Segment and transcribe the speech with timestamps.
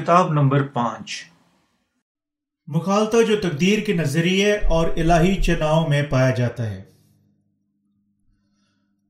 [0.00, 1.24] خطاب نمبر پانچ۔
[2.66, 6.82] مخالطہ جو تقدیر کے نظریے اور الہی چناؤ میں پایا جاتا ہے۔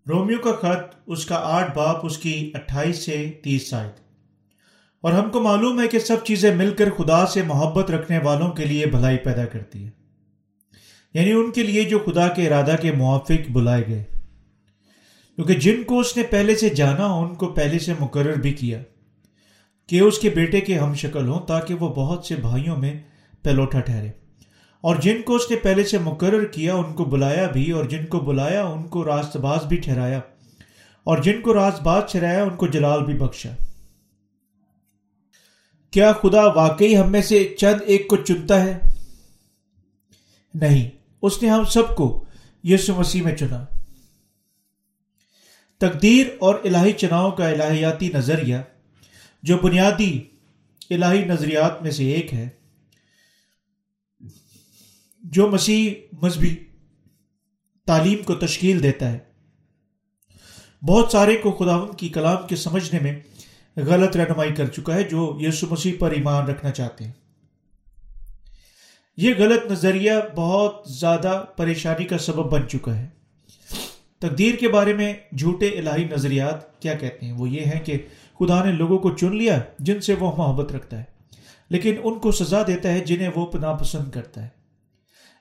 [0.08, 3.90] رومیو کا خط اس کا آٹھ باپ اس کی اٹھائیس سے تیس سائد۔
[5.00, 8.52] اور ہم کو معلوم ہے کہ سب چیزیں مل کر خدا سے محبت رکھنے والوں
[8.52, 9.90] کے لیے بھلائی پیدا کرتی ہے
[11.14, 14.02] یعنی ان کے لیے جو خدا کے ارادہ کے موافق بلائے گئے۔
[15.34, 18.82] کیونکہ جن کو اس نے پہلے سے جانا، ان کو پہلے سے مقرر بھی کیا۔
[19.88, 23.02] کہ اس کے بیٹے کے ہم شکل ہوں تاکہ وہ بہت سے بھائیوں میں
[23.42, 24.08] پلوٹا ٹھہرے۔
[24.80, 28.06] اور جن کو اس نے پہلے سے مقرر کیا، ان کو بلایا بھی، اور جن
[28.06, 30.20] کو بلایا، ان کو راست باز بھی ٹھہرایا۔
[31.04, 33.50] اور جن کو راست باز ٹھہرایا، ان کو جلال بھی بخشا۔
[35.90, 38.78] کیا خدا واقعی ہم میں سے چند ایک کو چنتا ہے؟
[40.54, 40.90] نہیں،
[41.22, 42.24] اس نے ہم سب کو
[42.64, 43.64] یسو مسیح میں چنا۔
[45.78, 48.56] تقدیر اور الہی چناؤ کا الہیاتی نظریہ
[49.42, 50.20] جو بنیادی
[50.90, 52.48] الہی نظریات میں سے ایک ہے،
[55.22, 56.56] جو مسیح مذہبی
[57.86, 59.18] تعلیم کو تشکیل دیتا ہے۔
[60.82, 63.20] بہت سارے کو خداون کی کلام کے سمجھنے میں
[63.76, 67.12] غلط رہنمائی کر چکا ہے، جو یسو مسیح پر ایمان رکھنا چاہتے ہیں۔
[69.16, 73.08] یہ غلط نظریہ بہت زیادہ پریشانی کا سبب بن چکا ہے۔
[74.18, 77.98] تقدیر کے بارے میں جھوٹے الہی نظریات کیا کہتے ہیں؟ وہ یہ ہیں کہ
[78.38, 81.04] خدا نے لوگوں کو چن لیا جن سے وہ محبت رکھتا ہے،
[81.70, 84.48] لیکن ان کو سزا دیتا ہے جنہیں وہ ناپسند کرتا ہے۔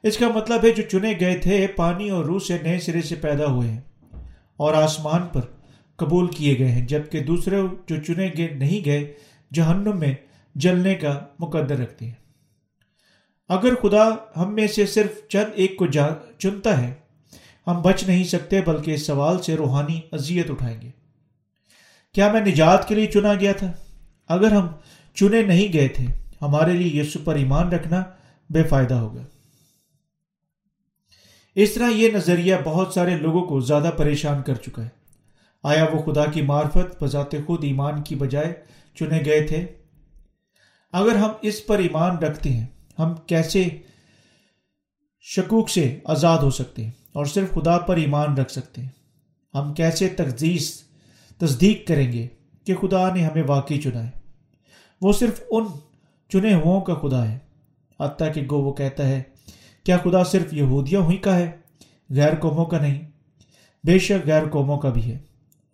[0.04, 3.16] اس کا مطلب ہے جو چنے گئے تھے، پانی اور روح سے نئے سرے سے
[3.16, 3.82] پیدا ہوئے ہیں
[4.58, 5.42] اور آسمان پر
[6.00, 9.14] قبول کیے گئے ہیں، جبکہ دوسرے جو چنے گئے نہیں گئے،
[9.54, 10.14] جہنم میں
[10.56, 12.14] جلنے کا مقدر رکھتے ہیں۔
[13.50, 14.04] اگر خدا
[14.38, 15.86] ہم میں سے صرف چند ایک کو
[16.40, 16.94] چنتا ہے،
[17.68, 20.90] ہم بچ نہیں سکتے، بلکہ اس سوال سے روحانی اذیت اٹھائیں گے۔
[22.16, 23.72] کیا میں نجات کے لیے چنا گیا تھا؟
[24.28, 24.68] اگر ہم
[25.16, 26.06] چنے نہیں گئے تھے،
[26.42, 28.04] ہمارے لیے یسو پر ایمان رکھنا
[28.50, 29.22] بے فائدہ ہوگا۔
[31.56, 34.90] اس طرح یہ نظریہ بہت سارے لوگوں کو زیادہ پریشان کر چکا ہے۔
[35.64, 38.54] آیا وہ خدا کی معرفت بذات خود ایمان کی بجائے
[38.96, 39.66] چنے گئے تھے؟
[40.92, 42.66] اگر ہم اس پر ایمان رکھتے ہیں،
[43.00, 43.66] ہم کیسے
[45.22, 48.90] شکوک سے آزاد ہو سکتے ہیں اور صرف خدا پر ایمان رکھ سکتے ہیں؟
[49.54, 50.85] ہم کیسے تجزیز
[51.38, 52.28] تصدیق کریں گے
[52.66, 54.12] کہ خدا نے ہمیں واقعی چنا ہے۔
[55.02, 55.64] وہ صرف ان
[56.30, 57.40] چنے ہو کا خدا ہے۔
[58.00, 59.24] حتیٰ کہ گو وہ کہتا ہے،
[59.84, 61.52] کیا خدا صرف یہودیوں ہوئی کا ہے؟
[62.10, 63.12] غیر قوموں کا نہیں۔
[63.84, 65.18] بے شک غیر قوموں کا بھی ہے۔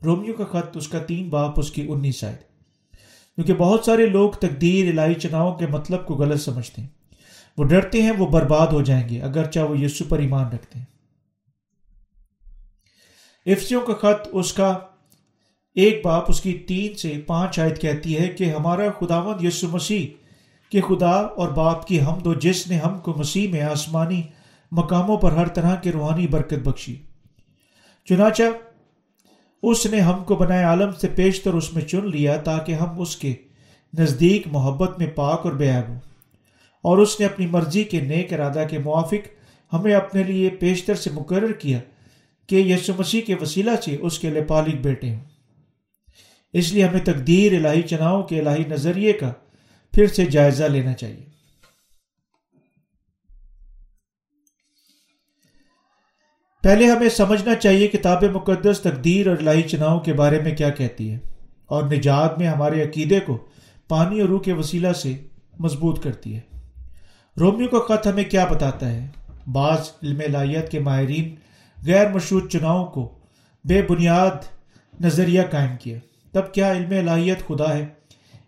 [0.06, 2.36] رومیو کا خط اس کا تین باپ، اس کی انیس شاید
[3.36, 6.90] کیونکہ بہت سارے لوگ تقدیر، الہی چناؤں کے مطلب کو غلط سمجھتے ہیں۔
[7.58, 10.86] وہ ڈرتے ہیں، وہ برباد ہو جائیں گے، اگرچہ وہ یسو پر ایمان رکھتے ہیں۔
[13.46, 14.80] افسیوں کا خط اس کا
[15.76, 20.08] ایک باپ اس کی تین سے پانچ آیت کہتی ہے کہ ہمارا خداوند یسو مسیح
[20.72, 24.22] کے خدا اور باپ کی ہم دو جس نے ہم کو مسیح میں آسمانی
[24.72, 26.96] مقاموں پر ہر طرح کی روحانی برکت بخشی۔
[28.06, 28.44] چنانچہ،
[29.64, 33.18] اس نے ہم کو بنائے عالم سے پیشتر اس میں چن لیا تاکہ ہم اس
[33.18, 33.34] کے
[34.00, 36.00] نزدیک محبت میں پاک اور بے ہوں۔
[36.82, 39.28] اور اس نے اپنی مرضی کے نیک ارادہ کے موافق
[39.74, 41.80] ہمیں اپنے لیے پیشتر سے مقرر کیا
[42.48, 45.31] کہ یسو مسیح کے وسیلہ سے اس کے لیے بیٹے ہوں۔
[46.54, 49.32] اس لیے ہمیں تقدیر الہی چناؤ کے الہی نظریے کا
[49.94, 51.32] پھر سے جائزہ لینا چاہیے۔
[56.64, 61.12] پہلے ہمیں سمجھنا چاہیے کتاب مقدس تقدیر اور الہی چناؤ کے بارے میں کیا کہتی
[61.12, 61.18] ہے
[61.66, 63.48] اور نجات میں ہمارے عقیدے کو
[63.88, 65.14] پانی اور روح کے وسیلہ سے
[65.60, 66.42] مضبوط کرتی ہے۔
[67.40, 69.08] رومیو کا خط ہمیں کیا بتاتا ہے؟
[69.48, 71.36] بعض علم لائیت کے ماہرین
[71.86, 73.20] غیر مشروط چناؤ کو
[73.64, 74.46] بے بنیاد
[75.02, 75.98] نظریہ قائم کیا۔
[76.32, 77.86] تب کیا علم الہیت خدا ہے؟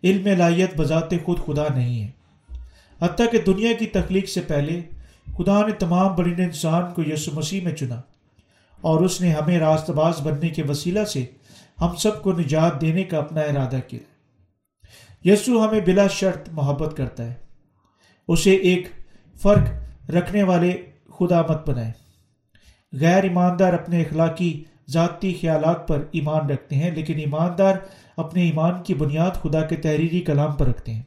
[0.04, 2.12] علم الہیت بذات خود خدا نہیں ہے۔
[3.06, 4.82] حتیٰ کہ دنیا کی تخلیق سے پہلے
[5.38, 8.02] خدا نے تمام برین انسان کو یسو مسیح میں چنا
[8.82, 11.26] اور اس نے ہمیں راست باز بننے کے وسیلہ سے
[11.82, 14.00] ہم سب کو نجات دینے کا اپنا ارادہ کیا۔
[15.26, 17.34] یسو ہمیں بلا شرط محبت کرتا ہے۔
[18.28, 18.88] اسے ایک
[19.42, 19.70] فرق
[20.10, 20.82] رکھنے والے
[21.20, 21.92] خدا مت بنائے
[22.94, 27.76] غیر ایماندار اپنے اخلاقی ذاتی خیالات پر ایمان رکھتے ہیں، لیکن ایماندار
[28.18, 31.02] اپنے ایمان کی بنیاد خدا کے تحریری کلام پر رکھتے ہیں۔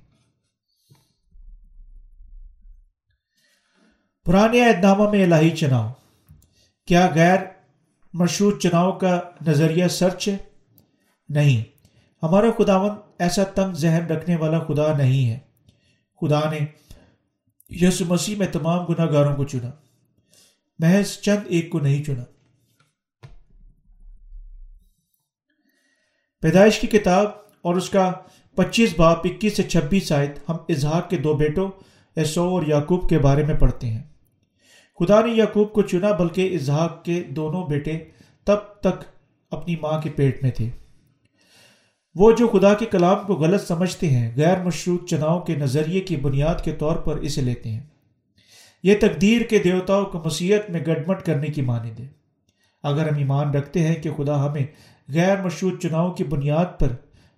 [4.24, 5.92] پرانے عہد نامہ میں الہی چناؤ۔
[6.86, 7.38] کیا غیر
[8.12, 10.36] مشروط چناؤ کا نظریہ سرچ ہے؟
[11.28, 11.64] نہیں۔
[12.22, 15.38] ہمارا خداون ایسا تنگ ذہن رکھنے والا خدا نہیں ہے۔
[16.20, 16.58] خدا نے
[17.68, 19.70] یس مسیح میں تمام گناہ گاروں کو چنا۔
[20.78, 22.22] محض چند ایک کو نہیں چنا۔
[26.42, 27.26] پیدائش کی کتاب
[27.62, 28.12] اور اس کا
[28.54, 31.70] پچیس باپ اکیس سے چھبیس آیت ہم اظہاق کے دو بیٹوں،
[32.16, 34.02] ایسو اور یعقوب کے بارے میں پڑھتے ہیں۔
[34.98, 37.98] خدا نے یعقوب کو چنا بلکہ اظہاق کے دونوں بیٹے
[38.44, 39.04] تب تک
[39.50, 40.70] اپنی ماں کے پیٹ میں تھے۔
[42.14, 46.16] وہ جو خدا کے کلام کو غلط سمجھتے ہیں، غیر مشروط چناؤ کے نظریے کی
[46.16, 47.80] بنیاد کے طور پر اسے لیتے ہیں۔
[48.82, 52.02] یہ تقدیر کے دیوتاؤں کو مسیحت میں گڈمٹ کرنے کی مانی دے
[52.82, 54.66] اگر ہم ایمان رکھتے ہیں کہ خدا ہمیں
[55.08, 56.88] غیر مشروط چناؤ کی بنیاد پر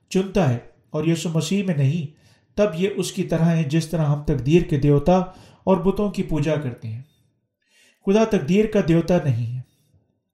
[0.09, 0.59] چنتا ہے
[0.91, 2.19] اور یسو مسیح میں نہیں،
[2.56, 5.19] تب یہ اس کی طرح ہے جس طرح ہم تقدیر کے دیوتا
[5.65, 7.03] اور بتوں کی پوجا کرتے ہیں۔
[8.06, 9.62] خدا تقدیر کا دیوتا نہیں ہے۔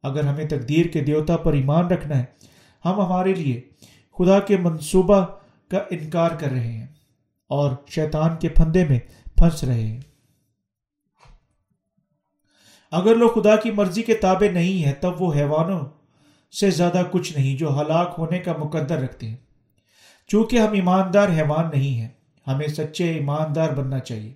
[0.02, 2.25] اگر ہمیں تقدیر کے دیوتا پر ایمان رکھنا ہے،
[2.84, 3.60] ہم ہمارے لیے
[4.19, 5.26] خدا کے منصوبہ
[5.70, 6.86] کا انکار کر رہے ہیں
[7.48, 10.00] اور شیطان کے پھندے میں پھنس رہے ہیں۔
[12.90, 15.81] اگر لوگ خدا کی مرضی کے تابع نہیں ہے تب وہ حیوانوں
[16.60, 19.36] سے زیادہ کچھ نہیں جو ہلاک ہونے کا مقدر رکھتے ہیں۔
[20.28, 22.08] چونکہ ہم ایماندار حیوان نہیں ہیں،
[22.46, 24.32] ہمیں سچے ایماندار بننا چاہیے،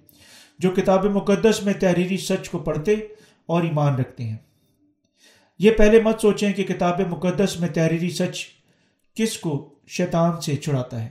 [0.58, 2.92] جو کتاب مقدس میں تحریری سچ کو پڑھتے
[3.46, 4.36] اور ایمان رکھتے ہیں۔
[5.58, 8.46] یہ پہلے مت سوچیں کہ کتاب مقدس میں تحریری سچ
[9.14, 11.08] کس کو شیطان سے چھڑاتا ہے۔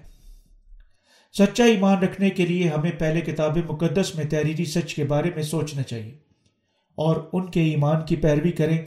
[1.37, 5.43] سچا ایمان رکھنے کے لیے ہمیں پہلے کتاب مقدس میں تحریری سچ کے بارے میں
[5.43, 6.17] سوچنا چاہیے
[6.95, 8.77] اور ان کے ایمان کی پیروی کریں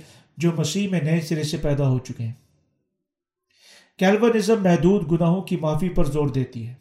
[0.41, 2.33] جو مسیح میں نئے سرے سے پیدا ہو چکے ہیں۔
[3.99, 6.75] کیلونزم محدود گناہوں کی معافی پر زور دیتی ہے۔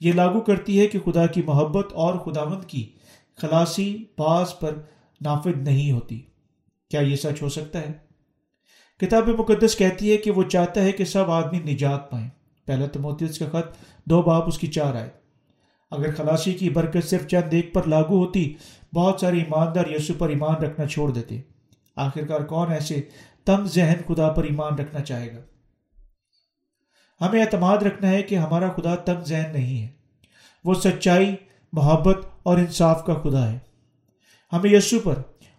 [0.00, 2.92] یہ لاگو کرتی ہے کہ خدا کی محبت اور خداوند کی
[3.36, 4.82] خلاصی بعض پر
[5.20, 6.20] نافذ نہیں ہوتی۔
[6.90, 7.92] کیا یہ سچ ہو سکتا ہے؟
[9.00, 12.28] کتاب مقدس کہتی ہے کہ وہ چاہتا ہے کہ سب آدمی نجات پائیں۔
[12.66, 15.10] پہلا تموتیس کا خط، دو باپ اس کی چار آئے
[15.90, 18.54] اگر خلاصی کی برکت صرف چند ایک پر لاگو ہوتی،
[18.94, 21.40] بہت سارے ایماندار یسو پر ایمان رکھنا چھوڑ دیتے۔
[21.96, 23.02] آخرکار کون ایسے
[23.44, 25.40] تنگ ذہن خدا پر ایمان رکھنا چاہے گا۔
[27.24, 29.88] ہمیں اعتماد رکھنا ہے کہ ہمارا خدا تنگ ذہن نہیں ہے۔
[30.64, 31.36] وہ سچائی،
[31.72, 33.58] محبت اور انصاف کا خدا ہے۔
[34.52, 35.14] ہمیں یسو پر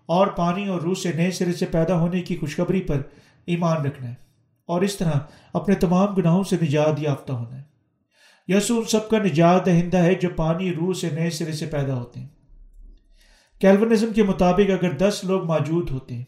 [0.06, 3.02] اور پانی اور روح سے نئے سرے سے پیدا ہونے کی خوشخبری پر
[3.46, 4.16] ایمان رکھنا ہے
[4.66, 5.12] اور اس طرح
[5.54, 7.64] اپنے تمام گناہوں سے نجات یافتہ ہونا ہے۔
[8.48, 11.96] یسو ان سب کا نجات دہندہ ہے جو پانی، روح سے نئے سرے سے پیدا
[11.96, 12.28] ہوتے ہیں۔
[13.64, 16.24] کیلونزم کے مطابق اگر دس لوگ موجود ہوتے ہیں،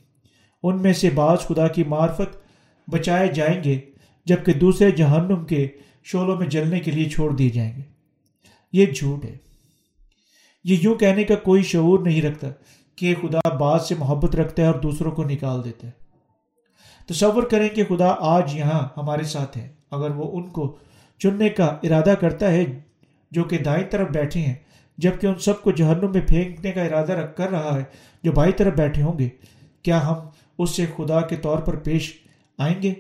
[0.64, 2.38] ان میں سے بعض خدا کی معرفت
[2.90, 3.80] بچائے جائیں گے،
[4.26, 5.68] جبکہ دوسرے جہنم کے
[6.04, 7.82] شولوں میں جلنے کے لیے چھوڑ دیے جائیں گے۔
[8.74, 9.38] یہ جھوٹ ہے۔
[10.64, 12.48] یہ یوں کہنے کا کوئی شعور نہیں رکھتا
[12.96, 15.92] کہ خدا بعض سے محبت رکھتا ہے اور دوسروں کو نکال دیتا ہے۔
[17.14, 20.78] تصور کریں کہ خدا آج یہاں ہمارے ساتھ ہے۔ اگر وہ ان کو
[21.20, 22.64] چننے کا ارادہ کرتا ہے
[23.32, 24.56] جو کہ دائیں طرف بیٹھے ہیں
[24.98, 27.84] جبکہ ان سب کو جہنم میں پھینکنے کا ارادہ رکھ کر رہا ہے،
[28.24, 29.30] جو بائیں طرف بیٹھے ہوں گے،
[29.84, 30.16] کیا ہم
[30.58, 32.14] اس سے خدا کے طور پر پیش
[32.58, 32.94] آئیں گے؟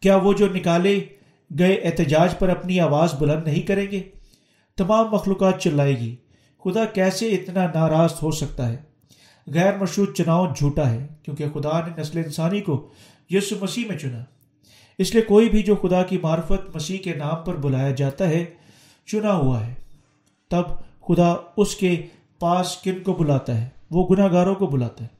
[0.00, 1.06] کیا وہ جو نکالے
[1.58, 4.02] گئے احتجاج پر اپنی آواز بلند نہیں کریں گے؟
[4.76, 6.16] تمام مخلوقات چلائے گی۔
[6.64, 8.76] خدا کیسے اتنا ناراض ہو سکتا ہے؟
[9.46, 12.92] غیر مشروط چناؤ جھوٹا ہے، کیونکہ خدا نے نسل انسانی کو
[13.30, 14.24] یسو مسیح میں چنا۔
[14.98, 18.44] اس لیے کوئی بھی جو خدا کی معرفت مسیح کے نام پر بلایا جاتا ہے،
[19.06, 19.74] چنا ہوا ہے۔
[20.50, 20.62] تب
[21.08, 22.02] خدا اس کے
[22.38, 25.16] پاس کن کو بلاتا ہے؟ وہ گناہ گاروں کو بلاتا ہے۔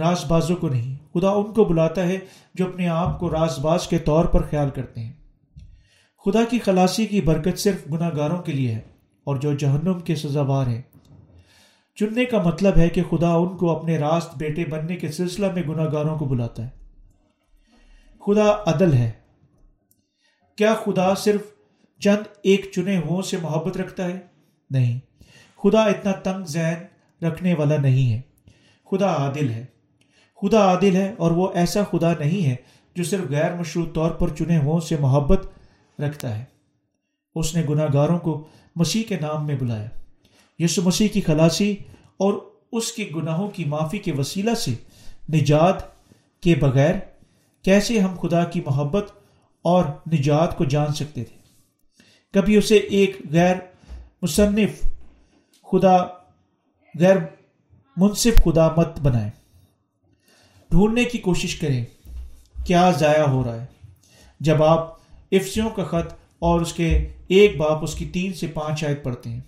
[0.00, 2.18] راس بازوں کو نہیں، خدا ان کو بلاتا ہے
[2.54, 5.12] جو اپنے آپ کو راس باز کے طور پر خیال کرتے ہیں۔
[6.24, 8.80] خدا کی خلاصی کی برکت صرف گناہ گاروں کے لیے ہے
[9.24, 10.82] اور جو جہنم کے سزاوار ہیں۔
[11.94, 15.62] چننے کا مطلب ہے کہ خدا ان کو اپنے راست بیٹے بننے کے سلسلہ میں
[15.68, 16.81] گناہ گاروں کو بلاتا ہے۔
[18.26, 19.10] خدا عدل ہے۔
[20.56, 21.40] کیا خدا صرف
[22.00, 24.20] چند ایک چنے ہو سے محبت رکھتا ہے؟
[24.70, 25.00] نہیں۔
[25.62, 26.74] خدا اتنا تنگ ذہن
[27.24, 28.20] رکھنے والا نہیں ہے۔
[28.90, 29.66] خدا عادل ہے۔
[30.42, 32.56] خدا عادل ہے اور وہ ایسا خدا نہیں ہے
[32.94, 35.46] جو صرف غیر مشروط طور پر چنے ہو سے محبت
[36.00, 36.44] رکھتا ہے۔
[37.34, 39.88] اس نے گناہ گاروں کو مسیح کے نام میں بلایا۔
[40.58, 41.76] یسو مسیح کی خلاصی
[42.16, 42.32] اور
[42.72, 44.74] اس کے گناہوں کی معافی کے وسیلہ سے
[45.32, 45.76] نجات
[46.42, 46.94] کے بغیر
[47.62, 49.12] کیسے ہم خدا کی محبت
[49.62, 51.36] اور نجات کو جان سکتے تھے۔
[52.32, 53.56] کبھی اسے ایک غیر
[54.22, 54.82] مصنف
[55.72, 55.96] خدا،
[56.98, 57.16] غیر
[57.96, 59.30] منصف خدا مت بنائے
[60.70, 61.84] ڈھونڈنے کی کوشش کریں،
[62.66, 63.66] کیا ضائع ہو رہا ہے؟
[64.40, 64.92] جب آپ
[65.32, 69.30] افسیوں کا خط اور اس کے ایک باپ، اس کی تین سے پانچ آیت پڑھتے
[69.30, 69.40] ہیں۔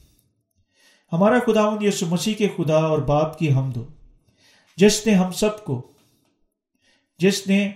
[1.12, 3.84] ہمارا خدا یسو مسیح کے خدا اور باپ کی حمد ہو،
[4.76, 5.92] جس نے ہم سب کو،
[7.18, 7.72] جس نے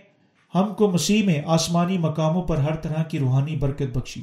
[0.54, 4.22] ہم کو مسیح میں آسمانی مقاموں پر ہر طرح کی روحانی برکت بخشی۔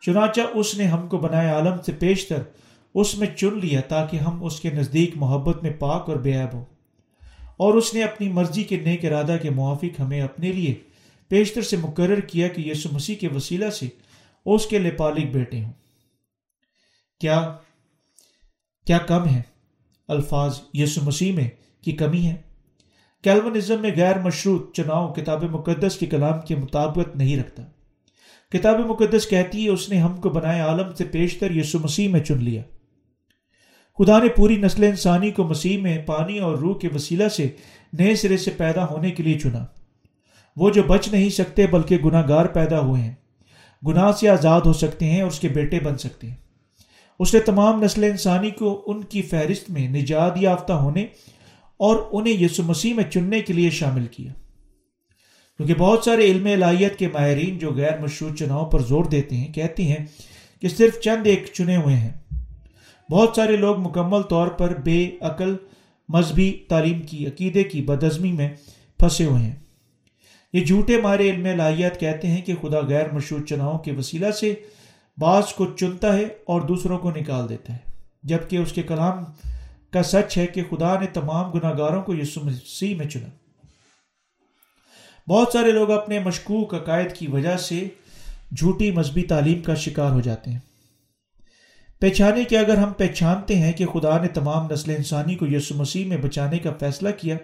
[0.00, 2.42] چنانچہ اس نے ہم کو بنائے عالم سے پیشتر
[2.94, 6.54] اس میں چن لیا تاکہ ہم اس کے نزدیک محبت میں پاک اور بے عیب
[6.54, 6.64] ہوں۔
[7.56, 10.74] اور اس نے اپنی مرضی کے نیک ارادہ کے موافق ہمیں اپنے لیے
[11.28, 13.88] پیشتر سے مقرر کیا کہ یسو مسیح کے وسیلہ سے
[14.46, 15.72] اس کے لپالک بیٹے ہوں۔
[17.20, 17.56] کیا
[18.86, 19.42] کیا کم ہے؟
[20.08, 21.48] الفاظ یسو مسیح میں
[21.82, 22.36] کی کمی ہے؟
[23.22, 27.62] کیلونزم میں غیر مشروط چناؤ کتاب مقدس کے کلام کے مطابقت نہیں رکھتا۔
[28.52, 32.20] کتاب مقدس کہتی ہے، اس نے ہم کو بنائے عالم سے پیشتر یسو مسیح میں
[32.20, 32.62] چن لیا۔
[33.98, 37.48] خدا نے پوری نسل انسانی کو مسیح میں پانی اور روح کے وسیلہ سے
[37.92, 39.66] نئے سرے سے پیدا ہونے کے لیے چنا۔
[40.56, 43.14] وہ جو بچ نہیں سکتے، بلکہ گناہ گار پیدا ہوئے ہیں۔
[43.86, 46.36] گناہ سے آزاد ہو سکتے ہیں اور اس کے بیٹے بن سکتے ہیں۔
[47.18, 51.06] اس نے تمام نسل انسانی کو ان کی فہرست میں نجات یافتہ ہونے
[51.78, 54.32] اور انہیں یسو مسیح میں چننے کے لیے شامل کیا۔
[55.56, 59.52] کیونکہ بہت سارے علم الہیت کے ماہرین جو غیر مشروط چناؤ پر زور دیتے ہیں
[59.52, 60.06] کہتے ہیں
[60.60, 62.12] کہ صرف چند ایک چنے ہوئے ہیں۔
[63.10, 65.56] بہت سارے لوگ مکمل طور پر بے عقل،
[66.08, 68.48] مذہبی تعلیم کی، عقیدے کی بدعزمی میں
[68.98, 69.56] پھنسے ہوئے ہیں۔
[70.52, 74.54] یہ جھوٹے مارے علم الہیت کہتے ہیں کہ خدا غیر مشروط چناؤں کے وسیلہ سے
[75.18, 77.78] بعض کو چنتا ہے اور دوسروں کو نکال دیتا ہے،
[78.22, 79.24] جبکہ اس کے کلام
[79.92, 83.28] کا سچ ہے کہ خدا نے تمام گناہ گاروں کو یسو مسیح میں چنا۔
[85.28, 87.88] بہت سارے لوگ اپنے مشکوک عقائد کی وجہ سے
[88.56, 90.58] جھوٹی مذہبی تعلیم کا شکار ہو جاتے ہیں۔
[92.00, 96.06] پہچانے کہ اگر ہم پہچانتے ہیں کہ خدا نے تمام نسل انسانی کو یسو مسیح
[96.06, 97.36] میں بچانے کا فیصلہ کیا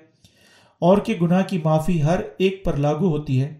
[0.78, 3.58] اور کہ گناہ کی معافی ہر ایک پر لاگو ہوتی ہے،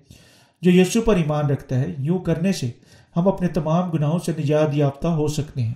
[0.62, 2.70] جو یسو پر ایمان رکھتا ہے، یوں کرنے سے
[3.16, 5.74] ہم اپنے تمام گناہوں سے نجات یافتہ ہو سکتے ہیں۔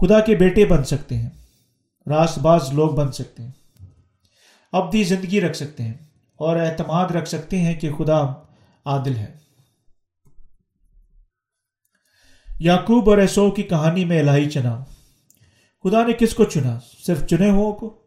[0.00, 1.30] خدا کے بیٹے بن سکتے ہیں۔
[2.10, 3.50] راست باز لوگ بن سکتے ہیں۔
[4.72, 5.94] ابدی زندگی رکھ سکتے ہیں
[6.36, 8.20] اور اعتماد رکھ سکتے ہیں کہ خدا
[8.84, 9.36] عادل ہے۔
[12.58, 14.84] یعقوب اور ایسو کی کہانی میں الہی چنا۔
[15.84, 18.02] خدا نے کس کو چنا؟ صرف چنے ہو کو؟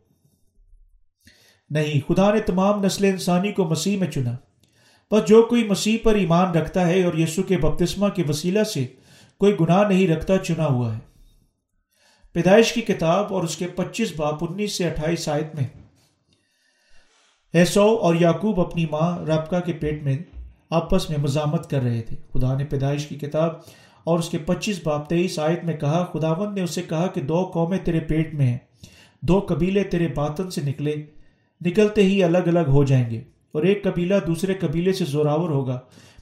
[1.70, 4.36] نہیں، خدا نے تمام نسل انسانی کو مسیح میں چنا۔
[5.12, 8.88] بس جو کوئی مسیح پر ایمان رکھتا ہے اور یسو کے بپتسمہ کے وسیلہ سے
[9.38, 11.13] کوئی گناہ نہیں رکھتا، چنا ہوا ہے۔
[12.34, 15.64] پیدائش کی کتاب اور اس کے پچیس باپ انیس سے اٹھائیس آیت میں۔
[17.54, 20.18] ایسو اور یعقوب اپنی ماں رابقہ کے پیٹ میں
[20.70, 23.52] آپس میں مزامت کر رہے تھے۔ خدا نے پیدائش کی کتاب
[24.04, 27.44] اور اس کے پچیس باپ تیئیس آیت میں کہا خداون نے اسے کہا کہ دو
[27.44, 28.58] قومیں تیرے پیٹ میں ہیں،
[29.22, 30.96] دو قبیلے تیرے باطن سے نکلے،
[31.66, 33.22] نکلتے ہی الگ الگ ہو جائیں گے
[33.52, 35.80] اور ایک قبیلہ دوسرے قبیلے سے زوراور ہوگا،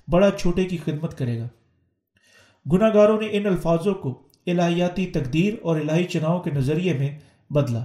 [0.07, 1.47] بڑا چھوٹے کی خدمت کرے گا۔
[2.71, 7.19] گناہ گاروں نے ان الفاظوں کو الہیاتی تقدیر اور الہی چناؤ کے نظریے میں
[7.49, 7.83] بدلا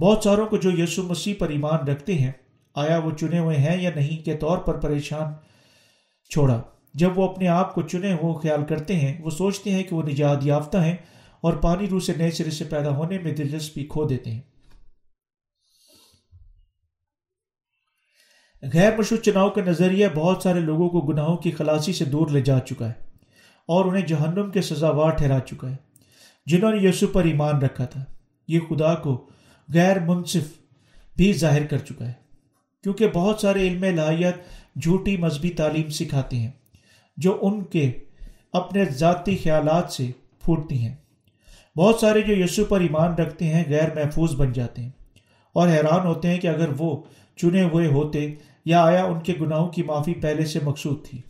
[0.00, 2.32] بہت ساروں کو جو یسو مسیح پر ایمان رکھتے ہیں،
[2.74, 5.32] آیا وہ چنے ہوئے ہیں یا نہیں کے طور پر پریشان
[6.30, 6.62] چھوڑا۔
[6.94, 10.02] جب وہ اپنے آپ کو چنے ہوئے خیال کرتے ہیں، وہ سوچتے ہیں کہ وہ
[10.02, 10.96] نجات یافتہ ہیں
[11.40, 14.40] اور پانی روح سے نئے سرے سے پیدا ہونے میں دلچسپی کھو دیتے ہیں۔
[18.72, 22.40] غیر مشروط چناؤ کا نظریہ بہت سارے لوگوں کو گناہوں کی خلاصی سے دور لے
[22.40, 23.13] جا چکا ہے۔
[23.68, 25.76] اور انہیں جہنم کے سزاوار ٹھہرا چکا ہے،
[26.46, 28.04] جنہوں نے یسو پر ایمان رکھا تھا۔
[28.48, 29.26] یہ خدا کو
[29.68, 30.52] غیر منصف
[31.16, 32.12] بھی ظاہر کر چکا ہے،
[32.84, 34.36] کیونکہ بہت سارے علم لاہیت
[34.82, 36.50] جھوٹی مذہبی تعلیم سکھاتے ہیں،
[37.16, 37.90] جو ان کے
[38.52, 40.10] اپنے ذاتی خیالات سے
[40.44, 40.94] پھوٹتی ہیں۔
[41.76, 44.90] بہت سارے جو یسو پر ایمان رکھتے ہیں غیر محفوظ بن جاتے ہیں
[45.52, 47.02] اور حیران ہوتے ہیں کہ اگر وہ
[47.36, 51.20] چنے ہوئے ہوتے یا آیا ان کے گناہوں کی معافی پہلے سے مقصود تھی۔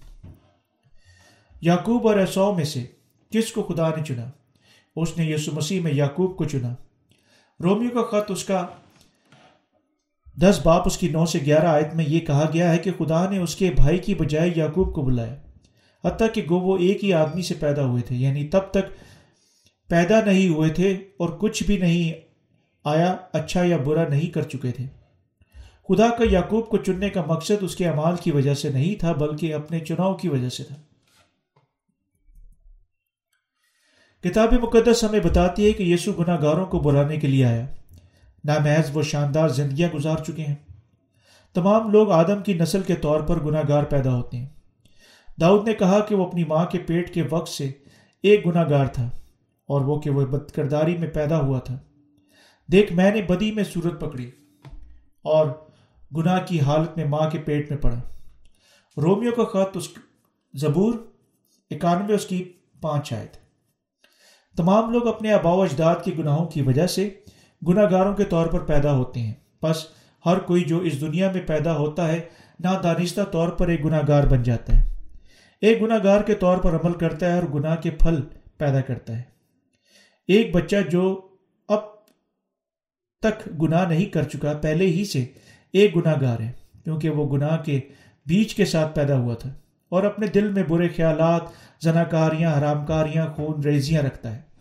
[1.65, 2.85] یعقوب اور ایسو میں سے
[3.31, 4.31] کس کو خدا نے چنا؟
[4.97, 6.75] اس نے یسو مسیح میں یعقوب کو چنا۔
[7.61, 8.67] رومیو کا خط اس کا
[10.43, 13.31] دس باپ اس کی نو سے گیارہ آیت میں یہ کہا گیا ہے کہ خدا
[13.31, 15.35] نے اس کے بھائی کی بجائے یعقوب کو بلایا،
[16.05, 18.91] حتیٰ کہ گو وہ ایک ہی آدمی سے پیدا ہوئے تھے یعنی تب تک
[19.89, 22.13] پیدا نہیں ہوئے تھے اور کچھ بھی نہیں
[22.85, 24.87] آیا اچھا یا برا نہیں کر چکے تھے۔
[25.89, 29.13] خدا کا یعقوب کو چننے کا مقصد اس کے اعمال کی وجہ سے نہیں تھا،
[29.13, 30.75] بلکہ اپنے چناؤ کی وجہ سے تھا۔
[34.25, 37.67] کتاب مقدس ہمیں بتاتی ہے کہ یسو گناہ گاروں کو بلانے کے لیے آیا۔
[38.45, 40.55] نامحض وہ شاندار زندگیاں گزار چکے ہیں۔
[41.55, 44.49] تمام لوگ آدم کی نسل کے طور پر گناہ گار پیدا ہوتے ہیں۔
[45.41, 47.73] داؤد نے کہا کہ وہ اپنی ماں کے پیٹ کے وقت سے
[48.23, 49.07] ایک گناہ گار تھا
[49.67, 51.79] اور وہ کہ وہ بد کرداری میں پیدا ہوا تھا۔
[52.73, 54.31] دیکھ، میں نے بدی میں صورت پکڑی
[55.23, 55.47] اور
[56.17, 58.01] گناہ کی حالت میں ماں کے پیٹ میں پڑا۔
[58.97, 59.89] رومیو کا خط اس
[60.55, 60.95] زبور
[61.71, 63.44] اکانوے اس کی پانچ آئے تھے
[64.57, 67.11] تمام لوگ اپنے آبا و اجداد کے گناہوں کی وجہ سے
[67.69, 69.33] گناہ گاروں کے طور پر پیدا ہوتے ہیں۔
[69.63, 69.87] بس
[70.27, 72.21] ہر کوئی جو اس دنیا میں پیدا ہوتا ہے
[72.61, 74.97] نہ دانستہ طور پر ایک گناہ گار بن جاتا ہے۔
[75.61, 78.17] ایک گناہ گار کے طور پر عمل کرتا ہے اور گناہ کے پھل
[78.59, 79.23] پیدا کرتا ہے۔
[80.29, 81.29] ایک بچہ جو
[81.69, 81.81] اب
[83.23, 85.25] تک گناہ نہیں کر چکا، پہلے ہی سے
[85.73, 86.53] ایک گناہ گار ہے،
[86.85, 87.81] کیونکہ وہ گناہ کے
[88.27, 89.51] بیچ کے ساتھ پیدا ہوا تھا۔
[89.89, 91.43] اور اپنے دل میں برے خیالات،
[91.83, 94.55] زناکاریاں حرام کاریاں خون ریزیاں رکھتا ہے۔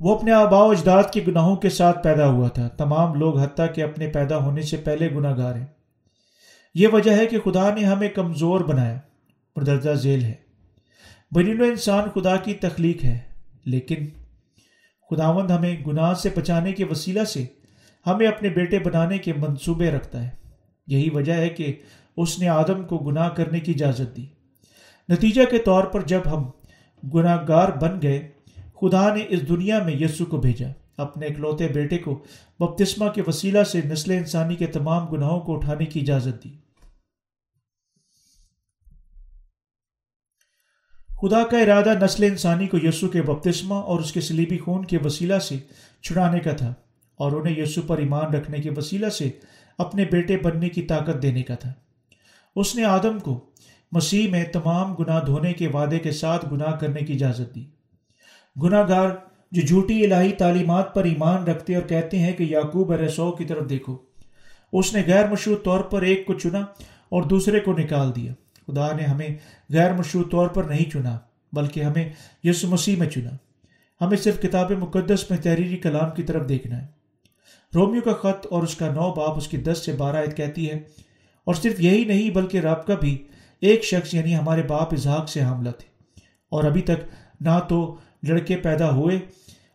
[0.00, 3.74] وہ اپنے آبا و اجداد کے گناہوں کے ساتھ پیدا ہوا تھا۔ تمام لوگ حتیٰ
[3.74, 5.66] کہ اپنے پیدا ہونے سے پہلے گناہ گار ہیں۔
[6.74, 8.98] یہ وجہ ہے کہ خدا نے ہمیں کمزور بنایا۔
[9.56, 10.34] مردرجہ ذیل ہے۔
[11.32, 13.18] برین و انسان خدا کی تخلیق ہے۔
[13.64, 14.06] لیکن
[15.10, 17.46] خداوند ہمیں گناہ سے بچانے کے وسیلہ سے
[18.06, 20.39] ہمیں اپنے بیٹے بنانے کے منصوبے رکھتا ہے۔
[20.90, 21.72] یہی وجہ ہے کہ
[22.16, 24.26] اس نے آدم کو گناہ کرنے کی اجازت دی۔
[25.08, 26.50] نتیجہ کے طور پر جب ہم
[27.08, 28.28] گناہ گار بن گئے،
[28.80, 32.24] خدا نے اس دنیا میں یسو کو بھیجا۔ اپنے اکلوتے بیٹے کو
[32.58, 36.50] بپتسمہ کے وسیلہ سے نسل انسانی کے تمام گناہوں کو اٹھانے کی اجازت دی۔
[41.22, 44.98] خدا کا ارادہ نسل انسانی کو یسو کے بپتسمہ اور اس کے سلیبی خون کے
[45.04, 45.58] وسیلہ سے
[46.02, 46.74] چھڑانے کا تھا
[47.14, 49.30] اور انہیں یسو پر ایمان رکھنے کے وسیلہ سے
[49.80, 51.72] اپنے بیٹے بننے کی طاقت دینے کا تھا۔
[52.56, 53.44] اس نے آدم کو
[53.92, 57.64] مسیح میں تمام گناہ دھونے کے وعدے کے ساتھ گناہ کرنے کی اجازت دی۔
[58.62, 59.08] گناہ گار
[59.52, 63.68] جو جھوٹی الہی تعلیمات پر ایمان رکھتے اور کہتے ہیں کہ یعقوب رسو کی طرف
[63.68, 63.96] دیکھو۔
[64.72, 66.60] اس نے غیر مشروط طور پر ایک کو چنا
[67.08, 68.32] اور دوسرے کو نکال دیا۔
[68.66, 69.28] خدا نے ہمیں
[69.70, 71.18] غیر مشروط طور پر نہیں چنا،
[71.52, 72.08] بلکہ ہمیں
[72.44, 73.30] یس مسیح میں چنا۔
[74.00, 76.99] ہمیں صرف کتاب مقدس میں تحریری کلام کی طرف دیکھنا ہے۔
[77.74, 80.70] رومیو کا خط اور اس کا نو باپ اس کی دس سے بارہ عید کہتی
[80.70, 80.78] ہے،
[81.46, 83.16] اور صرف یہی نہیں بلکہ رب کا بھی
[83.62, 85.88] ایک شخص یعنی ہمارے باپ اظہاق سے حاملہ تھے۔
[86.52, 87.04] اور ابھی تک
[87.40, 89.18] نہ تو لڑکے پیدا ہوئے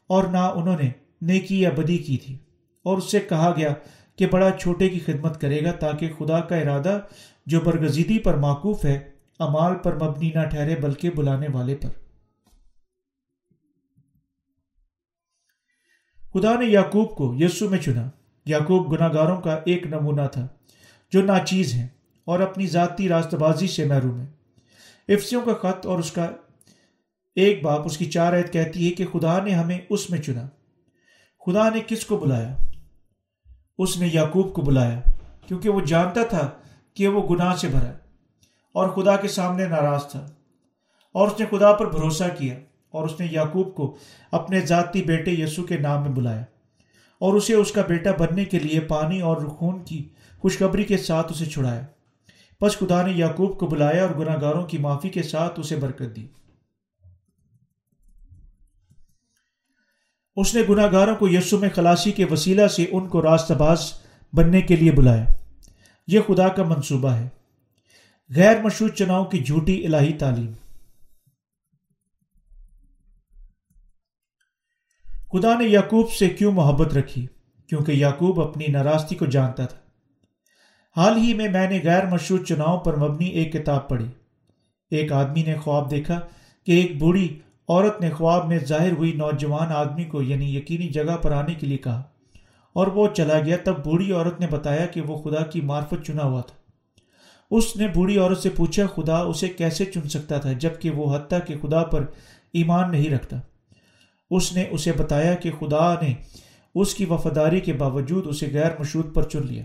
[0.10, 0.90] اور نہ انہوں نے
[1.22, 2.38] نیکی یا بدی کی تھی۔
[2.86, 3.74] اور اس سے کہا گیا
[4.16, 7.00] کہ بڑا چھوٹے کی خدمت کرے گا تاکہ خدا کا ارادہ
[7.46, 9.00] جو برگزیدی پر معقوف ہے،
[9.40, 12.04] امال پر مبنی نہ ٹھہرے بلکہ بلانے والے پر۔
[16.35, 18.09] خدا نے یعقوب کو یسو میں چنا۔
[18.45, 20.48] یعقوب گناہ گاروں کا ایک نمونہ تھا،
[21.11, 21.87] جو ناچیز ہیں
[22.25, 24.25] اور اپنی ذاتی راست بازی سے محروم ہے
[25.13, 26.27] افسیوں کا خط اور اس کا
[27.35, 30.48] ایک باپ، اس کی چار عید کہتی ہے کہ خدا نے ہمیں اس میں چنا۔
[31.45, 32.55] خدا نے کس کو بلایا؟
[33.77, 35.01] اس نے یعقوب کو بلایا،
[35.48, 36.50] کیونکہ وہ جانتا تھا
[36.93, 37.91] کہ وہ گناہ سے بھرا
[38.71, 40.25] اور خدا کے سامنے ناراض تھا
[41.11, 42.55] اور اس نے خدا پر بھروسہ کیا۔
[42.96, 43.98] اور اس نے یعقوب کو
[44.31, 46.42] اپنے ذاتی بیٹے یسو کے نام میں بلایا
[47.20, 51.31] اور اسے اس کا بیٹا بننے کے لیے پانی اور خون کی خوشخبری کے ساتھ
[51.31, 51.81] اسے چھڑایا۔
[52.62, 56.16] بس خدا نے یعقوب کو بلایا اور گناہ گاروں کی معافی کے ساتھ اسے برکت
[56.16, 56.27] دی۔
[60.36, 63.94] اس نے گناہ گاروں کو یسو میں خلاصی کے وسیلہ سے ان کو راست باز
[64.34, 65.25] بننے کے لیے بلایا۔
[66.08, 67.27] یہ خدا کا منصوبہ ہے۔
[68.36, 70.51] غیر مشروط چناؤ کی جھوٹی الہی تعلیم۔
[75.35, 77.27] خدا نے یعقوب سے کیوں محبت رکھی؟
[77.69, 79.77] کیونکہ یعقوب اپنی ناراستی کو جانتا تھا۔
[80.98, 84.05] حال ہی میں میں نے غیر مشروط چناؤ پر مبنی ایک کتاب پڑھی۔
[84.91, 86.19] ایک آدمی نے خواب دیکھا
[86.65, 91.17] کہ ایک بوڑھی عورت نے خواب میں ظاہر ہوئی نوجوان آدمی کو یعنی یقینی جگہ
[91.17, 92.03] پر آنے کے لیے کہا
[92.74, 96.24] اور وہ چلا گیا تب بوڑھی عورت نے بتایا کہ وہ خدا کی معرفت چنا
[96.24, 96.55] ہوا تھا۔
[97.51, 101.39] اس نے بوڑھی عورت سے پوچھا، خدا اسے کیسے چن سکتا تھا جبکہ وہ حتیٰ
[101.48, 102.05] کہ خدا پر
[102.53, 103.37] ایمان نہیں رکھتا۔
[104.29, 106.14] اس نے اسے بتایا کہ خدا نے
[106.75, 109.64] اس کی وفاداری کے باوجود اسے غیر مشروط پر چن لیا۔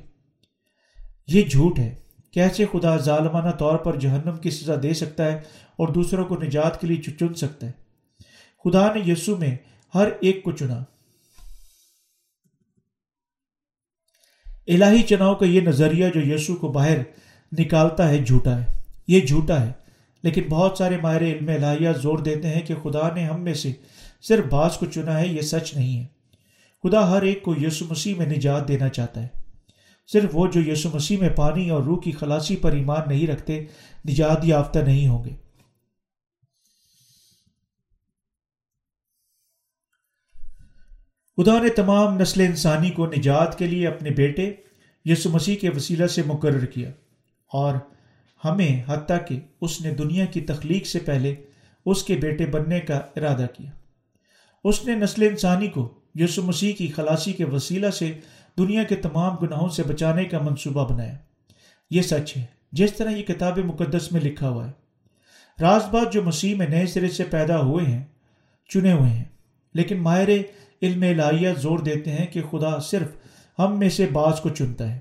[1.27, 1.94] یہ جھوٹ ہے۔
[2.31, 5.38] کیسے خدا ظالمانہ طور پر جہنم کی سزا دے سکتا ہے
[5.77, 7.73] اور دوسروں کو نجات کے لیے چن سکتا ہے؟
[8.64, 9.57] خدا نے یسو میں
[9.94, 10.85] ہر ایک کو چنا۔
[14.66, 16.99] الہی چناؤ کا یہ نظریہ جو یسو کو باہر
[17.59, 19.73] نکالتا ہے جھوٹا ہے۔ یہ جھوٹا ہے۔
[20.23, 23.73] لیکن بہت سارے ماہر علم الہیہ زور دیتے ہیں کہ خدا نے ہم میں سے
[24.20, 26.06] صرف بعض کو چنا ہے، یہ سچ نہیں ہے۔
[26.83, 29.28] خدا ہر ایک کو یسو مسیح میں نجات دینا چاہتا ہے۔
[30.06, 33.64] صرف وہ جو یسو مسیح میں پانی اور روح کی خلاصی پر ایمان نہیں رکھتے،
[34.09, 35.30] نجات یافتہ نہیں ہوں گے۔
[41.37, 44.54] خدا نے تمام نسل انسانی کو نجات کے لیے اپنے بیٹے
[45.04, 46.90] یسو مسیح کے وسیلہ سے مقرر کیا۔
[47.46, 47.74] اور
[48.44, 51.35] ہمیں حتیٰ کہ اس نے دنیا کی تخلیق سے پہلے
[51.87, 53.70] اس کے بیٹے بننے کا ارادہ کیا۔
[54.64, 58.12] اس نے نسل انسانی کو یسو مسیح کی خلاصی کے وسیلہ سے
[58.59, 61.14] دنیا کے تمام گناہوں سے بچانے کا منصوبہ بنایا۔
[61.90, 64.73] یہ سچ ہے۔ جس طرح یہ کتاب مقدس میں لکھا ہوا ہے۔
[65.61, 68.05] راز بات جو مسیح میں نئے سرے سے پیدا ہوئے ہیں،
[68.68, 69.25] چنے ہوئے ہیں۔
[69.75, 70.29] لیکن ماہر
[70.83, 73.09] علم الہیہ زور دیتے ہیں کہ خدا صرف
[73.59, 74.99] ہم میں سے بعض کو چنتا ہے۔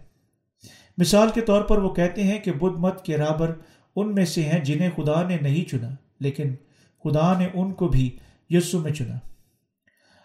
[0.98, 3.54] مثال کے طور پر وہ کہتے ہیں کہ بدھ مت کے رابر
[3.95, 6.56] ان میں سے ہیں جنہیں خدا نے نہیں چنا، لیکن
[7.04, 8.17] خدا نے ان کو بھی
[8.50, 9.19] یسو میں چنا۔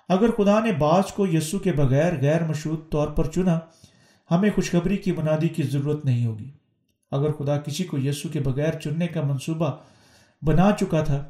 [0.09, 3.59] اگر خدا نے بعض کو یسو کے بغیر غیر مشروط طور پر چنا،
[4.31, 6.51] ہمیں خوشخبری کی منادی کی ضرورت نہیں ہوگی۔
[7.11, 9.73] اگر خدا کسی کو یسو کے بغیر چننے کا منصوبہ
[10.43, 11.25] بنا چکا تھا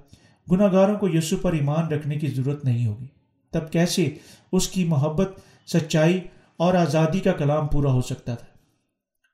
[0.51, 3.07] گناہ گاروں کو یسو پر ایمان رکھنے کی ضرورت نہیں ہوگی۔
[3.53, 4.11] تب کیسے
[4.53, 5.31] اس کی محبت،
[5.67, 6.21] سچائی
[6.57, 8.47] اور آزادی کا کلام پورا ہو سکتا تھا؟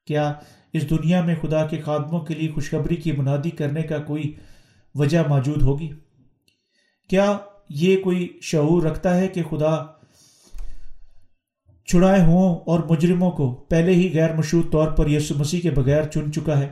[0.07, 0.33] کیا
[0.73, 4.33] اس دنیا میں خدا کے خادموں کے لیے خوشخبری کی منادی کرنے کا کوئی
[4.95, 5.89] وجہ موجود ہوگی؟
[7.09, 7.39] کیا
[7.71, 9.87] یہ کوئی شعور رکھتا ہے کہ خدا
[11.85, 16.03] چھڑائے ہوں اور مجرموں کو پہلے ہی غیر مشروط طور پر یسو مسیح کے بغیر
[16.03, 16.69] چن چکا ہے؟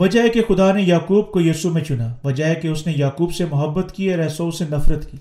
[0.00, 2.92] وجہ ہے کہ خدا نے یعقوب کو یسو میں چنا، وجہ ہے کہ اس نے
[2.96, 5.16] یعقوب سے محبت کی اور ایسو سے نفرت کی۔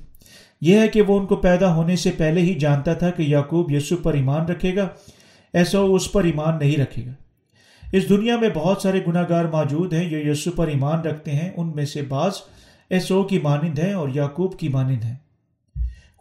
[0.62, 3.72] یہ ہے کہ وہ ان کو پیدا ہونے سے پہلے ہی جانتا تھا کہ یعقوب
[3.72, 4.88] یسو پر ایمان رکھے گا
[5.54, 7.23] ایسو اس پر ایمان نہیں رکھے گا۔
[7.94, 11.52] اس دنیا میں بہت سارے گناہ گار موجود ہیں، جو یسو پر ایمان رکھتے ہیں،
[11.58, 12.32] ان میں سے بعض
[12.90, 15.16] ایسو کی مانند ہیں اور یعقوب کی مانند ہیں۔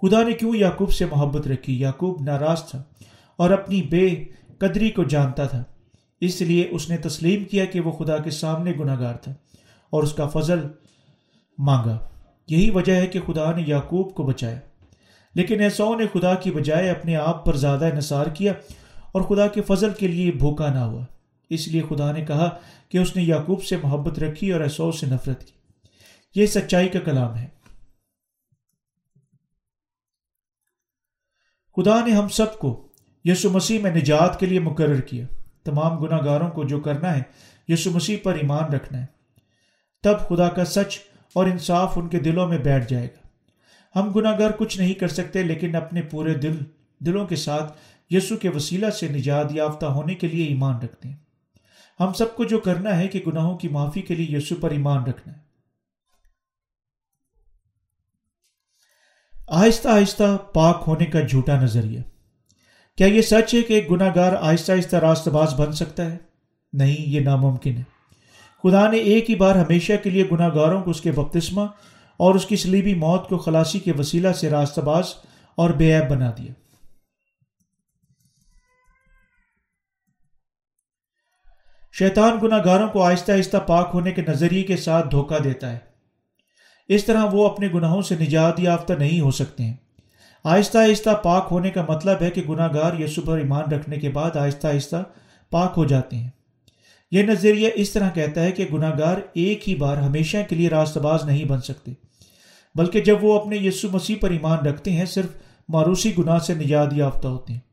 [0.02, 2.82] خدا نے کیوں یعقوب سے محبت رکھی؟ یعقوب ناراض تھا
[3.36, 4.10] اور اپنی بے
[4.58, 5.64] قدری کو جانتا تھا۔
[6.20, 9.32] اس لیے اس نے تسلیم کیا کہ وہ خدا کے سامنے گناہ گار تھا
[9.90, 10.58] اور اس کا فضل
[11.58, 11.98] مانگا۔
[12.48, 14.60] یہی وجہ ہے کہ خدا نے یعقوب کو بچایا۔
[15.34, 18.52] لیکن ایسو نے خدا کی بجائے اپنے آپ پر زیادہ انحصار کیا
[19.12, 21.04] اور خدا کے فضل کے لیے بھوکا نہ ہوا۔
[21.54, 25.06] اس لیے خدا نے کہا کہ اس نے یعقوب سے محبت رکھی اور ایسو سے
[25.06, 25.52] نفرت کی۔
[26.40, 27.48] یہ سچائی کا کلام ہے۔
[31.76, 32.88] خدا نے ہم سب کو
[33.24, 35.26] یسو مسیح میں نجات کے لیے مقرر کیا۔
[35.64, 37.22] تمام گناہ گاروں کو جو کرنا ہے
[37.68, 39.06] یسو مسیح پر ایمان رکھنا ہے۔
[40.02, 40.98] تب خدا کا سچ
[41.32, 43.28] اور انصاف ان کے دلوں میں بیٹھ جائے گا۔
[43.98, 46.56] ہم گناہ گار کچھ نہیں کر سکتے، لیکن اپنے پورے دل،
[46.98, 47.78] دلوں کے ساتھ
[48.10, 51.21] یسو کے وسیلہ سے نجات یافتہ ہونے کے لیے ایمان رکھتے ہیں۔
[52.06, 55.04] ہم سب کو جو کرنا ہے کہ گناہوں کی معافی کے لیے یسو پر ایمان
[55.04, 55.42] رکھنا ہے۔
[59.48, 62.00] آہستہ آہستہ پاک ہونے کا جھوٹا نظریہ۔
[62.96, 66.18] کیا یہ سچ ہے کہ ایک گناہ گار آہستہ آہستہ راست باز بن سکتا ہے؟
[66.72, 67.82] نہیں، یہ ناممکن ہے۔
[68.62, 71.62] خدا نے ایک ہی بار ہمیشہ کے لیے گناہ گاروں کو اس کے بپتسمہ
[72.16, 75.04] اور اس کی سلیبی موت کو خلاصی کے وسیلہ سے راست باز
[75.54, 76.52] اور بے عیب بنا دیا۔
[81.98, 85.78] شیطان گناہ گاروں کو آہستہ آہستہ پاک ہونے کے نظریے کے ساتھ دھوکہ دیتا ہے۔
[86.88, 89.74] اس طرح وہ اپنے گناہوں سے نجات یافتہ نہیں ہو سکتے ہیں۔
[90.44, 94.08] آہستہ آہستہ پاک ہونے کا مطلب ہے کہ گناہ گار یسو پر ایمان رکھنے کے
[94.08, 95.02] بعد آہستہ آہستہ
[95.50, 96.30] پاک ہو جاتے ہیں۔
[97.10, 100.68] یہ نظریہ اس طرح کہتا ہے کہ گناہ گار ایک ہی بار ہمیشہ کے لیے
[100.68, 101.92] راست باز نہیں بن سکتے،
[102.74, 105.30] بلکہ جب وہ اپنے یسو مسیح پر ایمان رکھتے ہیں، صرف
[105.68, 107.71] ماروسی گناہ سے نجات یافتہ ہوتے ہیں۔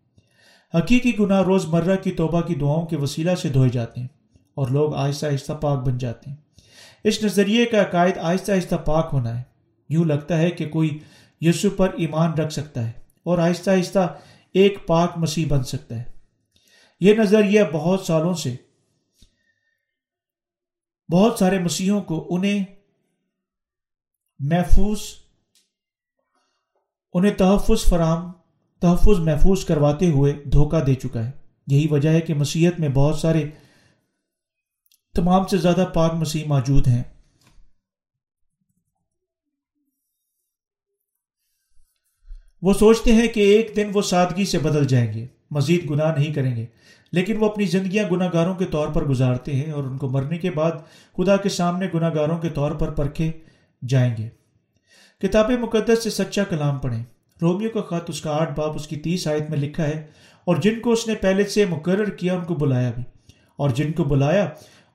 [0.73, 4.07] حقیقی گناہ روز مرہ کی توبہ کی دعاؤں کے وسیلہ سے دھوئے جاتے ہیں
[4.55, 6.37] اور لوگ آہستہ آہستہ پاک بن جاتے ہیں۔
[7.03, 9.43] اس نظریے کا عقائد آہستہ آہستہ پاک ہونا ہے۔
[9.89, 10.99] یوں لگتا ہے کہ کوئی
[11.41, 12.91] یسو پر ایمان رکھ سکتا ہے
[13.23, 14.17] اور آہستہ آہستہ
[14.53, 16.03] ایک پاک مسیح بن سکتا ہے۔
[16.99, 18.55] یہ نظریہ بہت سالوں سے
[21.11, 22.63] بہت سارے مسیحوں کو انہیں
[24.39, 24.99] محفوظ،
[27.13, 28.31] انہیں تحفظ فراہم
[28.81, 31.31] تحفظ محفوظ کرواتے ہوئے دھوکہ دے چکا ہے۔
[31.67, 33.49] یہی وجہ ہے کہ مسیحت میں بہت سارے
[35.15, 37.03] تمام سے زیادہ پاک مسیح موجود ہیں۔
[42.61, 46.33] وہ سوچتے ہیں کہ ایک دن وہ سادگی سے بدل جائیں گے، مزید گناہ نہیں
[46.33, 46.65] کریں گے۔
[47.11, 50.37] لیکن وہ اپنی زندگیاں گناہ گاروں کے طور پر گزارتے ہیں اور ان کو مرنے
[50.37, 50.71] کے بعد
[51.17, 53.31] خدا کے سامنے گناہ گاروں کے طور پر پرکھے
[53.87, 54.29] جائیں گے۔
[55.19, 57.03] کتاب مقدس سے سچا کلام پڑھیں۔
[57.41, 60.05] رومیو کا خط اس کا آٹھ باپ اس کی تیس آیت میں لکھا ہے،
[60.47, 63.03] اور جن کو اس نے پہلے سے مقرر کیا، ان کو بلایا بھی۔
[63.59, 64.47] اور جن کو بلایا،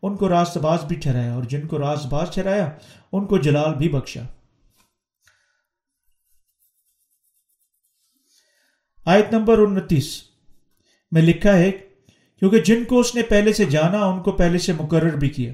[0.03, 2.71] ان کو راست باز بھی ٹھہرایا، اور جن کو راست باز ٹھہرایا،
[3.13, 4.23] ان کو جلال بھی بخشا۔
[9.07, 10.09] آیت نمبر انتیس
[11.13, 11.71] میں لکھا ہے،
[12.43, 15.53] کیونکہ جن کو اس نے پہلے سے جانا، ان کو پہلے سے مقرر بھی کیا،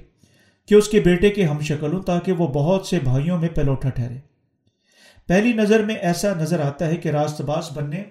[0.69, 3.89] کہ اس کے بیٹے کے ہم شکل ہوں تاکہ وہ بہت سے بھائیوں میں پلوٹا
[3.89, 4.19] ٹھہرے۔
[5.31, 8.03] پہلی نظر میں ایسا نظر آتا ہے کہ راست باز بننے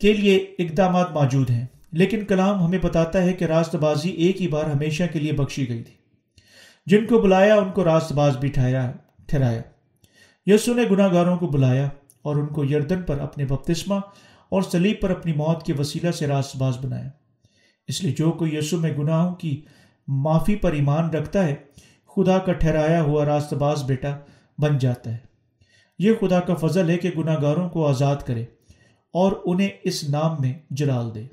[0.00, 4.48] کے لیے اقدامات موجود ہیں، لیکن کلام ہمیں بتاتا ہے کہ راست بازی ایک ہی
[4.48, 5.94] بار ہمیشہ کے لیے بخشی گئی تھی۔
[6.86, 9.60] جن کو بلایا، ان کو راست باز بھی ٹھہرایا
[10.46, 11.88] یسو نے گناہ گاروں کو بلایا
[12.22, 13.94] اور ان کو یردن پر اپنے بپتسمہ
[14.48, 17.08] اور سلیب پر اپنی موت کے وسیلہ سے راست باز بنایا۔
[17.88, 19.60] اس لیے جو کوئی یسو میں گناہوں کی
[20.08, 21.54] معافی پر ایمان رکھتا ہے
[22.16, 24.18] خدا کا ٹھہرایا ہوا راست باز بیٹا
[24.58, 25.18] بن جاتا ہے۔
[25.98, 28.42] یہ خدا کا فضل ہے کہ گناہ گاروں کو آزاد کرے
[29.12, 31.26] اور انہیں اس نام میں جلال دے۔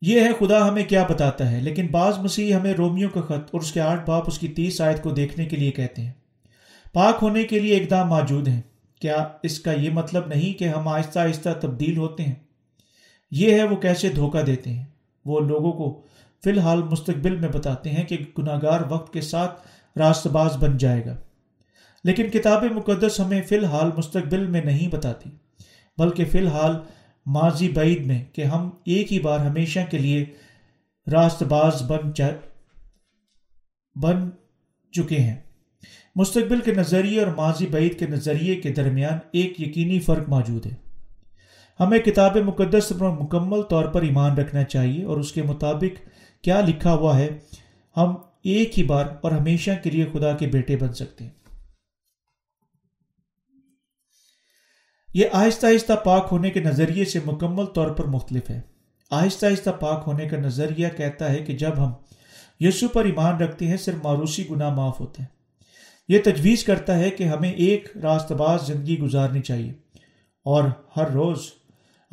[0.00, 3.60] یہ ہے خدا ہمیں کیا بتاتا ہے، لیکن بعض مسیح ہمیں رومیو کا خط اور
[3.60, 6.12] اس کے آٹھ باپ اس کی تیس آیت کو دیکھنے کے لیے کہتے ہیں۔
[6.92, 8.62] پاک ہونے کے لیے اقدام موجود ہیں۔
[9.00, 12.34] کیا اس کا یہ مطلب نہیں کہ ہم آہستہ آہستہ تبدیل ہوتے ہیں؟
[13.30, 14.84] یہ ہے وہ کیسے دھوکہ دیتے ہیں۔
[15.24, 16.02] وہ لوگوں کو
[16.44, 20.76] فی الحال مستقبل میں بتاتے ہیں کہ گناہ گار وقت کے ساتھ راست باز بن
[20.76, 21.16] جائے گا۔
[22.04, 25.30] لیکن کتاب مقدس ہمیں فی الحال مستقبل میں نہیں بتاتی،
[25.98, 26.76] بلکہ فی الحال
[27.26, 30.24] ماضی بعید میں کہ ہم ایک ہی بار ہمیشہ کے لیے
[31.12, 32.10] راست باز بن
[33.94, 34.30] بن
[34.92, 35.36] چکے ہیں۔
[36.16, 40.91] مستقبل کے نظریے اور ماضی بعید کے نظریے کے درمیان ایک یقینی فرق موجود ہے۔
[41.80, 46.08] ہمیں کتاب مقدس پر مکمل طور پر ایمان رکھنا چاہیے اور اس کے مطابق
[46.44, 47.28] کیا لکھا ہوا ہے،
[47.96, 51.30] ہم ایک ہی بار اور ہمیشہ کے لیے خدا کے بیٹے بن سکتے ہیں۔
[55.14, 58.60] یہ آہستہ آہستہ پاک ہونے کے نظریے سے مکمل طور پر مختلف ہے۔
[59.10, 61.92] آہستہ آہستہ پاک ہونے کا نظریہ کہتا ہے کہ جب ہم
[62.60, 65.28] یسو پر ایمان رکھتے ہیں، صرف ماروسی گناہ معاف ہوتے ہیں۔
[66.08, 69.72] یہ تجویز کرتا ہے کہ ہمیں ایک راست باز زندگی گزارنی چاہیے
[70.44, 70.64] اور
[70.96, 71.38] ہر روز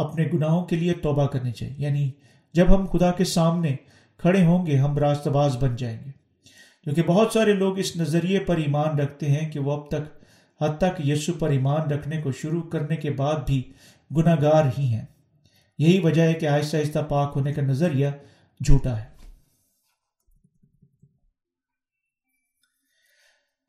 [0.01, 2.11] اپنے گناہوں کے لیے توبہ کرنی چاہیے۔ یعنی
[2.53, 3.75] جب ہم خدا کے سامنے
[4.17, 6.11] کھڑے ہوں گے، ہم راست باز بن جائیں گے۔
[6.83, 10.23] کیونکہ بہت سارے لوگ اس نظریے پر ایمان رکھتے ہیں کہ وہ اب تک،
[10.63, 13.71] حد تک یسو پر ایمان رکھنے کو شروع کرنے کے بعد بھی
[14.17, 15.05] گناہ گار ہی ہیں۔
[15.77, 18.07] یہی وجہ ہے کہ آہستہ آہستہ پاک ہونے کا نظریہ
[18.65, 19.09] جھوٹا ہے۔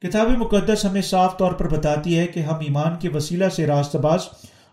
[0.00, 3.96] کتاب مقدس ہمیں صاف طور پر بتاتی ہے کہ ہم ایمان کے وسیلہ سے راست
[3.96, 4.20] باز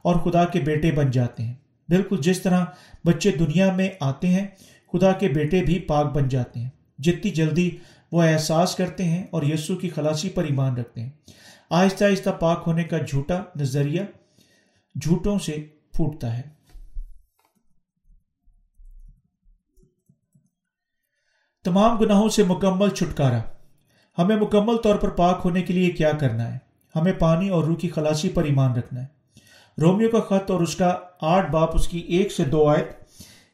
[0.07, 1.53] اور خدا کے بیٹے بن جاتے ہیں۔
[1.89, 2.65] بالکل جس طرح
[3.05, 4.47] بچے دنیا میں آتے ہیں،
[4.93, 7.71] خدا کے بیٹے بھی پاک بن جاتے ہیں۔ جتنی جلدی
[8.11, 11.09] وہ احساس کرتے ہیں اور یسو کی خلاصی پر ایمان رکھتے ہیں۔
[11.69, 14.01] آہستہ آہستہ پاک ہونے کا جھوٹا نظریہ
[15.01, 16.41] جھوٹوں سے پھوٹتا ہے۔
[21.63, 23.39] تمام گناہوں سے مکمل چھٹکارا۔
[24.17, 26.57] ہمیں مکمل طور پر پاک ہونے کے لیے کیا کرنا ہے؟
[26.95, 29.16] ہمیں پانی اور روح کی خلاصی پر ایمان رکھنا ہے۔
[29.81, 32.87] رومیو کا خط اور اس کا آٹھ باپ اس کی ایک سے دو آیت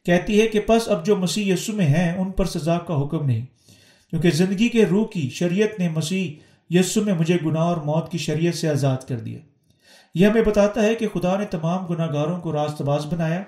[0.06, 3.26] کہتی ہے کہ پس اب جو مسیح یسو میں ہیں، ان پر سزا کا حکم
[3.26, 3.46] نہیں۔
[4.10, 6.34] کیونکہ زندگی کے روح کی شریعت نے مسیح
[6.70, 9.40] یسو میں مجھے گناہ اور موت کی شریعت سے آزاد کر دیا۔
[10.16, 13.44] یہ ہمیں بتاتا ہے کہ خدا نے تمام گناہ گاروں کو راست باز بنایا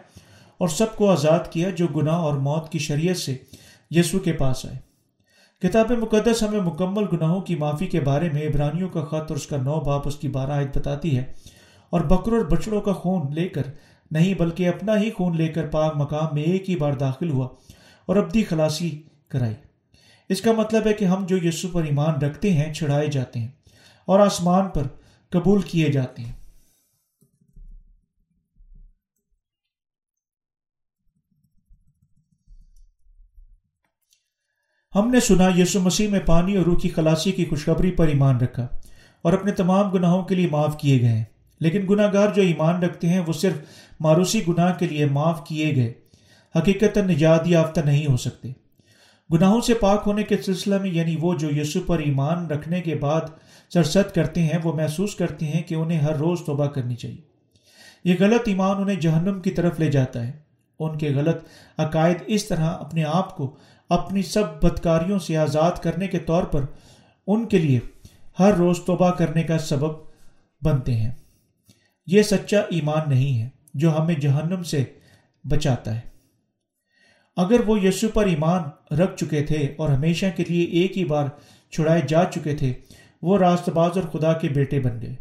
[0.57, 3.35] اور سب کو آزاد کیا جو گناہ اور موت کی شریعت سے
[3.91, 4.77] یسو کے پاس آئے۔
[5.67, 9.47] کتاب مقدس ہمیں مکمل گناہوں کی معافی کے بارے میں عبرانیوں کا خط اور اس
[9.47, 11.23] کا نو باپ اس کی بارہ عید بتاتی ہے۔
[11.89, 13.63] اور بکروں اور بچڑوں کا خون لے کر،
[14.11, 17.47] نہیں بلکہ اپنا ہی خون لے کر پاک مقام میں ایک ہی بار داخل ہوا
[18.05, 19.55] اور ابدی خلاصی کرائی۔
[20.29, 23.47] اس کا مطلب ہے کہ ہم جو یسو پر ایمان رکھتے ہیں، چھڑائے جاتے ہیں
[24.05, 24.83] اور آسمان پر
[25.29, 26.33] قبول کیے جاتے ہیں۔
[34.95, 38.37] ہم نے سنا یسو مسیح میں پانی اور روح کی خلاصی کی خوشخبری پر ایمان
[38.37, 38.67] رکھا
[39.21, 42.83] اور اپنے تمام گناہوں کے لیے معاف کیے گئے ہیں۔ لیکن گناہ گار جو ایمان
[42.83, 43.53] رکھتے ہیں وہ صرف
[43.99, 45.93] ماروسی گناہ کے لیے معاف کیے گئے۔
[46.55, 48.51] حقیقت نجات یافتہ نہیں ہو سکتے۔
[49.33, 52.95] گناہوں سے پاک ہونے کے سلسلہ میں یعنی وہ جو یسو پر ایمان رکھنے کے
[52.95, 53.21] بعد
[53.73, 57.21] سرست کرتے ہیں، وہ محسوس کرتے ہیں کہ انہیں ہر روز توبہ کرنی چاہیے۔
[58.03, 60.31] یہ غلط ایمان انہیں جہنم کی طرف لے جاتا ہے۔
[60.79, 61.37] ان کے غلط
[61.77, 63.55] عقائد اس طرح اپنے آپ کو
[63.89, 66.61] اپنی سب بدکاریوں سے آزاد کرنے کے طور پر
[67.27, 67.79] ان کے لیے
[68.39, 69.91] ہر روز توبہ کرنے کا سبب
[70.61, 71.11] بنتے ہیں۔
[72.05, 74.83] یہ سچا ایمان نہیں ہے جو ہمیں جہنم سے
[75.43, 76.01] بچاتا ہے۔
[77.35, 81.25] اگر وہ یسو پر ایمان رکھ چکے تھے اور ہمیشہ کے لیے ایک ہی بار
[81.71, 82.73] چھڑائے جا چکے تھے،
[83.21, 85.15] وہ راست باز اور خدا کے بیٹے بن گئے۔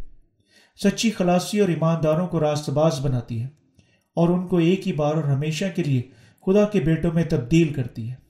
[0.85, 3.47] سچی خلاصی اور ایمانداروں کو راست باز بناتی ہے
[4.17, 6.03] اور ان کو ایک ہی بار اور ہمیشہ کے لیے
[6.47, 8.24] خدا کے بیٹوں میں تبدیل کرتی ہے۔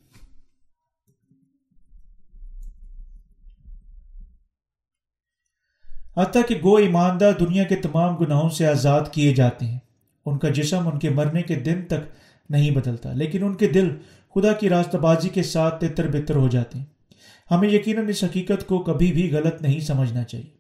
[6.17, 9.79] حتیٰ کہ گو ایماندار دنیا کے تمام گناہوں سے آزاد کیے جاتے ہیں۔
[10.27, 12.17] ان کا جسم ان کے مرنے کے دن تک
[12.51, 13.97] نہیں بدلتا، لیکن ان کے دل
[14.35, 16.85] خدا کی راستہ بازی کے ساتھ تتر بتر ہو جاتے ہیں۔
[17.51, 20.51] ہمیں یقیناً اس حقیقت کو کبھی بھی غلط نہیں سمجھنا چاہیے۔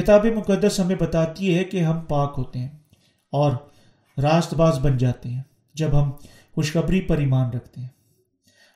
[0.00, 2.68] کتاب مقدس ہمیں بتاتی ہے کہ ہم پاک ہوتے ہیں
[3.32, 3.52] اور
[4.22, 5.42] راست باز بن جاتے ہیں
[5.74, 6.10] جب ہم
[6.54, 7.88] خوشخبری پر ایمان رکھتے ہیں۔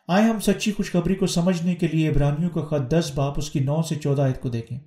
[0.08, 3.60] آئے ہم سچی خوشخبری کو سمجھنے کے لیے عبرانیوں کا خط دس باپ اس کی
[3.60, 4.78] نو سے چودہ عید کو دیکھیں۔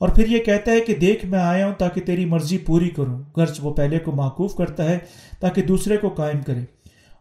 [0.00, 3.22] اور پھر یہ کہتا ہے کہ دیکھ میں آیا ہوں تاکہ تیری مرضی پوری کروں
[3.36, 4.98] غرض وہ پہلے کو معقوف کرتا ہے
[5.40, 6.60] تاکہ دوسرے کو قائم کرے۔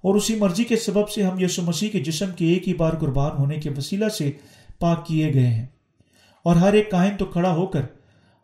[0.01, 2.93] اور اسی مرضی کے سبب سے ہم یسو مسیح کے جسم کے ایک ہی بار
[2.93, 4.31] قربان ہونے کے وسیلہ سے
[4.79, 5.65] پاک کیے گئے ہیں۔
[6.43, 7.81] اور ہر ایک کائن تو کھڑا ہو کر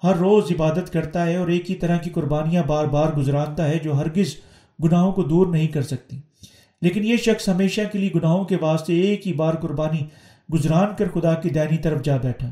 [0.03, 3.79] ہر روز عبادت کرتا ہے اور ایک ہی طرح کی قربانیاں بار بار گزرانتا ہے
[3.83, 4.35] جو ہرگز
[4.83, 6.17] گناہوں کو دور نہیں کر سکتی۔
[6.81, 9.99] لیکن یہ شخص ہمیشہ کے لیے گناہوں کے واسطے ایک ہی بار قربانی
[10.53, 12.51] گزران کر خدا کی دینی طرف جا بیٹھا۔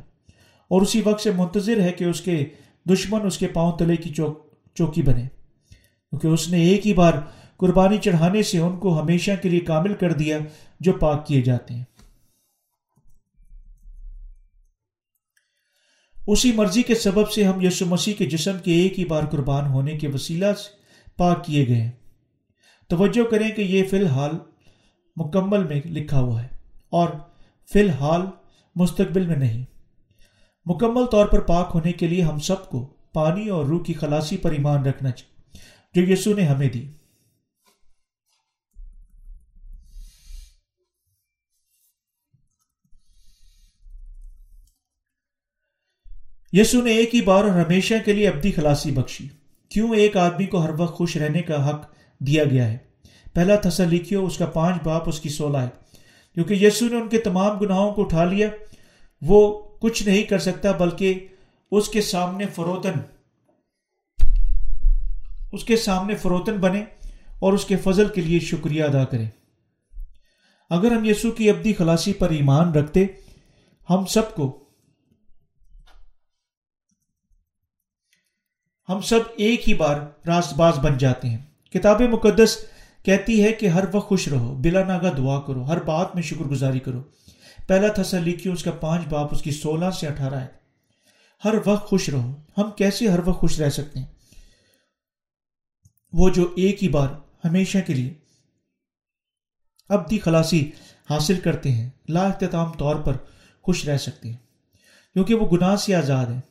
[0.67, 2.45] اور اسی وقت سے منتظر ہے کہ اس کے
[2.89, 5.27] دشمن اس کے پاؤں تلے کی چوک چوکی بنے۔
[6.09, 7.13] کیونکہ اس نے ایک ہی بار
[7.57, 10.37] قربانی چڑھانے سے ان کو ہمیشہ کے لیے کامل کر دیا
[10.79, 11.83] جو پاک کیے جاتے ہیں۔
[16.27, 19.65] اسی مرضی کے سبب سے ہم یسو مسیح کے جسم کے ایک ہی بار قربان
[19.67, 20.77] ہونے کے وسیلہ سے
[21.17, 21.91] پاک کیے گئے ہیں۔
[22.87, 24.31] توجہ کریں کہ یہ فی الحال
[25.15, 26.47] مکمل میں لکھا ہوا ہے
[26.89, 27.09] اور
[27.73, 28.21] فی الحال
[28.75, 29.65] مستقبل میں نہیں۔
[30.69, 34.37] مکمل طور پر پاک ہونے کے لیے ہم سب کو پانی اور روح کی خلاصی
[34.37, 35.59] پر ایمان رکھنا چاہیے،
[35.93, 36.91] جو یسو نے ہمیں دی۔
[46.53, 49.27] یسو نے ایک ہی بار اور ہمیشہ کے لیے ابدی خلاصی بخشی۔
[49.69, 52.77] کیوں ایک آدمی کو ہر وقت خوش رہنے کا حق دیا گیا ہے؟
[53.33, 55.69] پہلا تسلیکیو، اس کا پانچ باپ، اس کی سولہ ہے
[56.33, 58.49] کیونکہ یسو نے ان کے تمام گناہوں کو اٹھا لیا،
[59.21, 61.27] وہ کچھ نہیں کر سکتا بلکہ
[61.71, 62.99] اس کے سامنے فروتن،
[65.51, 66.83] اس کے سامنے فروتن بنے
[67.39, 69.29] اور اس کے فضل کے لیے شکریہ ادا کریں
[70.69, 73.05] اگر ہم یسو کی ابدی خلاصی پر ایمان رکھتے،
[73.89, 74.63] ہم سب کو،
[78.89, 79.95] ہم سب ایک ہی بار
[80.27, 81.37] راست باز بن جاتے ہیں۔
[81.73, 82.57] کتاب مقدس
[83.05, 86.45] کہتی ہے کہ ہر وقت خوش رہو، بلا ناگا دعا کرو، ہر بات میں شکر
[86.45, 87.01] گزاری کرو۔
[87.67, 88.17] پہلا تھا
[88.51, 90.47] اس کا پانچ باپ، اس کی سولہ سے اٹھارہ ہے۔
[91.45, 94.05] ہر وقت خوش رہو۔ ہم کیسے ہر وقت خوش رہ سکتے ہیں؟
[96.13, 97.07] وہ جو ایک ہی بار
[97.45, 98.13] ہمیشہ کے لیے
[99.89, 100.71] ابدی خلاصی
[101.09, 103.13] حاصل کرتے ہیں، لا اختتام طور پر
[103.61, 104.37] خوش رہ سکتے ہیں۔
[105.13, 106.41] کیونکہ وہ گناہ سے آزاد ہیں۔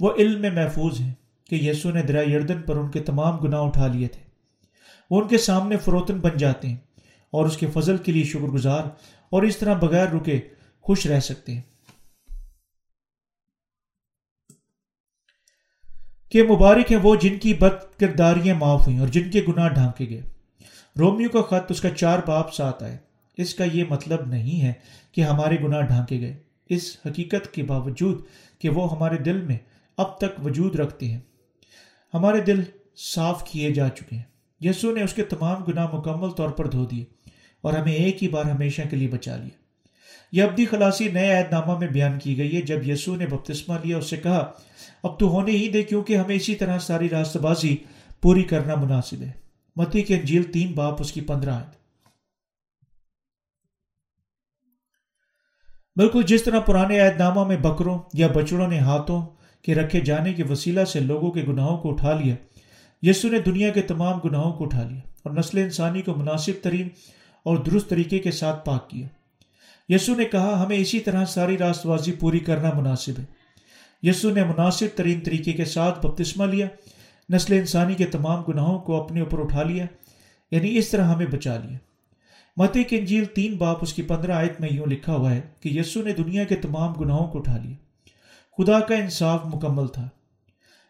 [0.00, 1.14] وہ علم میں محفوظ ہیں
[1.46, 4.22] کہ یسو نے دریا یردن پر ان کے تمام گناہ اٹھا لیے تھے۔
[5.10, 6.76] وہ ان کے سامنے فروتن بن جاتے ہیں
[7.30, 8.84] اور اس کے فضل کے لیے شکر گزار
[9.34, 10.40] اور اس طرح بغیر رکے
[10.80, 11.62] خوش رہ سکتے ہیں۔
[16.28, 20.08] کہ مبارک ہیں وہ جن کی بد کرداریاں معاف ہوئیں اور جن کے گناہ ڈھانکے
[20.08, 20.22] گئے۔
[20.98, 22.98] رومیو کا خط اس کا چار باپ ساتھ آئے۔
[23.36, 24.72] اس کا یہ مطلب نہیں ہے
[25.12, 28.22] کہ ہمارے گناہ ڈھانکے گئے۔ اس حقیقت کے باوجود
[28.58, 29.58] کہ وہ ہمارے دل میں
[29.96, 31.20] اب تک وجود رکھتے ہیں۔
[32.14, 32.62] ہمارے دل
[32.96, 34.22] صاف کیے جا چکے ہیں۔
[34.60, 37.23] یسو نے اس کے تمام گناہ مکمل طور پر دھو دیے۔
[37.64, 39.62] اور ہمیں ایک ہی بار ہمیشہ کے لیے بچا لیا۔
[40.32, 43.74] یہ ابدی خلاصی نئے عہد نامہ میں بیان کی گئی ہے۔ جب یسو نے بپتسمہ
[43.84, 44.52] لیا، اس سے کہا،
[45.02, 47.76] اب تو ہونے ہی دے، کیونکہ ہمیں اسی طرح ساری راست بازی
[48.22, 49.30] پوری کرنا مناسب ہے۔
[49.76, 51.72] متی کے انجیل تین، باپ اس کی پندرہ عہد
[55.96, 59.20] بالکل جس طرح پرانے عہد نامہ میں بکروں یا بچڑوں نے ہاتھوں
[59.64, 62.34] کے رکھے جانے کے وسیلہ سے لوگوں کے گناہوں کو اٹھا لیا،
[63.02, 66.88] یسو نے دنیا کے تمام گناہوں کو اٹھا لیا اور نسل انسانی کو مناسب ترین
[67.44, 69.06] اور درست طریقے کے ساتھ پاک کیا۔
[69.88, 73.24] یسو نے کہا، ہمیں اسی طرح ساری راست بازی پوری کرنا مناسب ہے۔
[74.02, 76.66] یسو نے مناسب ترین طریقے کے ساتھ بپتسمہ لیا،
[77.30, 79.86] نسل انسانی کے تمام گناہوں کو اپنے اوپر اٹھا لیا
[80.50, 81.78] یعنی اس طرح ہمیں بچا لیا۔
[82.56, 85.68] مت کے انجیل تین باپ، اس کی پندرہ آیت میں یوں لکھا ہوا ہے کہ
[85.68, 87.74] یسو نے دنیا کے تمام گناہوں کو اٹھا لیا۔
[88.58, 90.08] خدا کا انصاف مکمل تھا۔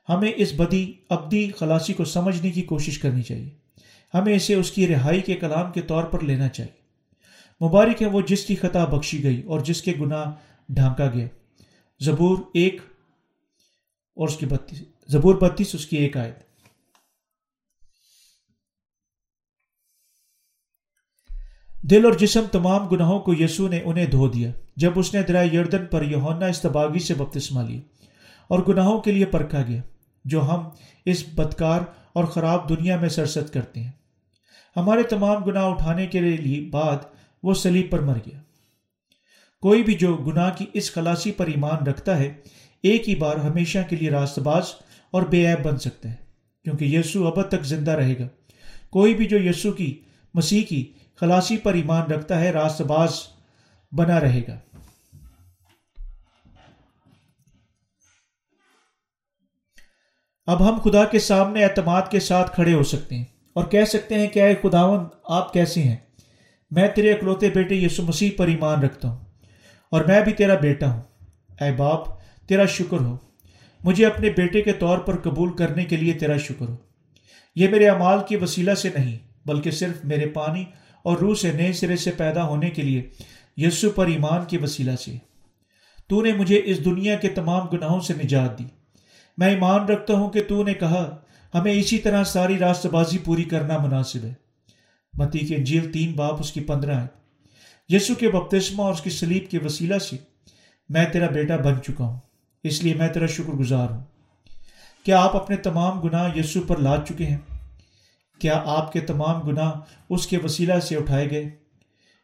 [0.08, 3.63] ہمیں اس بدی، ابدی خلاصی کو سمجھنے کی کوشش کرنی چاہیے۔
[4.14, 8.20] ہمیں اسے اس کی رہائی کے کلام کے طور پر لینا چاہیے۔ مبارک ہے وہ
[8.20, 10.32] جس کی خطا بخشی گئی اور جس کے گناہ
[10.68, 11.26] ڈھانکا گیا۔
[12.00, 12.80] زبور ایک
[14.16, 16.38] اور اس کی بتیس زبور بتیس، اس کی ایک آیت۔
[21.82, 25.48] دل اور جسم تمام گناہوں کو یسو نے انہیں دھو دیا۔ جب اس نے درائے
[25.48, 27.80] یردن پر یونا استباغی سے بپتسمہ لی
[28.48, 29.82] اور گناہوں کے لیے پرکھا گیا،
[30.24, 30.68] جو ہم
[31.04, 31.80] اس بدکار
[32.12, 33.92] اور خراب دنیا میں سرست کرتے ہیں۔
[34.76, 36.96] ہمارے تمام گناہ اٹھانے کے لیے بعد
[37.42, 38.38] وہ سلیب پر مر گیا۔
[39.60, 42.34] کوئی بھی جو گناہ کی اس خلاصی پر ایمان رکھتا ہے،
[42.82, 44.62] ایک ہی بار ہمیشہ کے لیے راست باز
[45.10, 46.14] اور بے عیب بن سکتا ہے،
[46.64, 48.28] کیونکہ یسو اب تک زندہ رہے گا۔
[48.90, 50.02] کوئی بھی جو یسو کی،
[50.34, 53.10] مسیح کی خلاصی پر ایمان رکھتا ہے، راست باز
[53.92, 54.58] بنا رہے گا۔
[60.46, 64.14] اب ہم خدا کے سامنے اعتماد کے ساتھ کھڑے ہو سکتے ہیں۔ اور کہہ سکتے
[64.14, 65.96] ہیں کہ اے خداون آپ کیسے ہیں؟
[66.70, 69.24] میں تیرے اکلوتے بیٹے یسو مسیح پر ایمان رکھتا ہوں
[69.90, 71.02] اور میں بھی تیرا بیٹا ہوں۔
[71.60, 72.00] اے باپ،
[72.48, 73.16] تیرا شکر ہو۔
[73.84, 76.76] مجھے اپنے بیٹے کے طور پر قبول کرنے کے لیے تیرا شکر ہو۔
[77.56, 80.64] یہ میرے اعمال کی وسیلہ سے نہیں، بلکہ صرف میرے پانی
[81.02, 83.02] اور روح سے نئے سرے سے پیدا ہونے کے لیے
[83.56, 85.16] یسو پر ایمان کی وسیلہ سے۔
[86.08, 88.64] تو نے مجھے اس دنیا کے تمام گناہوں سے نجات دی۔
[89.38, 91.16] میں ایمان رکھتا ہوں کہ تو نے کہا
[91.54, 94.32] ہمیں اسی طرح ساری راست بازی پوری کرنا مناسب ہے۔
[95.14, 97.06] متی کی انجیل تین باپ اس کی پندرہ ہے
[97.88, 100.16] یسو کے بپتسمہ اور اس کی سلیب کے وسیلہ سے
[100.88, 102.18] میں تیرا بیٹا بن چکا ہوں۔
[102.62, 104.00] اس لیے میں تیرا شکر گزار ہوں۔
[105.04, 107.36] کیا آپ اپنے تمام گناہ یسو پر لاد چکے ہیں؟
[108.40, 109.72] کیا آپ کے تمام گناہ
[110.10, 111.50] اس کے وسیلہ سے اٹھائے گئے؟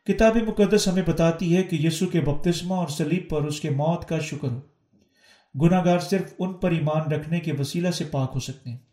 [0.07, 4.09] کتاب مقدس ہمیں بتاتی ہے کہ یسو کے بپتسمہ اور سلیب پر اس کے موت
[4.09, 4.61] کا شکر ہو۔
[5.61, 8.90] گناہ گار صرف ان پر ایمان رکھنے کے وسیلہ سے پاک ہو سکتے ہیں۔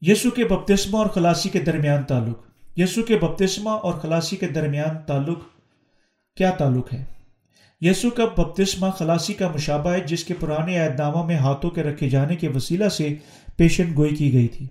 [0.00, 2.38] یسو کے بپتسمہ اور خلاصی کے درمیان تعلق۔
[2.76, 5.38] یسو کے بپتسمہ اور خلاصی کے درمیان تعلق
[6.36, 7.04] کیا تعلق ہے؟
[7.80, 11.82] یسو کا بپتسمہ خلاصی کا مشابہ ہے جس کے پرانے عہد نامہ میں ہاتھوں کے
[11.82, 13.14] رکھے جانے کے وسیلہ سے
[13.56, 14.66] پیشن گوئی کی گئی تھی۔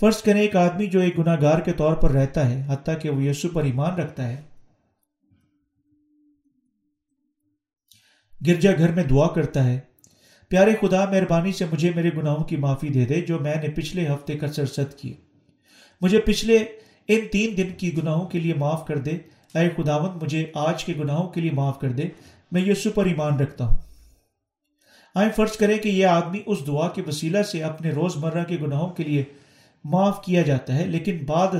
[0.00, 3.10] فرض کریں ایک آدمی جو ایک گناہ گار کے طور پر رہتا ہے، حتیٰ کہ
[3.10, 4.40] وہ یسو پر ایمان رکھتا ہے۔
[8.46, 9.80] گرجا گھر میں دعا کرتا ہے۔
[10.52, 14.06] پیارے خدا، مہربانی سے مجھے میرے گناہوں کی معافی دے دے جو میں نے پچھلے
[14.08, 15.14] ہفتے کا سرست کیے
[16.00, 16.58] مجھے پچھلے
[17.08, 19.10] ان تین دن کی گناہوں کے لیے معاف کر دے۔
[19.54, 22.02] اے خداوند، مجھے آج کے گناہوں کے لیے معاف کر دے۔
[22.52, 23.76] میں یسو پر ایمان رکھتا ہوں۔
[25.14, 28.56] آئیں فرض کریں کہ یہ آدمی اس دعا کے وسیلہ سے اپنے روز مرہ کے
[28.62, 29.24] گناہوں کے لیے
[29.84, 31.56] معاف کیا جاتا ہے، لیکن بعد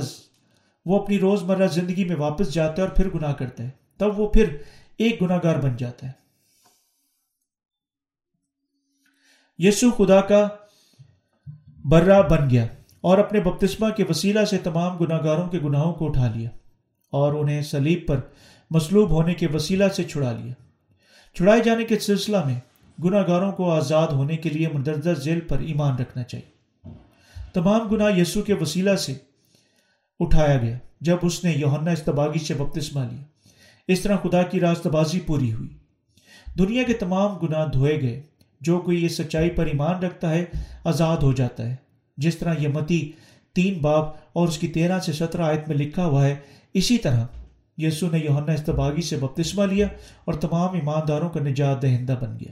[0.85, 4.19] وہ اپنی روز مرہ زندگی میں واپس جاتا ہے اور پھر گناہ کرتا ہے۔ تب
[4.19, 4.45] وہ پھر
[4.97, 6.22] ایک گناہ گار بن جاتا ہے۔
[9.57, 10.47] یسو خدا کا
[11.85, 12.65] برہ بن گیا
[13.01, 16.49] اور اپنے بپتسمہ کے وسیلہ سے تمام گناہ گاروں کے گناہوں کو اٹھا لیا
[17.11, 18.19] اور انہیں سلیب پر
[18.71, 20.53] مصلوب ہونے کے وسیلہ سے چھڑا لیا۔
[21.35, 22.59] چھڑائے جانے کے سلسلہ میں
[23.03, 26.53] گناہ گاروں کو آزاد ہونے کے لیے مندرجہ ذیل پر ایمان رکھنا چاہیے۔
[27.53, 29.13] تمام گناہ یسو کے وسیلہ سے
[30.19, 33.23] اٹھایا گیا جب اس نے یوہنا استباغی سے بپتسمہ لیا۔
[33.87, 35.69] اس طرح خدا کی راست بازی پوری ہوئی۔
[36.57, 38.21] دنیا کے تمام گناہ دھوئے گئے۔
[38.63, 40.45] جو کوئی اس سچائی پر ایمان رکھتا ہے،
[40.83, 41.75] آزاد ہو جاتا ہے۔
[42.17, 43.11] جس طرح یہ متی
[43.55, 46.35] تین باپ اور اس کی تیرہ سے سترہ آیت میں لکھا ہوا ہے،
[46.73, 47.25] اسی طرح
[47.77, 49.87] یسو نے یوہنا استباغی سے بپتسمہ لیا
[50.25, 52.51] اور تمام ایمانداروں کا نجات دہندہ بن گیا۔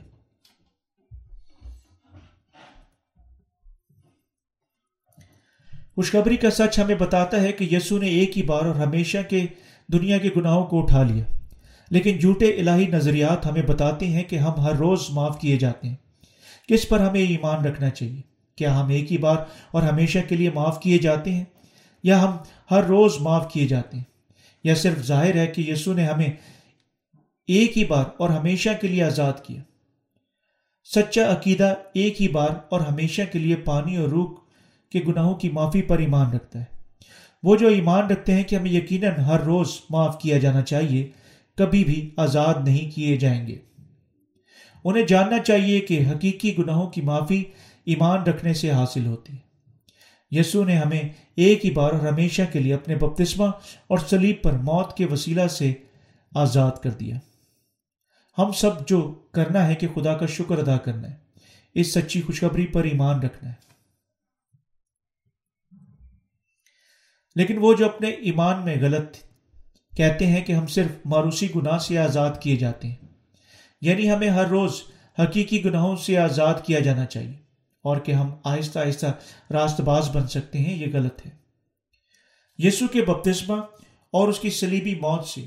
[5.95, 9.45] خوشخبری کا سچ ہمیں بتاتا ہے کہ یسو نے ایک ہی بار اور ہمیشہ کے
[9.93, 11.23] دنیا کے گناہوں کو اٹھا لیا۔
[11.89, 15.95] لیکن جھوٹے الہی نظریات ہمیں بتاتے ہیں کہ ہم ہر روز معاف کیے جاتے ہیں۔
[16.71, 18.21] کس پر ہمیں ایمان رکھنا چاہیے؟
[18.55, 19.35] کیا ہم ایک ہی بار
[19.71, 21.43] اور ہمیشہ کے لیے معاف کیے جاتے ہیں؟
[22.03, 22.37] یا ہم
[22.71, 24.03] ہر روز معاف کیے جاتے ہیں؟
[24.63, 26.29] یا صرف ظاہر ہے کہ یسو نے ہمیں
[27.47, 29.61] ایک ہی بار اور ہمیشہ کے لیے آزاد کیا؟
[30.95, 34.33] سچا عقیدہ ایک ہی بار اور ہمیشہ کے لیے پانی اور روح
[34.91, 36.65] کے گناہوں کی معافی پر ایمان رکھتا ہے۔
[37.43, 41.09] وہ جو ایمان رکھتے ہیں کہ ہمیں یقیناً ہر روز معاف کیا جانا چاہیے،
[41.57, 43.57] کبھی بھی آزاد نہیں کیے جائیں گے۔
[44.83, 47.43] انہیں جاننا چاہیے کہ حقیقی گناہوں کی معافی
[47.85, 49.33] ایمان رکھنے سے حاصل ہوتی
[50.31, 53.45] یسو نے ہمیں ایک ہی بار اور ہمیشہ کے لیے اپنے بپتسمہ
[53.87, 55.73] اور سلیب پر موت کے وسیلہ سے
[56.35, 57.15] آزاد کر دیا۔
[58.37, 59.01] ہم سب جو
[59.31, 61.15] کرنا ہے کہ خدا کا شکر ادا کرنا ہے،
[61.73, 63.71] اس سچی خوشخبری پر ایمان رکھنا ہے۔
[67.35, 69.17] لیکن وہ جو اپنے ایمان میں غلط
[69.97, 73.10] کہتے ہیں کہ ہم صرف ماروسی گناہ سے آزاد کیے جاتے ہیں۔
[73.81, 74.81] یعنی ہمیں ہر روز
[75.19, 77.37] حقیقی گناہوں سے آزاد کیا جانا چاہیے
[77.83, 79.05] اور کہ ہم آہستہ آہستہ
[79.51, 81.31] راست باز بن سکتے ہیں، یہ غلط ہے۔
[82.57, 83.55] یسو کے بپتسمہ
[84.11, 85.41] اور اس کی سلیبی موت سے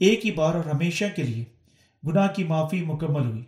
[0.00, 1.44] ایک ہی بار اور ہمیشہ کے لیے
[2.06, 3.44] گناہ کی معافی مکمل ہوئی۔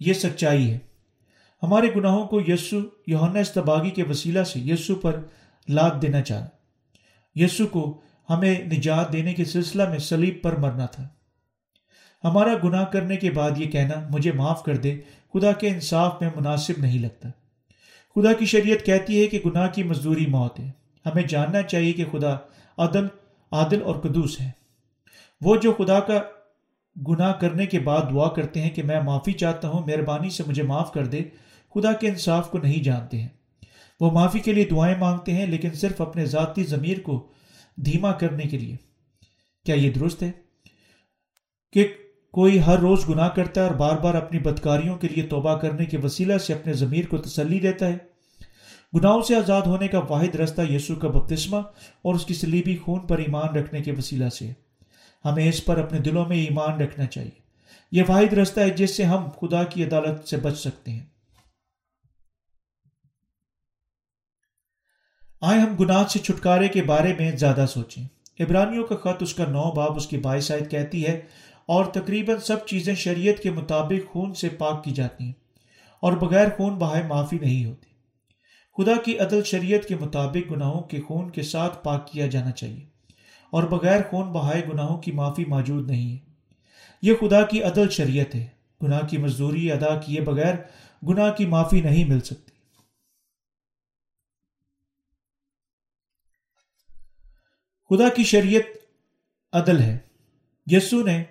[0.00, 0.78] یہ سچائی ہے۔
[1.62, 5.20] ہمارے گناہوں کو یسو یوہنا استباغی کے وسیلہ سے یسو پر
[5.68, 6.46] لاد دینا چاہا۔
[7.34, 11.08] یسو کو ہمیں نجات دینے کے سلسلہ میں سلیب پر مرنا تھا۔
[12.24, 15.00] ہمارا گناہ کرنے کے بعد یہ کہنا، مجھے معاف کر دے،
[15.34, 17.28] خدا کے انصاف میں مناسب نہیں لگتا۔
[18.14, 20.70] خدا کی شریعت کہتی ہے کہ گناہ کی مزدوری موت ہے۔
[21.06, 22.36] ہمیں جاننا چاہیے کہ خدا
[22.78, 23.06] عدل،
[23.52, 24.50] عادل اور قدوس ہے۔
[25.40, 26.22] وہ جو خدا کا
[27.08, 30.62] گناہ کرنے کے بعد دعا کرتے ہیں کہ میں معافی چاہتا ہوں، مہربانی سے مجھے
[30.62, 31.20] معاف کر دے،
[31.74, 33.28] خدا کے انصاف کو نہیں جانتے ہیں۔
[34.00, 37.28] وہ معافی کے لیے دعائیں مانگتے ہیں، لیکن صرف اپنے ذاتی ضمیر کو
[37.76, 38.76] دھیما کرنے کے لیے۔
[39.66, 40.32] کیا یہ درست ہے؟
[41.72, 41.88] کہ
[42.38, 45.84] کوئی ہر روز گناہ کرتا ہے اور بار بار اپنی بدکاریوں کے لیے توبہ کرنے
[45.84, 47.96] کے وسیلہ سے اپنے ضمیر کو تسلی دیتا ہے۔
[48.94, 51.56] گناہوں سے آزاد ہونے کا واحد رستہ یسوع کا بپتسمہ
[52.02, 54.52] اور اس کی سلیبی خون پر ایمان رکھنے کے وسیلہ سے
[55.24, 57.40] ہمیں اس پر اپنے دلوں میں ایمان رکھنا چاہیے۔
[57.92, 61.06] یہ واحد رستہ ہے جس سے ہم خدا کی عدالت سے بچ سکتے ہیں۔
[65.40, 68.04] آئے ہم گناہ سے چھٹکارے کے بارے میں زیادہ سوچیں۔
[68.40, 71.20] عبرانیوں کا خط اس کا نو باب اس کی باعث کہتی ہے
[71.68, 75.32] اور تقریباً سب چیزیں شریعت کے مطابق خون سے پاک کی جاتی ہیں
[76.00, 77.88] اور بغیر خون بہائے معافی نہیں ہوتی۔
[78.76, 82.86] خدا کی عدل شریعت کے مطابق گناہوں کے خون کے ساتھ پاک کیا جانا چاہیے
[83.50, 86.18] اور بغیر خون بہائے گناہوں کی معافی موجود نہیں ہے۔
[87.02, 88.46] یہ خدا کی عدل شریعت ہے۔
[88.82, 90.54] گناہ کی مزدوری ادا کیے بغیر
[91.08, 92.50] گناہ کی معافی نہیں مل سکتی۔
[97.90, 98.62] خدا کی شریعت
[99.52, 99.98] عدل ہے۔
[100.66, 101.24] یسو نے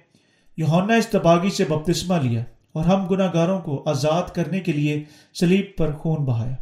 [0.58, 2.44] یونا استباغی سے بپتسمہ لیا
[2.74, 5.04] اور ہم گناہ گاروں کو آزاد کرنے کے لیے
[5.40, 6.56] سلیب پر خون بہایا۔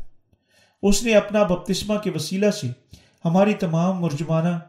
[0.83, 2.67] اس نے اپنا بپتسمہ کے وسیلہ سے
[3.25, 4.59] ہماری تمام مرجمانہ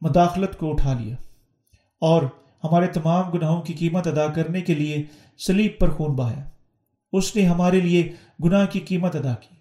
[0.00, 1.16] مداخلت کو اٹھا لیا
[2.00, 2.22] اور
[2.64, 5.04] ہمارے تمام گناہوں کی قیمت ادا کرنے کے لیے
[5.46, 6.48] سلیب پر خون بہایا۔
[7.12, 8.12] اس نے ہمارے لیے
[8.44, 9.53] گناہ کی قیمت ادا کی۔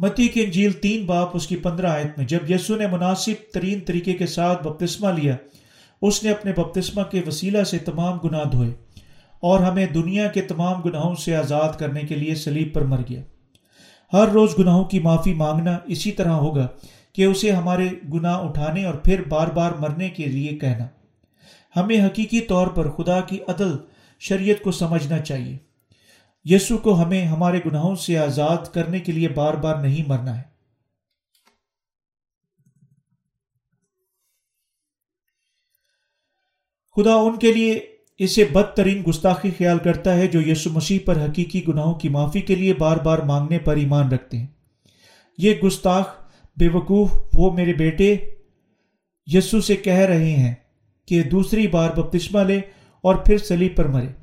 [0.00, 3.80] متی کی انجیل تین باپ اس کی پندرہ آیت میں، جب یسو نے مناسب ترین
[3.80, 5.36] طریقے کے ساتھ بپتسمہ لیا،
[6.02, 8.70] اس نے اپنے بپتسمہ کے وسیلہ سے تمام گناہ دھوئے
[9.40, 13.22] اور ہمیں دنیا کے تمام گناہوں سے آزاد کرنے کے لیے سلیب پر مر گیا۔
[14.12, 16.66] ہر روز گناہوں کی معافی مانگنا اسی طرح ہوگا
[17.12, 20.86] کہ اسے ہمارے گناہ اٹھانے اور پھر بار بار مرنے کے لیے کہنا۔
[21.80, 23.76] ہمیں حقیقی طور پر خدا کی عدل
[24.20, 25.69] شریعت کو سمجھنا چاہیے۔
[26.44, 30.50] یسو کو ہمیں ہمارے گناہوں سے آزاد کرنے کے لیے بار بار نہیں مرنا ہے۔
[36.96, 37.80] خدا ان کے لیے
[38.18, 42.54] اسے بدترین گستاخی خیال کرتا ہے جو یسو مسیح پر حقیقی گناہوں کی معافی کے
[42.54, 44.46] لیے بار بار مانگنے پر ایمان رکھتے ہیں۔
[45.38, 46.06] یہ گستاخ
[46.56, 48.16] بے وقوف، وہ میرے بیٹے
[49.26, 50.54] یسو سے کہہ رہے ہیں
[51.06, 52.60] کہ دوسری بار بپتسمہ لے
[53.00, 54.19] اور پھر سلیب پر مرے۔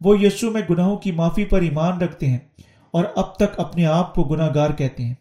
[0.00, 2.38] وہ یسو میں گناہوں کی معافی پر ایمان رکھتے ہیں
[2.90, 5.14] اور اب تک اپنے آپ کو گناہ گار کہتے ہیں۔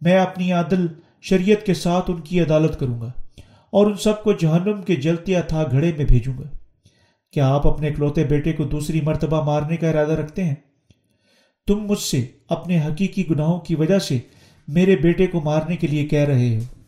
[0.00, 0.86] میں اپنی عادل
[1.22, 3.12] شریعت کے ساتھ ان کی عدالت کروں گا
[3.70, 6.56] اور ان سب کو جہنم کے جلتے اتھا گھڑے میں بھیجوں گا۔
[7.32, 10.54] کیا آپ اپنے اکلوتے بیٹے کو دوسری مرتبہ مارنے کا ارادہ رکھتے ہیں؟
[11.66, 14.18] تم مجھ سے اپنے حقیقی گناہوں کی وجہ سے
[14.68, 16.79] میرے بیٹے کو مارنے کے لیے کہہ رہے ہو۔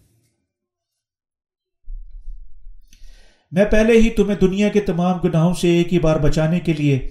[3.52, 7.08] میں پہلے ہی تمہیں دنیا کے تمام گناہوں سے ایک ہی بار بچانے کے لیے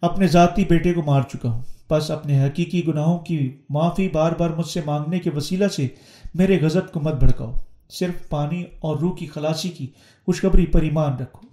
[0.00, 4.50] اپنے ذاتی بیٹے کو مار چکا ہوں۔ بس اپنے حقیقی گناہوں کی معافی بار بار
[4.50, 5.88] مجھ سے مانگنے کے وسیلہ سے
[6.34, 7.52] میرے غزب کو مت بھڑکاؤ۔
[7.90, 9.86] صرف پانی اور روح کی خلاصی کی
[10.26, 11.48] خوشخبری پر ایمان رکھو۔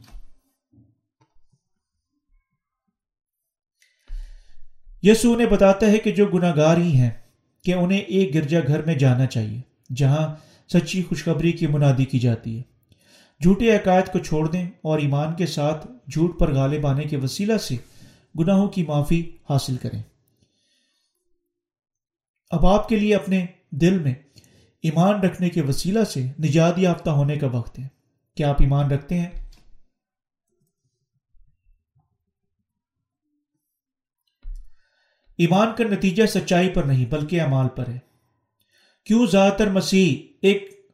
[5.03, 7.09] یسو انہیں بتاتا ہے کہ جو گناہ گار ہی ہیں،
[7.63, 9.61] کہ انہیں ایک گرجا گھر میں جانا چاہیے،
[9.95, 10.35] جہاں
[10.73, 12.70] سچی خوشخبری کی منادی کی جاتی ہے۔
[13.41, 17.57] جھوٹے عقائد کو چھوڑ دیں اور ایمان کے ساتھ جھوٹ پر غالب آنے کے وسیلہ
[17.57, 17.75] سے
[18.39, 20.01] گناہوں کی معافی حاصل کریں۔
[22.49, 24.13] اب آپ کے لیے اپنے دل میں
[24.83, 27.87] ایمان رکھنے کے وسیلہ سے نجات یافتہ ہونے کا وقت ہے۔
[28.35, 29.29] کیا آپ ایمان رکھتے ہیں؟
[35.37, 37.99] ایمان کا نتیجہ سچائی پر نہیں بلکہ امال پر ہے۔
[39.03, 40.87] کیوں زیادہ تر مسیح ایک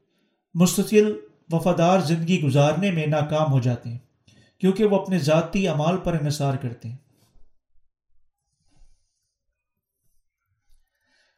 [0.53, 3.97] مستقل وفادار زندگی گزارنے میں ناکام ہو جاتے ہیں،
[4.59, 6.95] کیونکہ وہ اپنے ذاتی امال پر انحصار کرتے ہیں۔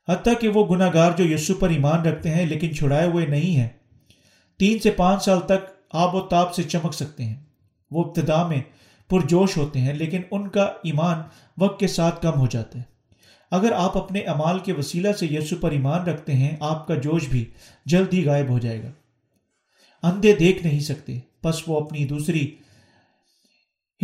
[0.10, 3.56] حتیٰ کہ وہ گناہ گار جو یسو پر ایمان رکھتے ہیں لیکن چھڑائے ہوئے نہیں
[3.56, 3.70] ہیں،
[4.60, 7.44] تین سے پانچ سال تک آب و تاب سے چمک سکتے ہیں۔
[7.92, 8.62] وہ ابتدا میں
[9.10, 11.22] پرجوش ہوتے ہیں لیکن ان کا ایمان
[11.58, 12.84] وقت کے ساتھ کم ہو جاتا ہے۔
[13.52, 17.28] اگر آپ اپنے امال کے وسیلہ سے یسو پر ایمان رکھتے ہیں، آپ کا جوش
[17.30, 17.46] بھی
[17.86, 18.92] جلد ہی غائب ہو جائے گا۔
[20.04, 22.56] اندھے دیکھ نہیں سکتے۔ بس وہ اپنی دوسری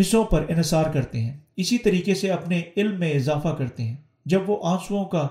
[0.01, 4.49] حصوں پر انحصار کرتے ہیں۔ اسی طریقے سے اپنے علم میں اضافہ کرتے ہیں۔ جب
[4.49, 5.27] وہ آنسوؤں کا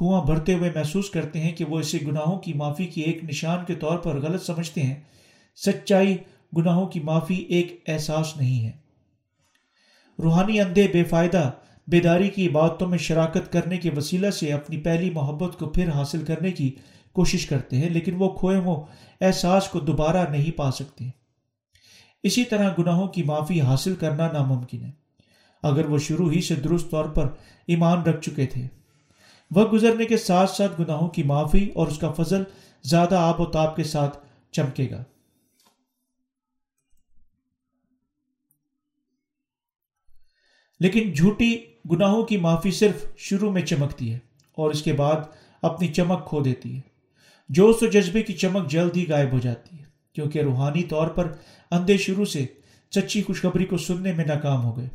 [0.00, 3.64] کنواں بھرتے ہوئے محسوس کرتے ہیں کہ وہ اسے گناہوں کی معافی کی ایک نشان
[3.64, 4.94] کے طور پر غلط سمجھتے ہیں،
[5.56, 6.16] سچائی
[6.56, 8.72] گناہوں کی معافی ایک احساس نہیں ہے۔
[10.22, 11.50] روحانی اندھے، بے فائدہ،
[11.86, 16.24] بیداری کی عبادتوں میں شراکت کرنے کے وسیلہ سے اپنی پہلی محبت کو پھر حاصل
[16.24, 16.74] کرنے کی
[17.12, 18.84] کوشش کرتے ہیں، لیکن وہ کھوئے وہ
[19.20, 21.04] احساس کو دوبارہ نہیں پا سکتے
[22.22, 24.90] اسی طرح گناہوں کی معافی حاصل کرنا ناممکن ہے۔
[25.62, 27.26] اگر وہ شروع ہی سے درست طور پر
[27.66, 28.68] ایمان رکھ چکے تھے۔
[29.54, 32.42] وقت گزرنے کے ساتھ ساتھ گناہوں کی معافی اور اس کا فضل
[32.82, 34.18] زیادہ آب و تاب کے ساتھ
[34.52, 35.04] چمکے گا۔
[40.80, 41.58] لیکن جھوٹی
[41.90, 44.18] گناہوں کی معافی صرف شروع میں چمکتی ہے
[44.52, 45.16] اور اس کے بعد
[45.62, 46.95] اپنی چمک کھو دیتی ہے۔
[47.48, 49.84] جوش و جذبے کی چمک جلد ہی غائب ہو جاتی ہے،
[50.14, 51.32] کیونکہ روحانی طور پر
[51.70, 52.44] اندھے شروع سے
[52.92, 54.88] سچی خوشخبری کو سننے میں ناکام ہو گئے۔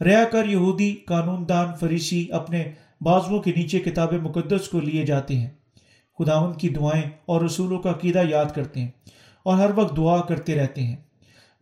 [0.00, 2.64] ریا کر یہودی قانون دان فریسی اپنے
[3.00, 5.50] بازوؤں کے نیچے کتاب مقدس کو لیے جاتے ہیں۔
[6.18, 8.90] خداون کی دعائیں اور رسولوں کا عقیدہ یاد کرتے ہیں
[9.42, 10.96] اور ہر وقت دعا کرتے رہتے ہیں۔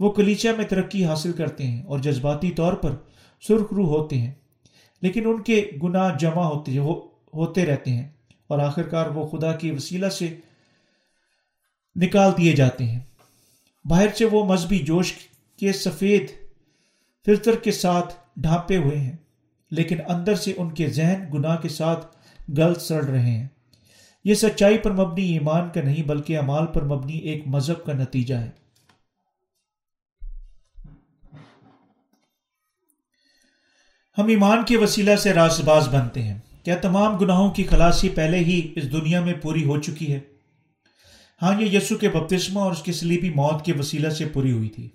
[0.00, 2.94] وہ کلیچہ میں ترقی حاصل کرتے ہیں اور جذباتی طور پر
[3.48, 4.32] سرخ روح ہوتے ہیں،
[5.02, 8.08] لیکن ان کے گناہ جمع ہوتے ہوتے رہتے ہیں۔
[8.50, 10.36] اور آخر کار وہ خدا کی وسیلہ سے
[11.96, 13.00] نکال دیے جاتے ہیں۔
[13.84, 15.12] باہر سے وہ مذہبی جوش
[15.56, 16.30] کے سفید
[17.26, 19.16] فلتر کے ساتھ ڈھانپے ہوئے ہیں،
[19.70, 22.16] لیکن اندر سے ان کے ذہن گناہ کے ساتھ
[22.58, 23.48] گل سڑ رہے ہیں۔
[24.24, 28.34] یہ سچائی پر مبنی ایمان کا نہیں، بلکہ امال پر مبنی ایک مذہب کا نتیجہ
[28.34, 28.50] ہے۔
[34.18, 38.38] ہم ایمان کے وسیلہ سے راس باز بنتے ہیں۔ کیا تمام گناہوں کی خلاصی پہلے
[38.38, 40.20] ہی اس دنیا میں پوری ہو چکی ہے؟
[41.42, 44.68] ہاں یہ یسو کے بپتسمہ اور اس کی سلیبی موت کے وسیلہ سے پوری ہوئی
[44.68, 44.88] تھی۔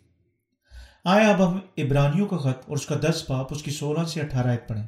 [1.05, 4.22] آئے اب ہم ابرانیوں کا خط اور اس کا دس باپ اس کی سولہ سے
[4.22, 4.84] اٹھارہ عید پڑھیں۔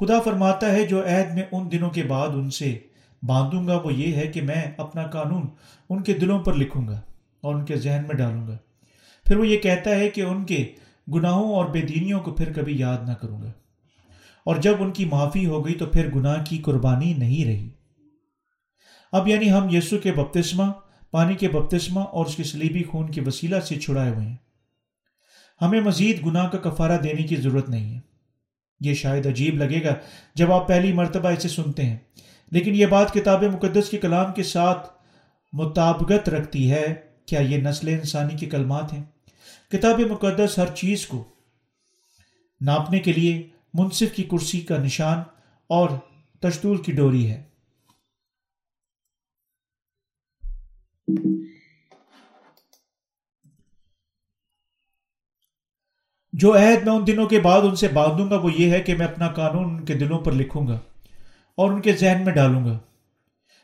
[0.00, 2.78] خدا فرماتا ہے، جو عہد میں ان دنوں کے بعد ان سے
[3.22, 5.46] باندھوں گا، وہ یہ ہے کہ میں اپنا قانون
[5.90, 7.00] ان کے دلوں پر لکھوں گا
[7.40, 8.56] اور ان کے ذہن میں ڈالوں گا۔
[9.24, 10.72] پھر وہ یہ کہتا ہے کہ ان کے
[11.14, 13.52] گناہوں اور بے دینیوں کو پھر کبھی یاد نہ کروں گا۔
[14.44, 17.70] اور جب ان کی معافی ہو گئی تو پھر گناہ کی قربانی نہیں رہی۔
[19.12, 20.64] اب یعنی ہم یسو کے بپتسمہ،
[21.10, 24.36] پانی کے بپتسمہ اور اس کے سلیبی خون کے وسیلہ سے چھڑائے ہوئے ہیں۔
[25.60, 28.00] ہمیں مزید گناہ کا کفارہ دینے کی ضرورت نہیں ہے۔
[28.80, 29.94] یہ شاید عجیب لگے گا
[30.34, 31.96] جب آپ پہلی مرتبہ اسے سنتے ہیں،
[32.50, 34.88] لیکن یہ بات کتاب مقدس کے کلام کے ساتھ
[35.52, 36.94] مطابقت رکھتی ہے،
[37.26, 39.02] کیا یہ نسل انسانی کے کلمات ہیں؟
[39.70, 41.24] کتاب مقدس ہر چیز کو
[42.60, 45.18] ناپنے کے لیے منصف کی کرسی کا نشان
[45.66, 45.90] اور
[46.40, 47.42] تشدول کی ڈوری ہے۔
[56.32, 58.94] جو عہد میں ان دنوں کے بعد ان سے باندھوں گا وہ یہ ہے کہ
[58.94, 60.80] میں اپنا قانون ان کے دلوں پر لکھوں گا
[61.54, 62.78] اور ان کے ذہن میں ڈالوں گا۔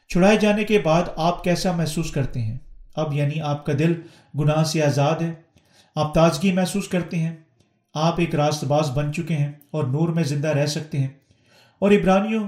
[0.08, 2.58] چھڑائے جانے کے بعد آپ کیسا محسوس کرتے ہیں؟
[2.96, 4.00] اب یعنی آپ کا دل
[4.38, 5.34] گناہ سے آزاد ہے،
[5.94, 7.36] آپ تازگی محسوس کرتے ہیں۔
[7.98, 11.08] آپ ایک راست باز بن چکے ہیں اور نور میں زندہ رہ سکتے ہیں۔
[11.78, 12.44] اور ابرانیوں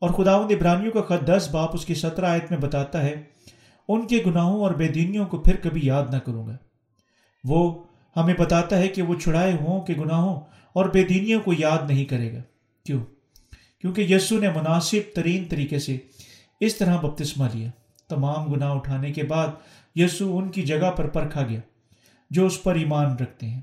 [0.00, 3.14] اور خداوند ابرانیوں کا خط دس باپ اس کی سترہ آیت میں بتاتا ہے،
[3.88, 6.56] ان کے گناہوں اور بے دینیوں کو پھر کبھی یاد نہ کروں گا۔
[7.44, 7.82] وہ
[8.16, 10.40] ہمیں بتاتا ہے کہ وہ چھڑائے ہوں کہ گناہوں
[10.72, 12.40] اور بے دینیوں کو یاد نہیں کرے گا۔
[12.86, 13.04] کیوں؟
[13.80, 15.98] کیونکہ یسو نے مناسب ترین طریقے سے
[16.60, 17.70] اس طرح بپتسمہ لیا۔
[18.08, 19.48] تمام گناہ اٹھانے کے بعد
[19.94, 21.60] یسو ان کی جگہ پر پرکھا گیا،
[22.30, 23.60] جو اس پر ایمان رکھتے ہیں۔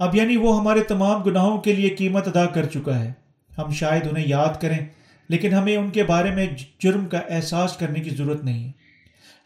[0.00, 3.12] اب یعنی وہ ہمارے تمام گناہوں کے لیے قیمت ادا کر چکا ہے۔
[3.52, 4.78] ہم شاید انہیں یاد کریں،
[5.30, 6.46] لیکن ہمیں ان کے بارے میں
[6.80, 8.70] جرم کا احساس کرنے کی ضرورت نہیں۔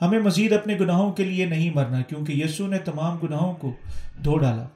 [0.00, 3.72] ہمیں مزید اپنے گناہوں کے لیے نہیں مرنا، کیونکہ یسو نے تمام گناہوں کو
[4.24, 4.66] دھو ڈالا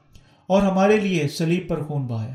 [0.49, 2.35] اور ہمارے لیے سلیب پر خون بہایا۔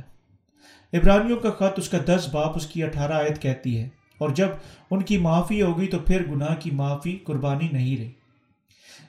[0.94, 3.88] ابرانیوں کا خط اس کا دس باپ اس کی اٹھارہ آیت کہتی ہے،
[4.18, 4.48] اور جب
[4.92, 8.12] ان کی معافی ہوگی تو پھر گناہ کی معافی قربانی نہیں رہی۔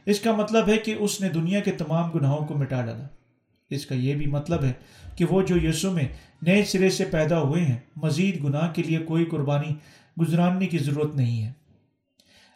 [0.07, 3.07] اس کا مطلب ہے کہ اس نے دنیا کے تمام گناہوں کو مٹا ڈالا۔
[3.75, 4.73] اس کا یہ بھی مطلب ہے
[5.17, 6.09] کہ وہ جو یسو میں
[6.43, 9.75] نئے سرے سے پیدا ہوئے ہیں، مزید گناہ کے لیے کوئی قربانی
[10.21, 11.53] گزراننے کی ضرورت نہیں ہے۔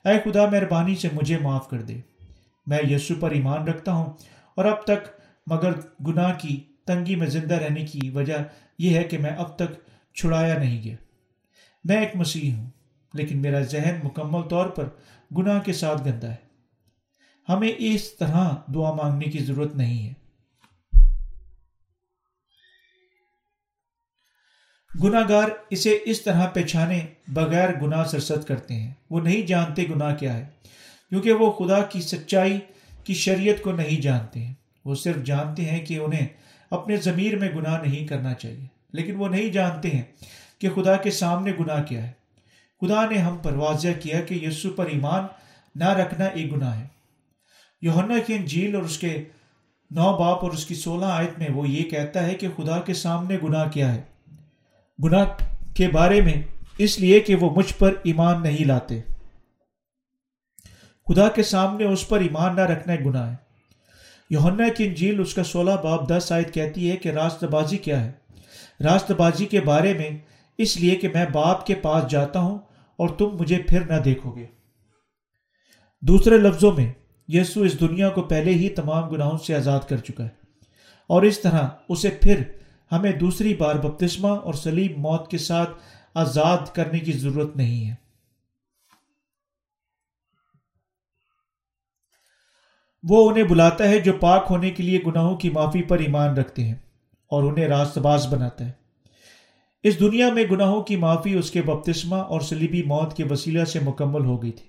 [0.04, 2.00] اے خدا، مہربانی سے مجھے معاف کر دے۔
[2.66, 4.06] میں یسو پر ایمان رکھتا ہوں
[4.54, 5.08] اور اب تک
[5.46, 5.72] مگر
[6.06, 8.34] گناہ کی تنگی میں زندہ رہنے کی وجہ
[8.78, 9.74] یہ ہے کہ میں اب تک
[10.14, 10.96] چھڑایا نہیں گیا۔
[11.84, 12.70] میں ایک مسیح ہوں،
[13.14, 14.88] لیکن میرا ذہن مکمل طور پر
[15.36, 16.46] گناہ کے ساتھ گندا ہے۔
[17.48, 20.25] ہمیں اس طرح دعا مانگنے کی ضرورت نہیں ہے۔
[25.02, 30.14] گناہ گار اسے اس طرح پہچانے بغیر گناہ سرست کرتے ہیں۔ وہ نہیں جانتے گناہ
[30.14, 30.44] کیا ہے،
[31.08, 32.58] کیونکہ وہ خدا کی سچائی
[33.04, 36.26] کی شریعت کو نہیں جانتے ہیں۔ وہ صرف جانتے ہیں کہ انہیں
[36.70, 40.02] اپنے ضمیر میں گناہ نہیں کرنا چاہیے، لیکن وہ نہیں جانتے ہیں
[40.58, 42.12] کہ خدا کے سامنے گناہ کیا ہے۔
[42.80, 45.24] خدا نے ہم پر واضح کیا کہ یسو پر ایمان
[45.74, 46.86] نہ رکھنا ایک گناہ ہے۔
[47.82, 49.24] یوہنا کی انجیل اور اس کے
[49.90, 52.94] نو باپ اور اس کی سولہ آیت میں وہ یہ کہتا ہے کہ خدا کے
[52.94, 54.02] سامنے گناہ کیا ہے۔
[55.04, 55.24] گناہ
[55.74, 56.42] کے بارے میں
[56.78, 59.00] اس لیے کہ وہ مجھ پر ایمان نہیں لاتے۔
[61.08, 63.36] خدا کے سامنے اس پر ایمان نہ رکھنا گناہ ہے۔
[64.30, 68.04] یوہنا کی انجیل اس کا سولہ باب دس آیت کہتی ہے کہ راست بازی کیا
[68.04, 68.12] ہے۔
[68.80, 70.10] راست بازی کے بارے میں
[70.58, 72.58] اس لیے کہ میں باپ کے پاس جاتا ہوں
[72.96, 74.46] اور تم مجھے پھر نہ دیکھو گے۔
[76.02, 76.92] دوسرے لفظوں میں
[77.28, 80.28] یسو اس دنیا کو پہلے ہی تمام گناہوں سے آزاد کر چکا ہے
[81.06, 82.42] اور اس طرح اسے پھر
[82.92, 85.70] ہمیں دوسری بار بپتسمہ اور سلیم موت کے ساتھ
[86.14, 87.94] آزاد کرنے کی ضرورت نہیں ہے۔
[93.02, 96.64] وہ انہیں بلاتا ہے جو پاک ہونے کے لیے گناہوں کی معافی پر ایمان رکھتے
[96.64, 96.74] ہیں
[97.26, 98.72] اور انہیں راست باز بناتا ہے۔
[99.82, 103.80] اس دنیا میں گناہوں کی معافی اس کے بپتسمہ اور سلیبی موت کے وسیلہ سے
[103.80, 104.68] مکمل ہو گئی تھی۔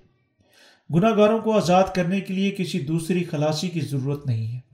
[0.96, 4.67] گناہ گاروں کو آزاد کرنے کے لیے کسی دوسری خلاصی کی ضرورت نہیں ہے۔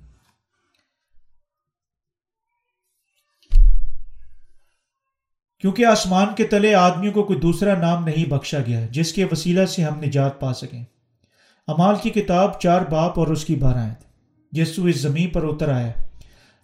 [5.63, 9.65] کیونکہ آسمان کے تلے آدمیوں کو کوئی دوسرا نام نہیں بخشا گیا جس کے وسیلہ
[9.65, 10.83] سے ہم نجات پا سکیں۔
[11.67, 13.93] امال کی کتاب چار باپ اور اس کی بارہ
[14.51, 15.91] یسو اس زمین پر اتر آیا۔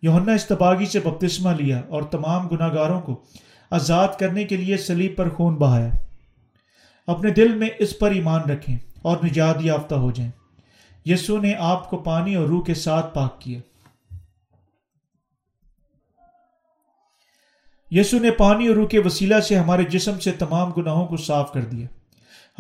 [0.02, 3.22] یوہنا استباغی سے بپتسمہ لیا اور تمام گناہ گاروں کو
[3.72, 5.90] آزاد کرنے کے لیے سلیب پر خون بہایا۔
[7.08, 10.32] اپنے دل میں اس پر ایمان رکھیں اور نجات یافتہ ہو جائیں۔
[11.06, 13.60] یسو نے آپ کو پانی اور روح کے ساتھ پاک کیا۔
[17.92, 21.54] یسو نے پانی اور روح کے وسیلہ سے ہمارے جسم سے تمام گناہوں کو صاف
[21.54, 21.88] کر دیا۔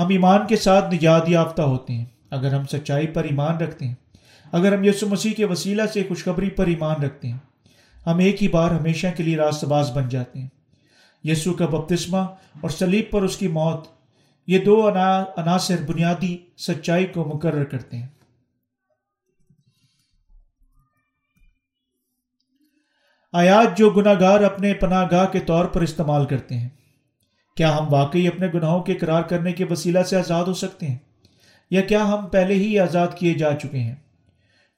[0.02, 3.96] ہم ایمان کے ساتھ نجات یافتہ ہوتے ہیں۔ اگر ہم سچائی پر ایمان رکھتے ہیں،
[4.52, 7.38] اگر ہم یسو مسیح کے وسیلہ سے خوشخبری پر ایمان رکھتے ہیں،
[8.06, 10.48] ہم ایک ہی بار ہمیشہ کے لیے راست باز بن جاتے ہیں۔
[11.24, 12.18] یسو کا بپتسمہ
[12.62, 13.88] اور سلیب پر اس کی موت،
[14.48, 14.90] یہ دو
[15.38, 18.08] عناصر بنیادی سچائی کو مقرر کرتے ہیں۔
[23.34, 26.70] آیات جو گناہ گار اپنے پناہ گاہ کے طور پر استعمال کرتے ہیں۔
[27.58, 30.98] کیا ہم واقعی اپنے گناہوں کے قرار کرنے کے وسیلہ سے آزاد ہو سکتے ہیں؟
[31.72, 33.96] یا کیا ہم پہلے ہی آزاد کیے جا چکے ہیں؟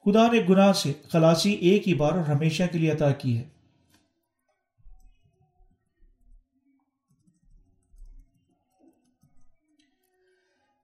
[0.06, 3.44] خدا نے گناہ سے خلاصی ایک ہی بار اور ہمیشہ کے لیے عطا کی ہے۔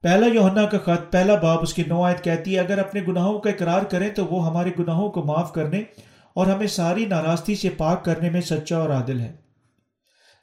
[0.02, 3.50] پہلا یوہنا کا خط، پہلا باب اس کی نوعیت کہتی ہے، اگر اپنے گناہوں کا
[3.50, 5.84] اقرار کریں تو وہ ہمارے گناہوں کو معاف کرنے
[6.38, 9.36] اور ہمیں ساری ناراستی سے پاک کرنے میں سچا اور عادل ہے۔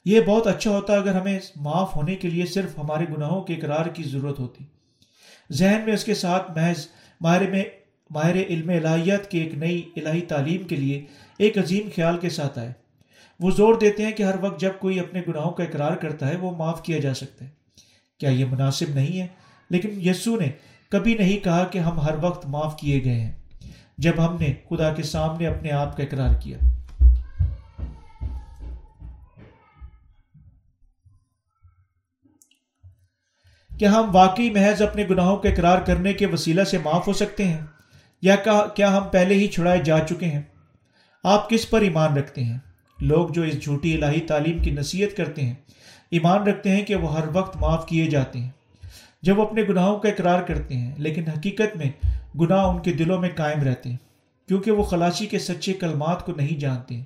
[0.05, 3.85] یہ بہت اچھا ہوتا اگر ہمیں معاف ہونے کے لیے صرف ہمارے گناہوں کے اقرار
[3.85, 4.63] کی ضرورت ہوتی۔
[5.51, 6.87] ذہن میں اس کے ساتھ محض
[7.21, 7.63] ماہر میں
[8.09, 11.05] ماہر علم الہیت کی ایک نئی الہی تعلیم کے لیے
[11.37, 12.73] ایک عظیم خیال کے ساتھ آئے۔
[13.39, 16.35] وہ زور دیتے ہیں کہ ہر وقت جب کوئی اپنے گناہوں کا اقرار کرتا ہے
[16.35, 17.49] وہ معاف کیا جا سکتا ہے۔
[18.19, 19.27] کیا یہ مناسب نہیں ہے؟
[19.69, 20.51] لیکن یسو نے
[20.89, 23.44] کبھی نہیں کہا کہ ہم ہر وقت معاف کیے گئے ہیں۔
[23.97, 26.57] جب ہم نے خدا کے سامنے اپنے آپ کا اقرار کیا۔
[33.79, 37.47] کیا ہم واقعی محض اپنے گناہوں کے اقرار کرنے کے وسیلہ سے معاف ہو سکتے
[37.47, 37.61] ہیں؟
[38.21, 38.35] یا
[38.75, 40.41] کیا ہم پہلے ہی چھڑائے جا چکے ہیں؟
[41.23, 42.57] آپ کس پر ایمان رکھتے ہیں؟
[42.99, 45.53] لوگ جو اس جھوٹی الہی تعلیم کی نصیحت کرتے ہیں،
[46.11, 48.49] ایمان رکھتے ہیں کہ وہ ہر وقت معاف کیے جاتے ہیں۔
[49.21, 51.91] جب وہ اپنے گناہوں کا اقرار کرتے ہیں، لیکن حقیقت میں
[52.39, 53.97] گناہ ان کے دلوں میں قائم رہتے ہیں،
[54.47, 57.01] کیونکہ وہ خلاصی کے سچے کلمات کو نہیں جانتے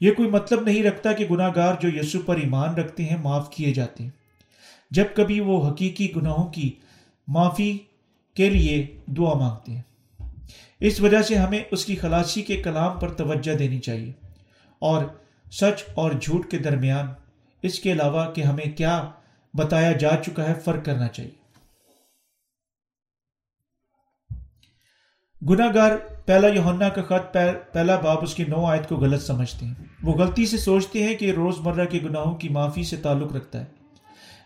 [0.00, 3.50] یہ کوئی مطلب نہیں رکھتا کہ گناہ گار جو یسو پر ایمان رکھتے ہیں معاف
[3.50, 4.10] کیے جاتے ہیں۔
[4.90, 6.72] جب کبھی وہ حقیقی گناہوں کی
[7.28, 7.78] معافی
[8.34, 9.82] کے لیے دعا مانگتے ہیں۔
[10.80, 14.12] اس وجہ سے ہمیں اس کی خلاصی کے کلام پر توجہ دینی چاہیے۔
[14.78, 15.04] اور
[15.52, 17.06] سچ اور جھوٹ کے درمیان
[17.62, 19.10] اس کے علاوہ کہ ہمیں کیا
[19.54, 21.39] بتایا جا چکا ہے، فرق کرنا چاہیے۔
[25.48, 25.90] گناہ گار
[26.26, 27.36] پہلا یوہنا کا خط
[27.72, 31.14] پہلا باب اس کی نو آیت کو غلط سمجھتے ہیں۔ وہ غلطی سے سوچتے ہیں
[31.14, 33.64] کہ روز مرہ کے گناہوں کی معافی سے تعلق رکھتا ہے۔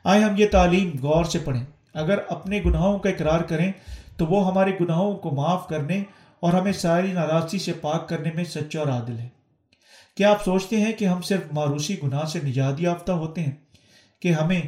[0.04, 1.64] آئے ہم یہ تعلیم غور سے پڑھیں۔
[1.94, 3.72] اگر اپنے گناہوں کا اقرار کریں
[4.16, 6.02] تو وہ ہمارے گناہوں کو معاف کرنے
[6.40, 9.28] اور ہمیں ساری ناراضی سے پاک کرنے میں سچا اور عادل ہے
[10.16, 13.52] کیا آپ سوچتے ہیں کہ ہم صرف ماروسی گناہ سے نجات یافتہ ہوتے ہیں؟
[14.20, 14.62] کہ ہمیں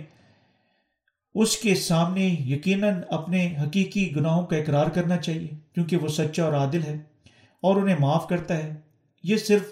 [1.40, 6.52] اس کے سامنے یقیناً اپنے حقیقی گناہوں کا اقرار کرنا چاہیے، کیونکہ وہ سچا اور
[6.52, 6.96] عادل ہے
[7.62, 8.74] اور انہیں معاف کرتا ہے۔
[9.22, 9.62] یہ صرف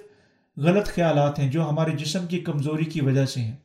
[0.56, 3.56] غلط خیالات ہیں جو ہمارے جسم کی کمزوری کی وجہ سے ہیں۔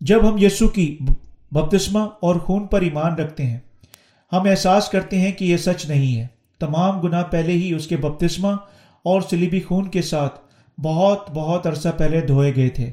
[0.00, 0.98] جب ہم یسو کی
[1.50, 3.60] بپتسمہ اور خون پر ایمان رکھتے ہیں،
[4.32, 6.26] ہم احساس کرتے ہیں کہ یہ سچ نہیں ہے۔
[6.58, 8.52] تمام گناہ پہلے ہی اس کے بپتسمہ
[9.02, 10.40] اور سلیبی خون کے ساتھ
[10.80, 12.92] بہت بہت عرصہ پہلے دھوئے گئے تھے۔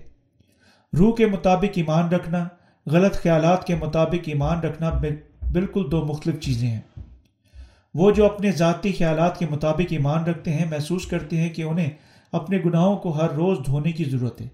[0.98, 2.48] روح کے مطابق ایمان رکھنا،
[2.86, 4.90] غلط خیالات کے مطابق ایمان رکھنا
[5.52, 6.82] بالکل دو مختلف چیزیں ہیں۔
[7.94, 11.90] وہ جو اپنے ذاتی خیالات کے مطابق ایمان رکھتے ہیں، محسوس کرتے ہیں کہ انہیں
[12.32, 14.48] اپنے گناہوں کو ہر روز دھونے کی ضرورت ہے۔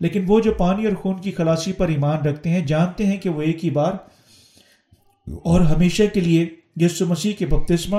[0.00, 3.30] لیکن وہ جو پانی اور خون کی خلاصی پر ایمان رکھتے ہیں، جانتے ہیں کہ
[3.30, 3.92] وہ ایک ہی بار
[5.26, 6.46] اور ہمیشہ کے لیے
[6.76, 7.96] یسو مسیح کے بپتسمہ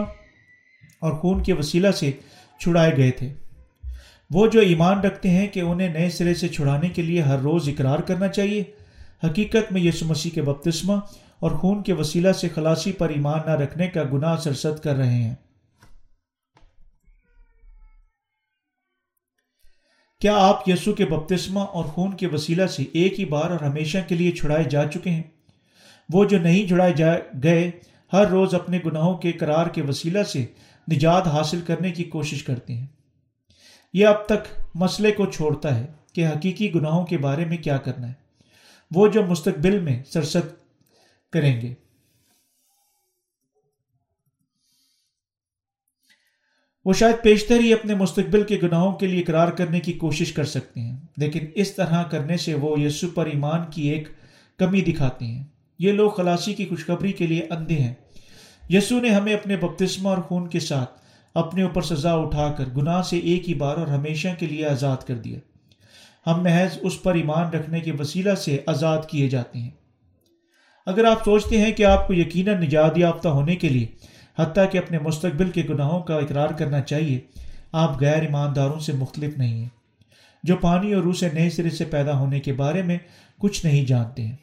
[0.99, 2.11] اور خون کے وسیلہ سے
[2.59, 3.33] چھڑائے گئے تھے۔
[4.29, 7.69] وہ جو ایمان رکھتے ہیں کہ انہیں نئے سرے سے چھڑانے کے لیے ہر روز
[7.69, 8.63] اقرار کرنا چاہیے۔
[9.23, 10.93] حقیقت میں یسو مسیح کے بپتسمہ
[11.39, 15.13] اور خون کے وسیلہ سے خلاصی پر ایمان نہ رکھنے کا گناہ سرسد کر رہے
[15.13, 15.35] ہیں۔
[20.21, 23.97] کیا آپ یسو کے بپتسمہ اور خون کے وسیلہ سے ایک ہی بار اور ہمیشہ
[24.07, 25.23] کے لیے چھڑائے جا چکے ہیں؟
[26.13, 27.13] وہ جو نہیں چھڑائے جا
[27.43, 27.71] گئے،
[28.13, 30.45] ہر روز اپنے گناہوں کے قرار کے وسیلہ سے
[30.91, 32.85] نجات حاصل کرنے کی کوشش کرتے ہیں۔
[33.93, 38.07] یہ اب تک مسئلے کو چھوڑتا ہے کہ حقیقی گناہوں کے بارے میں کیا کرنا
[38.07, 38.13] ہے۔
[38.95, 40.55] وہ جو مستقبل میں سرست
[41.31, 41.73] کریں گے۔
[46.85, 50.43] وہ شاید پیشتر ہی اپنے مستقبل کے گناہوں کے لیے اقرار کرنے کی کوشش کر
[50.43, 54.07] سکتے ہیں، لیکن اس طرح کرنے سے وہ یسو پر ایمان کی ایک
[54.57, 55.43] کمی دکھاتے ہیں۔
[55.79, 57.93] یہ لوگ خلاصی کی خوشخبری کے لیے اندھے ہیں۔
[58.69, 61.06] یسو نے ہمیں اپنے بپتسمہ اور خون کے ساتھ
[61.37, 64.97] اپنے اوپر سزا اٹھا کر گناہ سے ایک ہی بار اور ہمیشہ کے لیے آزاد
[65.07, 65.39] کر دیا۔
[66.29, 69.69] ہم محض اس پر ایمان رکھنے کے وسیلہ سے آزاد کیے جاتے ہیں۔
[70.85, 73.87] اگر آپ سوچتے ہیں کہ آپ کو یقیناً نجات یافتہ ہونے کے لیے
[74.39, 77.19] حتیٰ کہ اپنے مستقبل کے گناہوں کا اقرار کرنا چاہیے،
[77.71, 79.69] آپ غیر ایمانداروں سے مختلف نہیں ہیں۔
[80.43, 82.97] جو پانی اور روح سے نئے سرے سے پیدا ہونے کے بارے میں
[83.39, 84.35] کچھ نہیں جانتے ہیں۔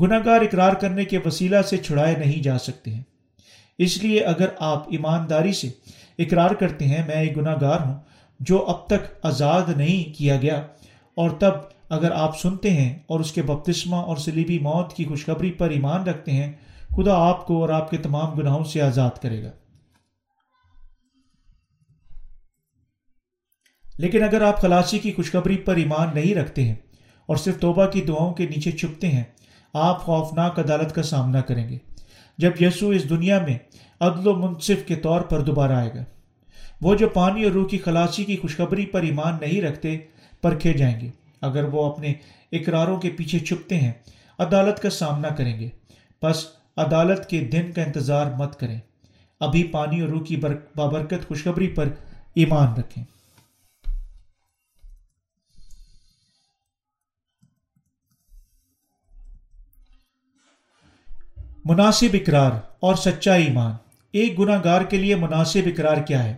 [0.00, 3.02] گناہ گار اقرار کرنے کے وسیلہ سے چھڑائے نہیں جا سکتے ہیں۔
[3.80, 5.70] اس لیے اگر آپ ایمانداری سے
[6.18, 7.94] اقرار کرتے ہیں، میں ایک گناہ گار ہوں
[8.40, 10.56] جو اب تک آزاد نہیں کیا گیا۔
[11.14, 11.52] اور تب
[11.88, 16.02] اگر آپ سنتے ہیں اور اس کے بپتسمہ اور سلیبی موت کی خوشخبری پر ایمان
[16.02, 16.52] رکھتے ہیں،
[16.96, 19.50] خدا آپ کو اور آپ کے تمام گناہوں سے آزاد کرے گا۔
[23.98, 26.74] لیکن اگر آپ خلاصی کی خوشخبری پر ایمان نہیں رکھتے ہیں
[27.26, 29.24] اور صرف توبہ کی دعاؤں کے نیچے چھپتے ہیں،
[29.72, 31.78] آپ خوفناک عدالت کا سامنا کریں گے۔
[32.40, 33.58] جب یسو اس دنیا میں
[34.00, 36.04] عدل و منصف کے طور پر دوبارہ آئے گا،
[36.82, 39.98] وہ جو پانی اور روح کی خلاصی کی خوشخبری پر ایمان نہیں رکھتے،
[40.40, 41.10] پرکھے جائیں گے۔
[41.40, 42.14] اگر وہ اپنے
[42.52, 43.92] اقراروں کے پیچھے چھپتے ہیں،
[44.38, 45.68] عدالت کا سامنا کریں گے۔
[46.22, 48.80] بس عدالت کے دن کا انتظار مت کریں۔
[49.40, 50.36] ابھی پانی اور روح کی
[50.76, 51.88] بابرکت خوشخبری پر
[52.34, 53.04] ایمان رکھیں۔
[61.64, 62.50] مناسب اقرار
[62.80, 63.72] اور سچا ایمان۔
[64.12, 66.36] ایک گناہ گار کے لیے مناسب اقرار کیا ہے؟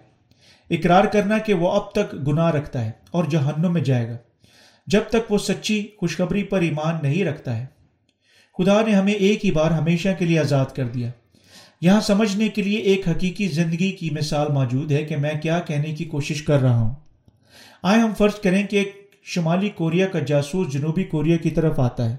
[0.71, 4.17] اقرار کرنا کہ وہ اب تک گناہ رکھتا ہے اور جہنم میں جائے گا۔
[4.87, 7.67] جب تک وہ سچی خوشخبری پر ایمان نہیں رکھتا ہے۔
[8.59, 11.11] خدا نے ہمیں ایک ہی بار ہمیشہ کے لیے آزاد کر دیا۔
[11.81, 15.95] یہاں سمجھنے کے لیے ایک حقیقی زندگی کی مثال موجود ہے کہ میں کیا کہنے
[15.95, 16.95] کی کوشش کر رہا ہوں۔
[17.83, 22.11] آئے ہم فرض کریں کہ ایک شمالی کوریا کا جاسوس جنوبی کوریا کی طرف آتا
[22.11, 22.17] ہے۔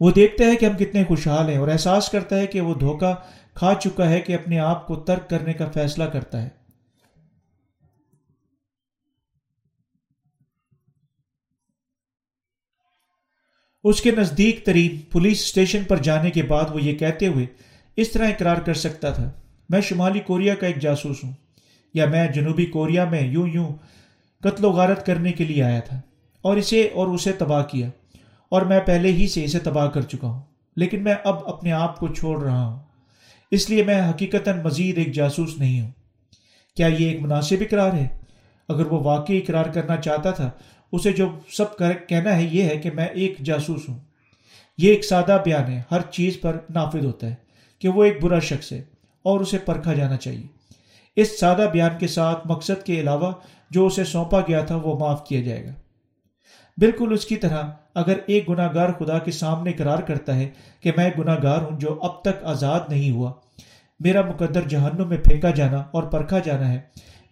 [0.00, 3.12] وہ دیکھتا ہے کہ ہم کتنے خوشحال ہیں اور احساس کرتا ہے کہ وہ دھوکہ
[3.54, 6.48] کھا چکا ہے کہ اپنے آپ کو ترک کرنے کا فیصلہ کرتا ہے۔
[13.84, 17.46] اس کے نزدیک ترین پولیس اسٹیشن پر جانے کے بعد وہ یہ کہتے ہوئے
[17.96, 19.30] اس طرح اقرار کر سکتا تھا،
[19.68, 21.32] میں شمالی کوریا کا ایک جاسوس ہوں
[21.94, 23.68] یا میں جنوبی کوریا میں یوں یوں
[24.42, 26.00] قتل و غارت کرنے کے لیے آیا تھا
[26.44, 27.90] اور اسے اور اسے تباہ کیا۔
[28.50, 30.40] اور میں پہلے ہی سے اسے تباہ کر چکا ہوں،
[30.76, 32.78] لیکن میں اب اپنے آپ کو چھوڑ رہا ہوں۔
[33.50, 35.90] اس لیے میں حقیقت مزید ایک جاسوس نہیں ہوں۔
[36.76, 38.08] کیا یہ ایک مناسب اقرار ہے؟
[38.68, 40.50] اگر وہ واقعی اقرار کرنا چاہتا تھا،
[40.92, 41.78] اسے جو سب
[42.08, 43.98] کہنا ہے یہ ہے کہ میں ایک جاسوس ہوں۔
[44.78, 47.34] یہ ایک سادہ بیان ہے، ہر چیز پر نافذ ہوتا ہے
[47.78, 48.82] کہ وہ ایک برا شخص ہے
[49.22, 50.46] اور اسے پرکھا جانا چاہیے۔
[51.16, 53.32] اس سادہ بیان کے ساتھ مقصد کے علاوہ
[53.70, 55.72] جو اسے سونپا گیا تھا وہ معاف کیا جائے گا۔
[56.80, 57.62] بالکل اس کی طرح
[57.94, 60.48] اگر ایک گناہ گار خدا کے سامنے قرار کرتا ہے
[60.80, 63.32] کہ میں گناہ گار ہوں جو اب تک آزاد نہیں ہوا،
[64.00, 66.80] میرا مقدر جہنم میں پھینکا جانا اور پرکھا جانا ہے،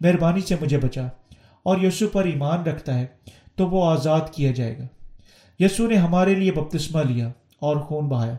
[0.01, 1.07] مہربانی سے مجھے بچا
[1.63, 3.07] اور یسو پر ایمان رکھتا ہے
[3.55, 4.87] تو وہ آزاد کیا جائے گا۔
[5.61, 7.29] یسو نے ہمارے لیے بپتسمہ لیا
[7.59, 8.37] اور خون بہایا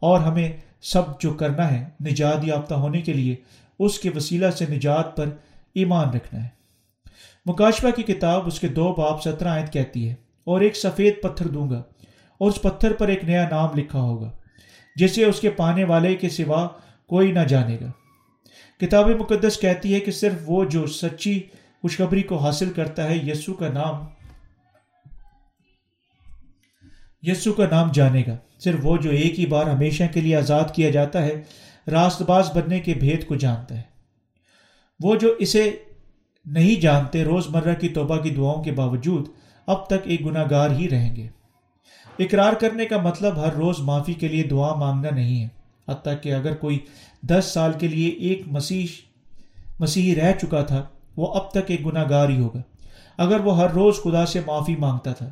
[0.00, 3.34] اور ہمیں سب جو کرنا ہے، نجات یافتہ ہونے کے لیے
[3.78, 5.28] اس کے وسیلہ سے نجات پر
[5.74, 6.48] ایمان رکھنا ہے۔
[7.46, 10.14] مکاشفہ کی کتاب اس کے دو باپ سترہ آیت کہتی ہے
[10.46, 11.82] اور ایک سفید پتھر دوں گا،
[12.40, 14.30] اور اس پتھر پر ایک نیا نام لکھا ہوگا،
[14.96, 16.66] جسے اس کے پانے والے کے سوا
[17.10, 17.90] کوئی نہ جانے گا۔
[18.80, 21.38] کتاب مقدس کہتی ہے کہ صرف وہ جو سچی
[21.84, 24.04] خوشخبری کو حاصل کرتا ہے یسو کا نام
[27.22, 30.74] یسو کا نام جانے گا۔ صرف وہ جو ایک ہی بار ہمیشہ کے لیے آزاد
[30.74, 31.40] کیا جاتا ہے
[31.86, 33.82] راست باز بننے کے بھید کو جانتا ہے۔
[35.00, 35.70] وہ جو اسے
[36.46, 39.28] نہیں جانتے روز مرہ کی توبہ کی دعاؤں کے باوجود
[39.72, 41.28] اب تک ایک گناہ گار ہی رہیں گے۔
[42.18, 45.48] اقرار کرنے کا مطلب ہر روز معافی کے لیے دعا مانگنا نہیں ہے۔
[45.88, 46.78] حتیٰ کہ اگر کوئی
[47.22, 48.86] دس سال کے لیے ایک مسیح،
[49.78, 52.62] مسیحی رہ چکا تھا، وہ اب تک ایک گناہ گار ہی ہوگا۔
[53.16, 55.30] اگر وہ ہر روز خدا سے معافی مانگتا تھا۔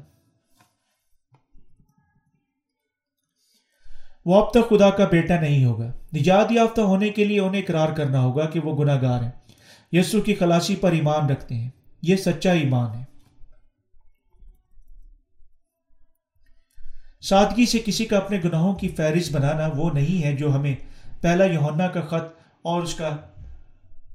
[4.25, 7.89] وہ اب تک خدا کا بیٹا نہیں ہوگا۔ نجات یافتہ ہونے کے لیے انہیں اقرار
[7.89, 9.31] کرنا ہوگا کہ وہ گناہ گار ہیں۔
[9.93, 11.71] یسو کی خلاصی پر ایمان رکھتے ہیں۔
[12.03, 13.10] یہ سچا ایمان ہے۔
[17.21, 20.75] سادگی سے کسی کا اپنے گناہوں کی فہرست بنانا وہ نہیں ہے جو ہمیں
[21.21, 23.17] پہلا یونا کا خط اور اس کا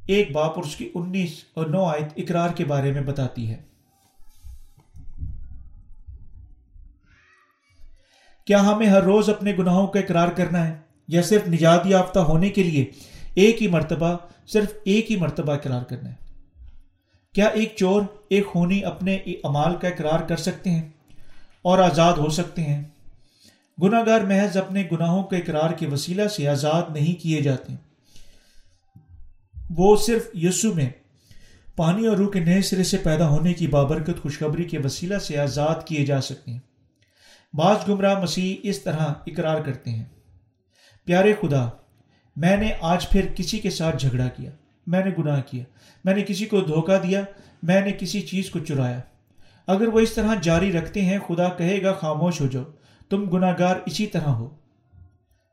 [0.05, 3.57] ایک باپ اور اس کی انیس اور نو آیت اقرار کے بارے میں بتاتی ہے۔
[8.45, 10.73] کیا ہمیں ہر روز اپنے گناہوں کا اقرار کرنا ہے
[11.07, 12.85] یا صرف نجات یافتہ ہونے کے لیے
[13.33, 16.15] ایک ہی مرتبہ صرف ایک ہی مرتبہ اقرار کرنا ہے؟
[17.33, 20.89] کیا ایک چور ایک خونی اپنے امال کا اقرار کر سکتے ہیں
[21.61, 22.83] اور آزاد ہو سکتے ہیں؟
[23.83, 27.73] گناہ گار محض اپنے گناہوں کے اقرار کے وسیلہ سے آزاد نہیں کیے جاتے۔
[29.69, 30.89] وہ صرف یسو میں
[31.75, 35.37] پانی اور روح کے نئے سرے سے پیدا ہونے کی بابرکت خوشخبری کے وسیلہ سے
[35.37, 36.59] آزاد کیے جا سکتے ہیں۔
[37.53, 40.03] بعض گمراہ مسیح اس طرح اقرار کرتے ہیں۔
[41.05, 41.69] پیارے خدا،
[42.35, 44.51] میں نے آج پھر کسی کے ساتھ جھگڑا کیا۔
[44.87, 45.63] میں نے گناہ کیا۔
[46.03, 47.21] میں نے کسی کو دھوکہ دیا۔
[47.63, 48.99] میں نے کسی چیز کو چرایا۔
[49.67, 52.63] اگر وہ اس طرح جاری رکھتے ہیں، خدا کہے گا خاموش ہو جاؤ۔
[53.09, 54.49] تم گناہ گار اسی طرح ہو۔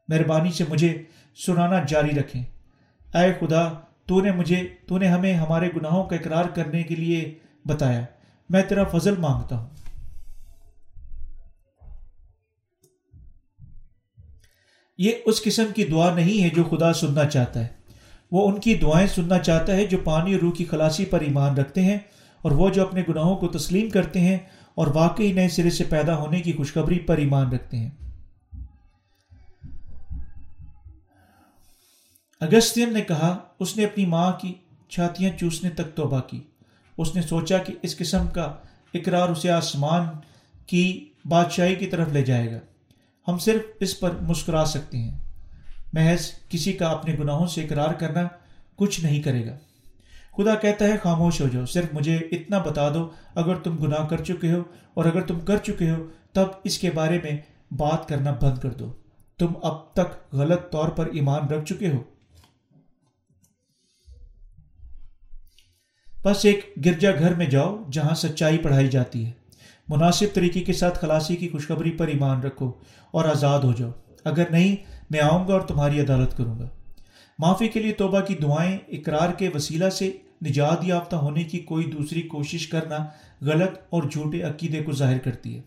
[0.08, 1.02] مہربانی سے مجھے
[1.46, 2.44] سنانا جاری رکھیں۔
[3.14, 3.72] اے خدا،
[4.06, 8.04] تو نے مجھے، تو نے ہمیں ہمارے گناہوں کا اقرار کرنے کے لیے بتایا۔
[8.50, 9.70] میں تیرا فضل مانگتا ہوں۔
[14.98, 17.82] یہ اس قسم کی دعا نہیں ہے جو خدا سننا چاہتا ہے۔
[18.30, 21.56] وہ ان کی دعائیں سننا چاہتا ہے جو پانی اور روح کی خلاصی پر ایمان
[21.56, 21.98] رکھتے ہیں
[22.42, 24.38] اور وہ جو اپنے گناہوں کو تسلیم کرتے ہیں
[24.74, 27.90] اور واقعی نئے سرے سے پیدا ہونے کی خوشخبری پر ایمان رکھتے ہیں۔
[32.40, 34.54] اگستین نے کہا، اس نے اپنی ماں کی
[34.88, 36.40] چھاتیاں چوسنے تک توبہ کی۔
[36.98, 38.54] اس نے سوچا کہ اس قسم کا
[38.94, 40.04] اقرار اسے آسمان
[40.66, 42.58] کی بادشاہی کی طرف لے جائے گا۔
[43.28, 45.18] ہم صرف اس پر مسکرا سکتے ہیں۔
[45.92, 48.28] محض کسی کا اپنے گناہوں سے اقرار کرنا
[48.76, 49.56] کچھ نہیں کرے گا۔
[50.36, 54.24] خدا کہتا ہے خاموش ہو جاؤ، صرف مجھے اتنا بتا دو، اگر تم گناہ کر
[54.24, 54.62] چکے ہو
[54.94, 57.38] اور اگر تم کر چکے ہو، تب اس کے بارے میں
[57.70, 58.92] بات کرنا بند کر دو۔
[59.38, 62.02] تم اب تک غلط طور پر ایمان رکھ چکے ہو۔
[66.24, 69.30] بس ایک گرجا گھر میں جاؤ جہاں سچائی پڑھائی جاتی ہے۔
[69.88, 72.72] مناسب طریقے کے ساتھ خلاصی کی خوشخبری پر ایمان رکھو
[73.10, 73.90] اور آزاد ہو جاؤ۔
[74.24, 74.76] اگر نہیں،
[75.10, 76.68] میں آؤں گا اور تمہاری عدالت کروں گا۔
[77.42, 80.16] معافی کے لیے توبہ کی دعائیں، اقرار کے وسیلہ سے
[80.46, 82.96] نجات یافتہ ہونے کی کوئی دوسری کوشش کرنا
[83.40, 85.62] غلط اور جھوٹے عقیدے کو ظاہر کرتی ہے۔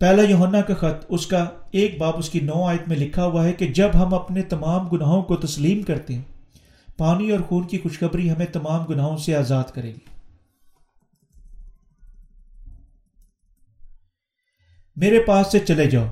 [0.00, 3.44] پہلا یوہنا کا خط، اس کا ایک باب، اس کی نو آیت میں لکھا ہوا
[3.44, 6.22] ہے کہ جب ہم اپنے تمام گناہوں کو تسلیم کرتے ہیں،
[6.96, 10.04] پانی اور خون کی خوشخبری ہمیں تمام گناہوں سے آزاد کرے گی۔
[14.96, 16.06] میرے پاس سے چلے جاؤ۔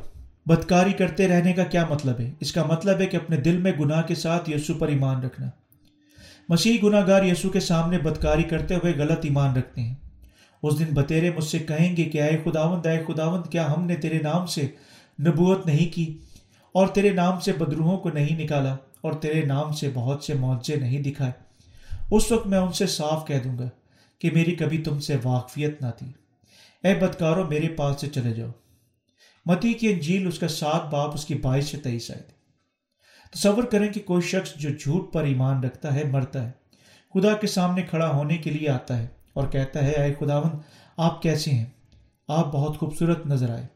[0.48, 3.72] بدکاری کرتے رہنے کا کیا مطلب ہے؟ اس کا مطلب ہے کہ اپنے دل میں
[3.80, 5.50] گناہ کے ساتھ یسو پر ایمان رکھنا۔
[6.48, 9.94] مسیح گناہ گار یسو کے سامنے بدکاری کرتے ہوئے غلط ایمان رکھتے ہیں۔
[10.62, 13.96] اس دن بتیرے مجھ سے کہیں گے کہ اے خداوند اے خداوند، کیا ہم نے
[13.96, 14.68] تیرے نام سے
[15.20, 16.18] نبوت نہیں کی
[16.72, 20.76] اور تیرے نام سے بدروہوں کو نہیں نکالا اور تیرے نام سے بہت سے معاوضے
[20.76, 21.32] نہیں دکھائے؟
[22.10, 23.68] اس وقت میں ان سے صاف کہہ دوں گا
[24.18, 26.06] کہ میری کبھی تم سے واقفیت نہ تھی۔
[26.84, 28.50] اے بدکارو، میرے پاس سے چلے جاؤ۔
[29.46, 32.38] متی کی انجیل اس کا سات باپ اس کی بائیس سے تیئیس آئے تھے
[33.30, 36.50] تصور کریں کہ کوئی شخص جو جھوٹ پر ایمان رکھتا ہے، مرتا ہے۔
[37.14, 40.50] خدا کے سامنے کھڑا ہونے کے لیے آتا ہے اور کہتا ہے، اے خداون
[40.96, 41.66] آپ کیسے ہیں؟
[42.28, 43.66] آپ بہت خوبصورت نظر آئے۔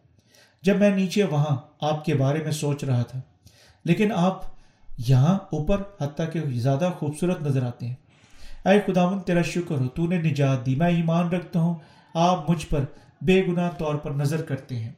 [0.62, 3.20] جب میں نیچے وہاں آپ کے بارے میں سوچ رہا تھا،
[3.84, 4.40] لیکن آپ
[5.08, 7.94] یہاں اوپر حتیٰ کہ زیادہ خوبصورت نظر آتے ہیں۔
[8.64, 11.74] اے خداون تیرا شکر ہو، تو نے نجات دی۔ میں ایمان رکھتا ہوں،
[12.14, 12.84] آپ مجھ پر
[13.22, 14.92] بے گناہ طور پر نظر کرتے ہیں۔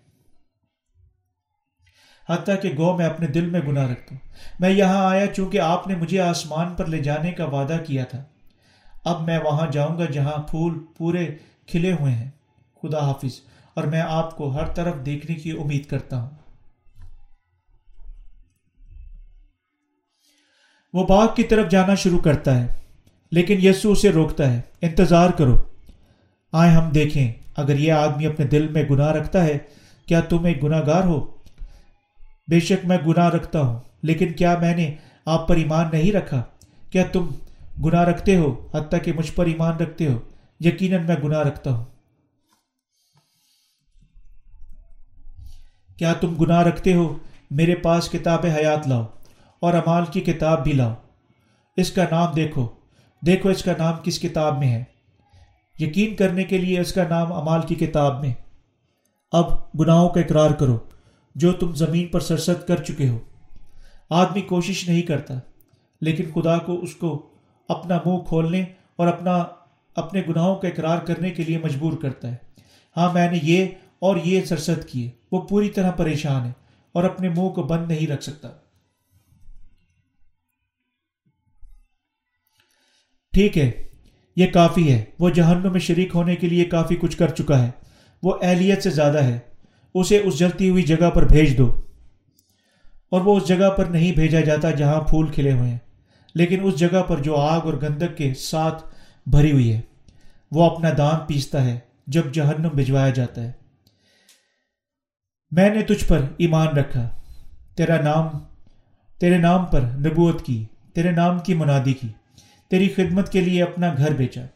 [2.29, 4.29] حتیٰ کہ گو میں اپنے دل میں گناہ رکھتا ہوں
[4.61, 8.25] میں یہاں آیا چونکہ آپ نے مجھے آسمان پر لے جانے کا وعدہ کیا تھا۔
[9.05, 11.27] اب میں وہاں جاؤں گا جہاں پھول پورے
[11.67, 12.31] کھلے ہوئے ہیں۔
[12.83, 13.41] خدا حافظ۔
[13.75, 16.31] اور میں آپ کو ہر طرف دیکھنے کی امید کرتا ہوں۔
[20.93, 22.67] وہ باغ کی طرف جانا شروع کرتا ہے،
[23.33, 25.57] لیکن یسو اسے روکتا ہے۔ انتظار کرو۔
[26.53, 29.59] آئے ہم دیکھیں۔ اگر یہ آدمی اپنے دل میں گناہ رکھتا ہے،
[30.07, 31.34] کیا تم ایک گناہ گار ہو؟
[32.49, 36.43] بے شک میں گناہ رکھتا ہوں، لیکن کیا میں نے آپ پر ایمان نہیں رکھا؟
[36.91, 37.29] کیا تم
[37.85, 40.19] گناہ رکھتے ہو حتیٰ کہ مجھ پر ایمان رکھتے ہو؟
[40.61, 41.85] یقیناً میں گناہ رکھتا ہوں۔
[45.97, 47.19] کیا تم گناہ رکھتے ہو؟
[47.51, 49.05] میرے پاس کتاب حیات لاؤ
[49.61, 50.95] اور امال کی کتاب بھی لاؤ۔
[51.77, 52.69] اس کا نام دیکھو۔
[53.27, 54.85] دیکھو اس کا نام کس کتاب میں ہے۔
[55.79, 58.35] یقین کرنے کے لیے اس کا نام امال کی کتاب میں۔
[59.33, 59.45] اب
[59.81, 60.79] گناہوں کا اقرار کرو۔
[61.35, 63.19] جو تم زمین پر سرست کر چکے ہو۔
[64.11, 65.35] آدمی کوشش نہیں کرتا،
[66.01, 67.31] لیکن خدا کو اس کو
[67.69, 68.65] اپنا منہ کھولنے
[68.97, 69.45] اور اپنا،
[69.97, 72.37] اپنے گناہوں کا اقرار کرنے کے لیے مجبور کرتا ہے۔
[72.97, 73.67] ہاں میں نے یہ
[73.99, 76.53] اور یہ سرست کیے۔ وہ پوری طرح پریشان ہے
[76.93, 78.49] اور اپنے منہ کو بند نہیں رکھ سکتا۔
[83.33, 83.71] ٹھیک ہے،
[84.37, 87.71] یہ کافی ہے۔ وہ جہنم میں شریک ہونے کے لیے کافی کچھ کر چکا ہے۔
[88.23, 89.39] وہ اہلیت سے زیادہ ہے۔
[89.95, 91.81] اسے اس جلتی ہوئی جگہ پر بھیج دو۔
[93.11, 95.79] اور وہ اس جگہ پر نہیں بھیجا جاتا جہاں پھول کھلے ہوئے ہیں،
[96.35, 98.83] لیکن اس جگہ پر جو آگ اور گندک کے ساتھ
[99.27, 99.81] بھری ہوئی ہے،
[100.51, 103.53] وہ اپنا دان پیستا ہے جب جہنم بھجوایا جاتا ہے۔
[105.51, 107.09] میں نے تجھ پر ایمان رکھا،
[107.77, 108.29] تیرا نام،
[109.19, 110.65] تیرے نام پر نبوت کی،
[110.95, 112.09] تیرے نام کی منادی کی،
[112.71, 114.47] تیری خدمت کے لیے اپنا گھر بیچا۔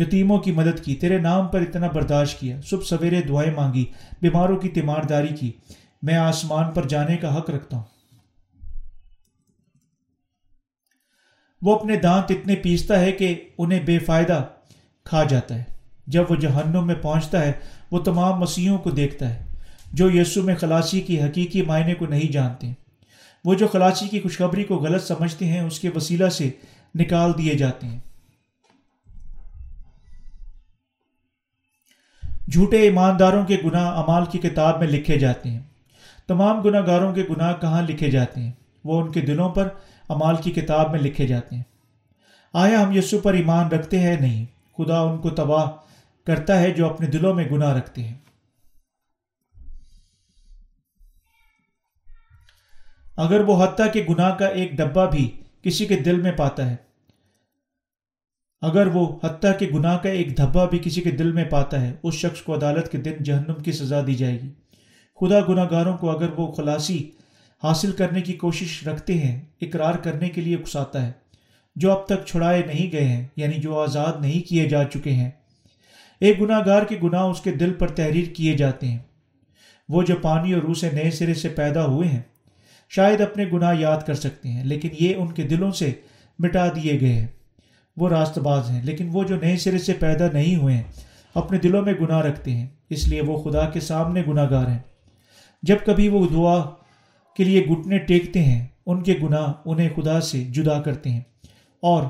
[0.00, 3.84] یتیموں کی مدد کی، تیرے نام پر اتنا برداشت کیا، صبح سویرے دعائیں مانگی،
[4.22, 5.52] بیماروں کی تیمارداری کی۔
[6.02, 7.84] میں آسمان پر جانے کا حق رکھتا ہوں۔
[11.62, 14.44] وہ اپنے دانت اتنے پیستا ہے کہ انہیں بے فائدہ
[15.04, 15.64] کھا جاتا ہے۔
[16.06, 17.52] جب وہ جہنم میں پہنچتا ہے،
[17.90, 19.44] وہ تمام مسیحوں کو دیکھتا ہے،
[19.92, 22.72] جو یسو میں خلاصی کی حقیقی معنی کو نہیں جانتے۔
[23.44, 26.50] وہ جو خلاصی کی خوشخبری کو غلط سمجھتے ہیں، اس کے وسیلہ سے
[26.94, 27.98] نکال دیے جاتے ہیں۔
[32.52, 35.60] جھوٹے ایمانداروں کے گناہ امال کی کتاب میں لکھے جاتے ہیں۔
[36.26, 38.52] تمام گناہ گاروں کے گناہ کہاں لکھے جاتے ہیں؟
[38.84, 39.68] وہ ان کے دلوں پر
[40.08, 41.62] امال کی کتاب میں لکھے جاتے ہیں۔
[42.52, 44.44] آیا ہم یسو پر ایمان رکھتے ہیں؟ نہیں۔
[44.78, 45.70] خدا ان کو تباہ
[46.26, 48.14] کرتا ہے جو اپنے دلوں میں گناہ رکھتے ہیں۔
[53.16, 55.30] اگر وہ حتیٰ کے گناہ کا ایک ڈبہ بھی
[55.62, 56.76] کسی کے دل میں پاتا ہے
[58.60, 61.92] اگر وہ حتیٰ کے گناہ کا ایک دھبا بھی کسی کے دل میں پاتا ہے،
[62.02, 64.48] اس شخص کو عدالت کے دن جہنم کی سزا دی جائے گی۔
[65.20, 67.10] خدا گناہ گاروں کو اگر وہ خلاصی
[67.64, 71.12] حاصل کرنے کی کوشش رکھتے ہیں، اقرار کرنے کے لیے اکساتا ہے۔
[71.76, 75.30] جو اب تک چھڑائے نہیں گئے ہیں یعنی جو آزاد نہیں کیے جا چکے ہیں۔
[76.20, 78.98] ایک گناہ گار کے گناہ اس کے دل پر تحریر کیے جاتے ہیں۔
[79.88, 82.20] وہ جو پانی اور روح سے نئے سرے سے پیدا ہوئے ہیں،
[82.88, 85.92] شاید اپنے گناہ یاد کر سکتے ہیں، لیکن یہ ان کے دلوں سے
[86.38, 87.26] مٹا دیے گئے ہیں۔
[88.00, 90.82] وہ راست باز ہیں، لیکن وہ جو نئے سرے سے پیدا نہیں ہوئے ہیں،
[91.34, 94.78] اپنے دلوں میں گناہ رکھتے ہیں۔ اس لیے وہ خدا کے سامنے گناہ گار ہیں۔
[95.62, 96.62] جب کبھی وہ دعا
[97.36, 101.20] کے لیے گھٹنے ٹیکتے ہیں، ان کے گناہ انہیں خدا سے جدا کرتے ہیں
[101.82, 102.02] اور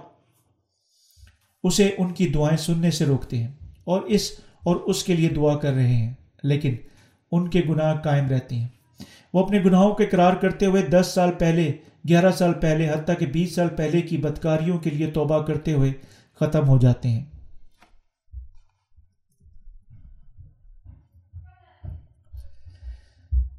[1.62, 3.48] اسے ان کی دعائیں سننے سے روکتے ہیں
[3.84, 4.30] اور اس
[4.64, 6.74] اور اس کے لیے دعا کر رہے ہیں، لیکن
[7.32, 8.68] ان کے گناہ قائم رہتے ہیں۔
[9.34, 11.72] وہ اپنے گناہوں کے قرار کرتے ہوئے دس سال پہلے
[12.08, 15.92] گیارہ سال پہلے حتیٰ کہ بیس سال پہلے کی بدکاریوں کے لیے توبہ کرتے ہوئے
[16.40, 17.24] ختم ہو جاتے ہیں۔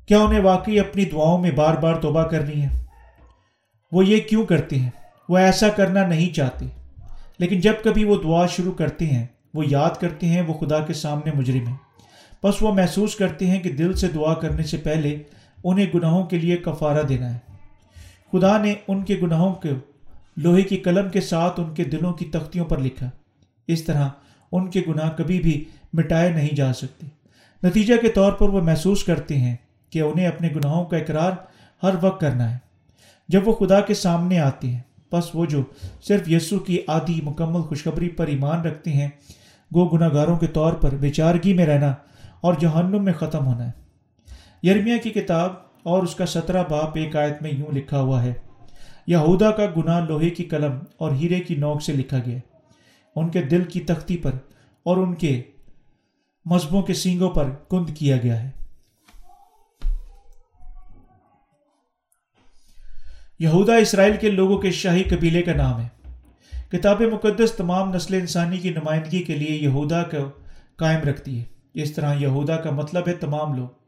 [0.06, 2.84] کیا انہیں واقعی اپنی دعاؤں میں بار بار توبہ کرنی ہے؟
[3.92, 4.90] وہ یہ کیوں کرتے ہیں؟
[5.30, 6.66] وہ ایسا کرنا نہیں چاہتے۔
[7.38, 10.94] لیکن جب کبھی وہ دعا شروع کرتے ہیں، وہ یاد کرتے ہیں، وہ خدا کے
[10.94, 11.78] سامنے مجرم ہیں۔
[12.44, 15.24] بس وہ محسوس کرتے ہیں کہ دل سے دعا کرنے سے پہلے
[15.64, 17.51] انہیں گناہوں کے لیے کفارہ دینا ہے۔
[18.32, 19.70] خدا نے ان کے گناہوں کو
[20.38, 23.10] لوہے کی قلم کے ساتھ ان کے دلوں کی تختیوں پر لکھا۔
[23.68, 24.10] اس طرح
[24.52, 27.08] ان کے گناہ کبھی بھی مٹائے نہیں جا سکتے۔
[27.64, 29.56] نتیجہ کے طور پر وہ محسوس کرتے ہیں
[29.90, 31.32] کہ انہیں اپنے گناہوں کا اقرار
[31.84, 32.58] ہر وقت کرنا ہے۔
[33.30, 34.80] جب وہ خدا کے سامنے آتے ہیں
[35.12, 35.64] بس وہ جو
[36.04, 39.08] صرف یسو کی آدھی مکمل خوشخبری پر ایمان رکھتے ہیں
[39.76, 41.94] گو گناہ گاروں کے طور پر بیچارگی میں رہنا
[42.42, 43.72] اور جہنم میں ختم ہونا ہے۔
[44.68, 48.34] یرمیا کی کتاب اور اس کا سترہ باپ ایک آیت میں یوں لکھا ہوا ہے،
[49.08, 52.38] یہودا کا گناہ لوہے کی قلم اور ہیرے کی نوک سے لکھا گیا۔
[53.16, 54.32] ان کے دل کی تختی پر
[54.84, 55.42] اور ان کے
[56.46, 58.50] مذہبوں کے سینگوں پر کند کیا گیا ہے۔
[63.40, 65.88] یہودا اسرائیل کے لوگوں کے شاہی قبیلے کا نام ہے۔
[66.72, 70.30] کتاب مقدس تمام نسل انسانی کی نمائندگی کے لیے یہودا کو
[70.76, 71.44] قائم رکھتی ہے۔
[71.74, 73.81] اس طرح یہودا کا مطلب ہے تمام لوگ۔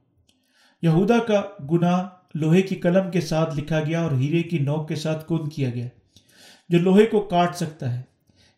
[0.83, 1.41] یہودا کا
[1.71, 5.53] گناہ لوہے کی قلم کے ساتھ لکھا گیا اور ہیرے کی نوک کے ساتھ کند
[5.53, 5.87] کیا گیا،
[6.69, 8.01] جو لوہے کو کاٹ سکتا ہے۔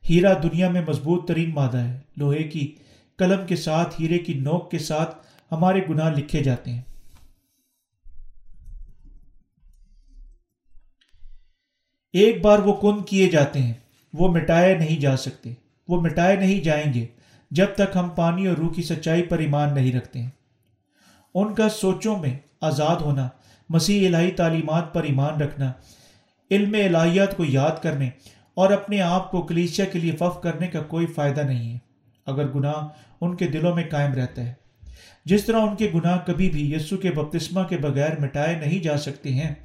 [0.09, 2.75] ہیرا دنیا میں مضبوط ترین مادہ ہے۔ لوہے کی
[3.17, 5.15] قلم کے ساتھ، ہیرے کی نوک کے ساتھ
[5.51, 6.81] ہمارے گناہ لکھے جاتے ہیں۔
[12.13, 13.73] ایک بار وہ کند کیے جاتے ہیں،
[14.13, 15.53] وہ مٹائے نہیں جا سکتے۔
[15.87, 17.05] وہ مٹائے نہیں جائیں گے
[17.51, 20.29] جب تک ہم پانی اور روح کی سچائی پر ایمان نہیں رکھتے ہیں۔
[21.35, 23.29] ان کا سوچوں میں آزاد ہونا،
[23.69, 25.71] مسیح الہی تعلیمات پر ایمان رکھنا،
[26.51, 28.09] علم الہیات کو یاد کرنے
[28.53, 31.77] اور اپنے آپ کو کلیشیا کے لیے فف کرنے کا کوئی فائدہ نہیں ہے۔
[32.25, 32.87] اگر گناہ
[33.21, 34.53] ان کے دلوں میں قائم رہتا ہے،
[35.25, 38.97] جس طرح ان کے گناہ کبھی بھی یسو کے بپتسمہ کے بغیر مٹائے نہیں جا
[38.97, 39.55] سکتے ہیں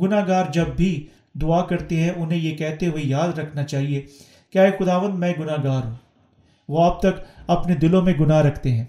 [0.00, 4.06] گناہ گار جب بھی دعا کرتے ہیں، انہیں یہ کہتے ہوئے یاد رکھنا چاہیے
[4.52, 5.96] کہ اے خداون میں گناہ گار ہوں۔
[6.68, 8.84] وہ اب تک اپنے دلوں میں گناہ رکھتے ہیں۔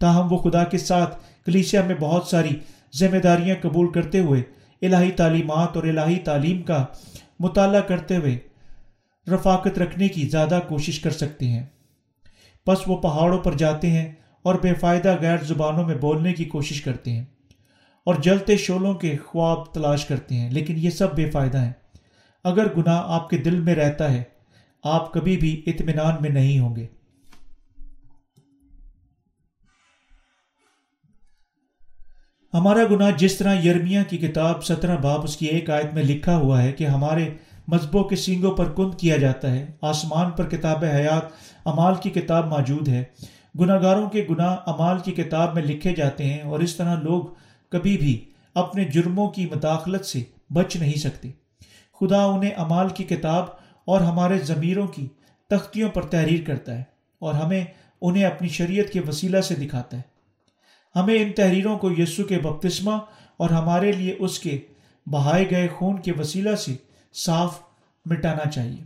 [0.00, 1.18] تاہم وہ خدا کے ساتھ
[1.48, 2.48] کلیسیا میں بہت ساری
[2.96, 4.42] ذمہ داریاں قبول کرتے ہوئے،
[4.82, 6.84] الہی تعلیمات اور الہی تعلیم کا
[7.40, 8.38] مطالعہ کرتے ہوئے
[9.34, 11.66] رفاقت رکھنے کی زیادہ کوشش کر سکتے ہیں۔
[12.66, 14.12] بس وہ پہاڑوں پر جاتے ہیں
[14.42, 17.24] اور بے فائدہ غیر زبانوں میں بولنے کی کوشش کرتے ہیں
[18.04, 21.72] اور جلتے شولوں کے خواب تلاش کرتے ہیں، لیکن یہ سب بے فائدہ ہیں۔
[22.44, 24.22] اگر گناہ آپ کے دل میں رہتا ہے،
[24.82, 26.86] آپ کبھی بھی اطمینان میں نہیں ہوں گے۔
[32.54, 36.36] ہمارا گناہ جس طرح یرمیا کی کتاب سترہ باب اس کی ایک آیت میں لکھا
[36.36, 37.30] ہوا ہے کہ ہمارے
[37.68, 41.22] مذہبوں کے سینگوں پر کند کیا جاتا ہے، آسمان پر کتاب حیات،
[41.64, 43.04] امال کی کتاب موجود ہے۔
[43.60, 47.24] گناہ گاروں کے گناہ امال کی کتاب میں لکھے جاتے ہیں اور اس طرح لوگ
[47.68, 51.30] کبھی بھی اپنے جرموں کی مداخلت سے بچ نہیں سکتے۔
[52.00, 53.44] خدا انہیں امال کی کتاب
[53.84, 55.08] اور ہمارے ضمیروں کی
[55.50, 56.82] تختیوں پر تحریر کرتا ہے
[57.18, 57.64] اور ہمیں
[58.00, 60.17] انہیں اپنی شریعت کے وسیلہ سے دکھاتا ہے۔
[60.96, 62.92] ہمیں ان تحریروں کو یسو کے بپتسمہ
[63.36, 64.58] اور ہمارے لیے اس کے
[65.06, 66.76] بہائے گئے خون کے وسیلہ سے
[67.14, 67.58] صاف
[68.04, 68.84] مٹانا چاہیے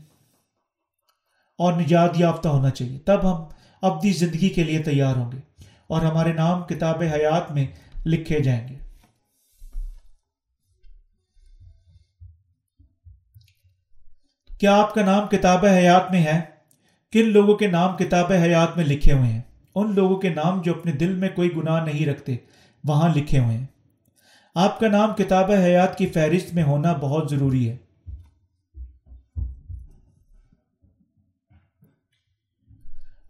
[1.59, 3.45] اور نجات یافتہ ہونا چاہیے۔ تب ہم
[3.83, 5.39] اپنی زندگی کے لیے تیار ہوں گے
[5.87, 7.67] اور ہمارے نام کتاب حیات میں
[8.07, 8.75] لکھے جائیں گے۔
[14.59, 16.41] کیا آپ کا نام کتاب حیات میں ہے؟
[17.13, 19.43] کن لوگوں کے نام کتاب حیات میں لکھے ہوئے ہیں؟
[19.75, 22.37] ان لوگوں کے نام جو اپنے دل میں کوئی گناہ نہیں رکھتے،
[22.85, 23.67] وہاں لکھے ہوئے ہیں۔
[24.55, 27.77] آپ کا نام کتاب حیات کی فہرست میں ہونا بہت ضروری ہے۔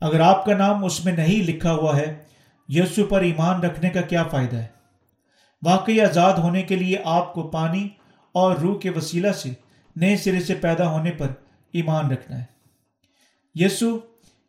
[0.00, 2.14] اگر آپ کا نام اس میں نہیں لکھا ہوا ہے
[2.68, 4.66] یسو پر ایمان رکھنے کا کیا فائدہ ہے؟
[5.66, 7.88] واقعی آزاد ہونے کے لیے آپ کو پانی
[8.32, 9.52] اور روح کے وسیلہ سے
[9.96, 11.26] نئے سرے سے پیدا ہونے پر
[11.72, 12.44] ایمان رکھنا ہے۔
[13.54, 13.98] یسو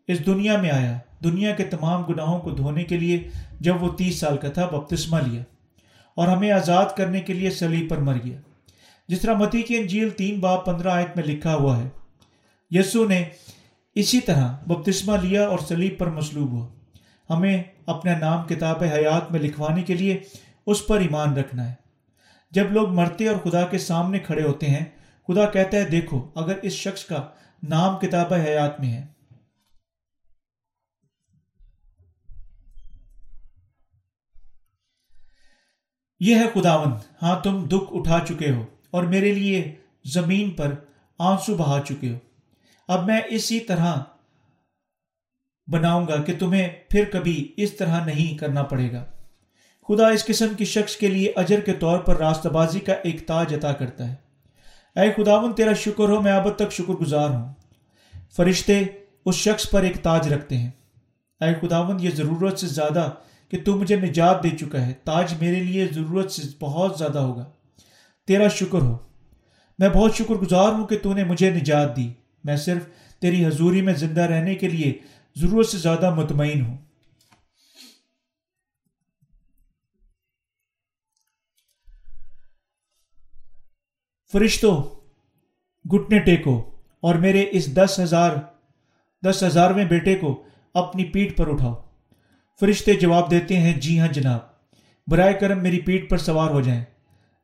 [0.08, 3.30] اس دنیا میں آیا۔ دنیا کے تمام گناہوں کو دھونے کے لیے
[3.60, 5.44] جب وہ تیس سال کا تھا بپتسمہ لیا
[6.18, 8.40] اور ہمیں آزاد کرنے کے لیے سلیب پر مر گیا۔
[9.08, 11.88] جس طرح متی کی انجیل تین باب پندرہ آیت میں لکھا ہوا ہے،
[12.72, 13.24] یسو نے
[13.96, 16.68] اسی طرح بپتسمہ لیا اور سلیب پر مسلوب ہوا۔
[17.30, 20.18] ہمیں اپنا نام کتاب حیات میں لکھوانے کے لیے
[20.66, 21.74] اس پر ایمان رکھنا ہے۔
[22.52, 24.86] جب لوگ مرتے اور خدا کے سامنے کھڑے ہوتے ہیں،
[25.28, 27.22] خدا کہتا ہے، دیکھو، اگر اس شخص کا
[27.64, 29.06] نام کتاب حیات میں ہے
[36.20, 39.76] یہ ہے خداون ہاں تم دکھ اٹھا چکے ہو اور میرے لیے
[40.06, 40.74] زمین پر
[41.20, 42.18] آنسو بہا چکے ہو۔
[42.88, 43.96] اب میں اسی طرح
[45.68, 49.06] بناؤں گا کہ تمہیں پھر کبھی اس طرح نہیں کرنا پڑے گا۔
[49.88, 53.28] خدا اس قسم کی شخص کے لیے اجر کے طور پر راستہ بازی کا ایک
[53.28, 54.16] تاج عطا کرتا ہے۔
[55.00, 57.54] اے خداون تیرا شکر ہو، میں اب تک شکر گزار ہوں۔
[58.36, 58.84] فرشتے
[59.26, 60.72] اس شخص پر ایک تاج رکھتے ہیں۔
[61.42, 63.10] اے خداون یہ ضرورت سے زیادہ
[63.50, 67.52] کہ تو مجھے نجات دے چکا ہے، تاج میرے لیے ضرورت سے بہت زیادہ ہوگا۔
[68.28, 68.98] تیرا شکر ہو۔
[69.80, 72.14] میں بہت شکر گزار ہوں کہ تو نے مجھے نجات دی۔
[72.44, 72.84] میں صرف
[73.20, 74.94] تیری حضوری میں زندہ رہنے کے لیے
[75.36, 76.78] ضرورت سے زیادہ مطمئن ہوں۔
[84.32, 84.84] فرشتوں
[85.90, 86.72] گھٹنے ٹیکو
[87.02, 88.36] اور میرے اس دس ہزار،
[89.26, 90.44] دس ہزارویں بیٹے کو
[90.74, 91.93] اپنی پیٹ پر اٹھاؤ۔
[92.60, 94.40] فرشتے جواب دیتے ہیں جی ہاں جناب،
[95.08, 96.84] برائے کرم میری پیٹ پر سوار ہو جائیں۔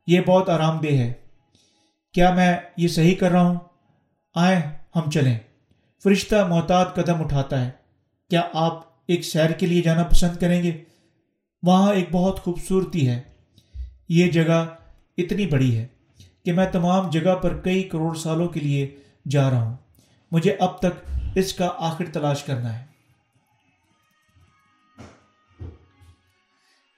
[0.07, 1.13] یہ بہت آرام دہ ہے۔
[2.13, 3.59] کیا میں یہ صحیح کر رہا ہوں؟
[4.35, 4.61] آئیں،
[4.95, 5.37] ہم چلیں۔
[6.03, 7.71] فرشتہ محتاط قدم اٹھاتا ہے۔
[8.29, 10.83] کیا آپ ایک سیر کے لیے جانا پسند کریں گے؟
[11.63, 13.21] وہاں ایک بہت خوبصورتی ہے۔
[14.09, 14.65] یہ جگہ
[15.17, 15.87] اتنی بڑی ہے
[16.45, 18.95] کہ میں تمام جگہ پر کئی کروڑ سالوں کے لیے
[19.29, 19.77] جا رہا ہوں۔
[20.31, 22.88] مجھے اب تک اس کا آخر تلاش کرنا ہے۔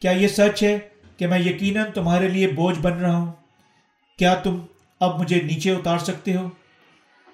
[0.02, 0.80] کیا یہ سچ ہے
[1.18, 3.34] کہ میں یقیناً تمہارے لیے بوجھ بن رہا ہوں؟
[4.18, 4.60] کیا تم
[5.00, 6.50] اب مجھے نیچے اتار سکتے ہو؟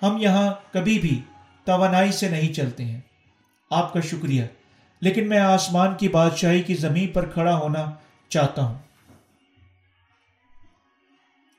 [0.02, 1.22] ہم یہاں کبھی بھی
[1.64, 3.02] توانائی سے نہیں چلتے ہیں۔
[3.70, 4.44] آپ کا شکریہ،
[5.02, 7.86] لیکن میں آسمان کی بادشاہی کی زمین پر کھڑا ہونا
[8.30, 8.78] چاہتا ہوں۔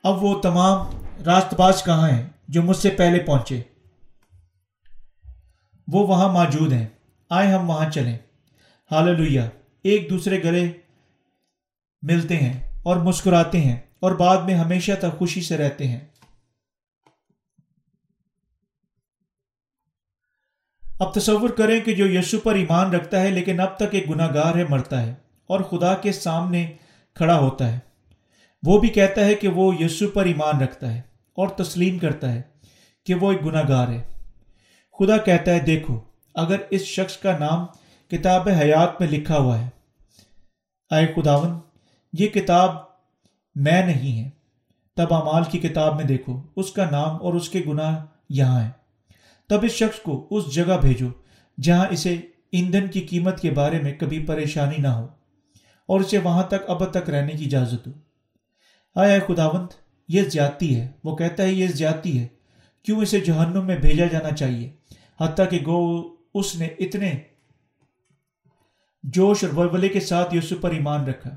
[0.04, 0.86] اب وہ تمام
[1.26, 3.62] راست باز کہاں ہیں جو مجھ سے پہلے پہنچے؟
[5.92, 6.86] وہ وہاں موجود ہیں۔
[7.30, 8.18] آئے ہم وہاں چلیں۔
[8.90, 9.38] حال
[9.82, 10.72] ایک دوسرے گلے
[12.02, 16.00] ملتے ہیں اور مسکراتے ہیں اور بعد میں ہمیشہ تک خوشی سے رہتے ہیں۔
[21.00, 24.34] اب تصور کریں کہ جو یسو پر ایمان رکھتا ہے لیکن اب تک ایک گناہ
[24.34, 25.14] گار ہے، مرتا ہے
[25.46, 26.76] اور خدا کے سامنے
[27.14, 27.78] کھڑا ہوتا ہے۔
[28.66, 30.98] وہ بھی کہتا ہے کہ وہ یسو پر ایمان رکھتا ہے
[31.34, 32.42] اور تسلیم کرتا ہے
[33.06, 34.02] کہ وہ ایک گناہ گار ہے۔
[34.98, 36.00] خدا کہتا ہے، دیکھو،
[36.34, 37.66] اگر اس شخص کا نام
[38.08, 39.68] کتاب حیات میں لکھا ہوا ہے۔
[40.90, 41.67] اے خداون
[42.12, 42.70] یہ کتاب
[43.54, 44.30] میں نہیں ہے۔
[44.96, 48.70] تب امال کی کتاب میں دیکھو، اس کا نام اور اس کے گناہ یہاں ہے
[49.48, 51.08] تب اس شخص کو اس جگہ بھیجو
[51.62, 52.16] جہاں اسے
[52.52, 55.06] ایندھن کی قیمت کے بارے میں کبھی پریشانی نہ ہو
[55.86, 57.92] اور اسے وہاں تک اب تک رہنے کی اجازت ہو۔
[58.94, 59.72] آیا خداونت
[60.08, 62.26] یہ زیادتی ہے۔ وہ کہتا ہے، یہ زیادتی ہے۔
[62.82, 64.70] کیوں اسے جہنم میں بھیجا جانا چاہیے؟
[65.20, 66.02] حتیٰ کہ گو،
[66.34, 67.14] اس نے اتنے
[69.02, 71.36] جوش اور ولولے کے ساتھ یسو پر ایمان رکھا۔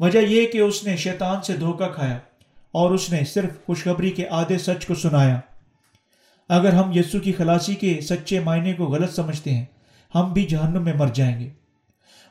[0.00, 2.18] وجہ یہ کہ اس نے شیطان سے دھوکہ کھایا
[2.72, 5.38] اور اس نے صرف خوشخبری کے آدھے سچ کو سنایا۔
[6.48, 9.64] اگر ہم یسو کی خلاصی کے سچے معنی کو غلط سمجھتے ہیں،
[10.14, 11.48] ہم بھی جہنم میں مر جائیں گے۔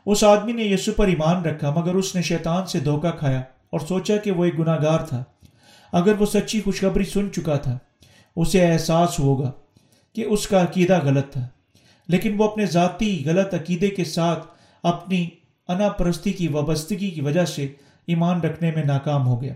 [0.06, 3.80] اس آدمی نے یسو پر ایمان رکھا، مگر اس نے شیطان سے دھوکہ کھایا اور
[3.80, 5.24] سوچا کہ وہ ایک گناہ گار تھا۔
[5.92, 7.78] اگر وہ سچی خوشخبری سن چکا تھا،
[8.36, 9.52] اسے احساس ہوگا
[10.16, 11.48] کہ اس کا عقیدہ غلط تھا،
[12.08, 14.48] لیکن وہ اپنے ذاتی غلط عقیدے کے ساتھ
[14.84, 15.28] اپنی
[15.68, 17.68] انا پرستی کی، وابستگی کی وجہ سے
[18.08, 19.54] ایمان رکھنے میں ناکام ہو گیا۔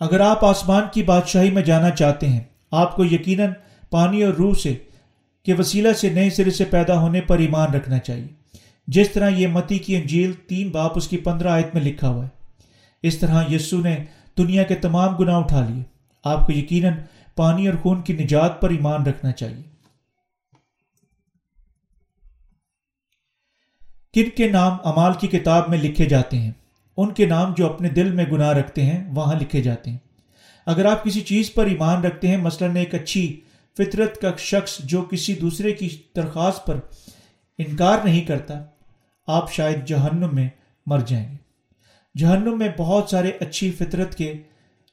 [0.00, 2.40] اگر آپ آسمان کی بادشاہی میں جانا چاہتے ہیں،
[2.70, 3.52] آپ کو یقیناً
[3.90, 4.78] پانی اور روح سے
[5.44, 8.28] کے وسیلہ سے نئے سرے سے پیدا ہونے پر ایمان رکھنا چاہیے۔
[8.86, 12.24] جس طرح یہ متی کی انجیل تین باپ اس کی پندرہ آیت میں لکھا ہوا
[12.24, 12.28] ہے،
[13.02, 14.04] اس طرح یسو نے
[14.38, 15.82] دنیا کے تمام گناہ اٹھا لیے۔
[16.24, 16.92] آپ کو یقیناً
[17.36, 19.71] پانی اور خون کی نجات پر ایمان رکھنا چاہیے۔
[24.14, 26.50] کن کے نام امال کی کتاب میں لکھے جاتے ہیں؟
[26.96, 29.98] ان کے نام جو اپنے دل میں گناہ رکھتے ہیں، وہاں لکھے جاتے ہیں۔
[30.66, 33.40] اگر آپ کسی چیز پر ایمان رکھتے ہیں، مثلاً ایک اچھی
[33.78, 36.80] فطرت کا شخص جو کسی دوسرے کی درخواست پر
[37.58, 38.64] انکار نہیں کرتا،
[39.26, 40.48] آپ شاید جہنم میں
[40.86, 41.36] مر جائیں گے۔
[42.18, 44.34] جہنم میں بہت سارے اچھی فطرت کے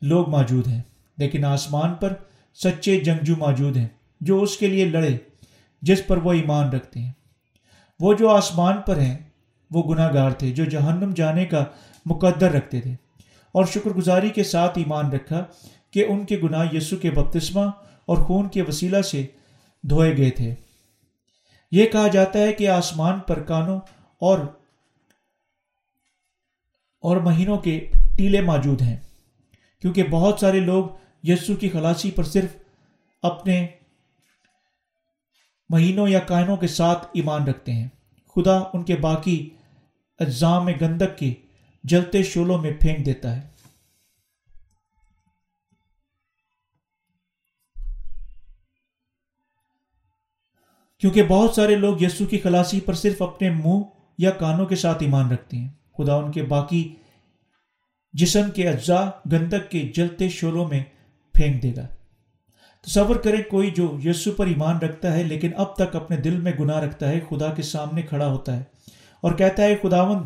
[0.01, 0.81] لوگ موجود ہیں،
[1.17, 2.13] لیکن آسمان پر
[2.55, 3.87] سچے جنگجو موجود ہیں
[4.21, 5.17] جو اس کے لیے لڑے،
[5.81, 7.11] جس پر وہ ایمان رکھتے ہیں۔
[7.99, 9.17] وہ جو آسمان پر ہیں،
[9.71, 11.65] وہ گناہ گار تھے، جو جہنم جانے کا
[12.05, 12.91] مقدر رکھتے تھے۔
[13.51, 15.43] اور شکر گزاری کے ساتھ ایمان رکھا
[15.91, 17.61] کہ ان کے گناہ یسو کے بپتسمہ
[18.05, 19.25] اور خون کے وسیلہ سے
[19.83, 20.55] دھوئے گئے تھے۔
[21.71, 23.79] یہ کہا جاتا ہے کہ آسمان پر کانوں
[24.21, 24.39] اور
[27.01, 28.97] اور مہینوں کے ٹیلے موجود ہیں،
[29.81, 30.85] کیونکہ بہت سارے لوگ
[31.23, 32.49] یسو کی خلاصی پر صرف
[33.21, 33.67] اپنے
[35.69, 37.87] مہینوں یا کائنوں کے ساتھ ایمان رکھتے ہیں۔
[38.35, 39.49] خدا ان کے باقی
[40.19, 41.33] اجزاء میں گندک کے
[41.83, 43.47] جلتے شولوں میں پھینک دیتا ہے۔
[50.99, 53.83] کیونکہ بہت سارے لوگ یسو کی خلاصی پر صرف اپنے منہ
[54.17, 56.95] یا کانوں کے ساتھ ایمان رکھتے ہیں۔ خدا ان کے باقی
[58.13, 60.83] جسم کے اجزاء گندک کے جلتے شولوں میں
[61.33, 61.87] پھینک دے گا۔
[62.81, 66.51] تصور کریں کوئی جو یسو پر ایمان رکھتا ہے لیکن اب تک اپنے دل میں
[66.59, 68.63] گناہ رکھتا ہے، خدا کے سامنے کھڑا ہوتا ہے۔
[69.21, 70.25] اور کہتا ہے، خداوند،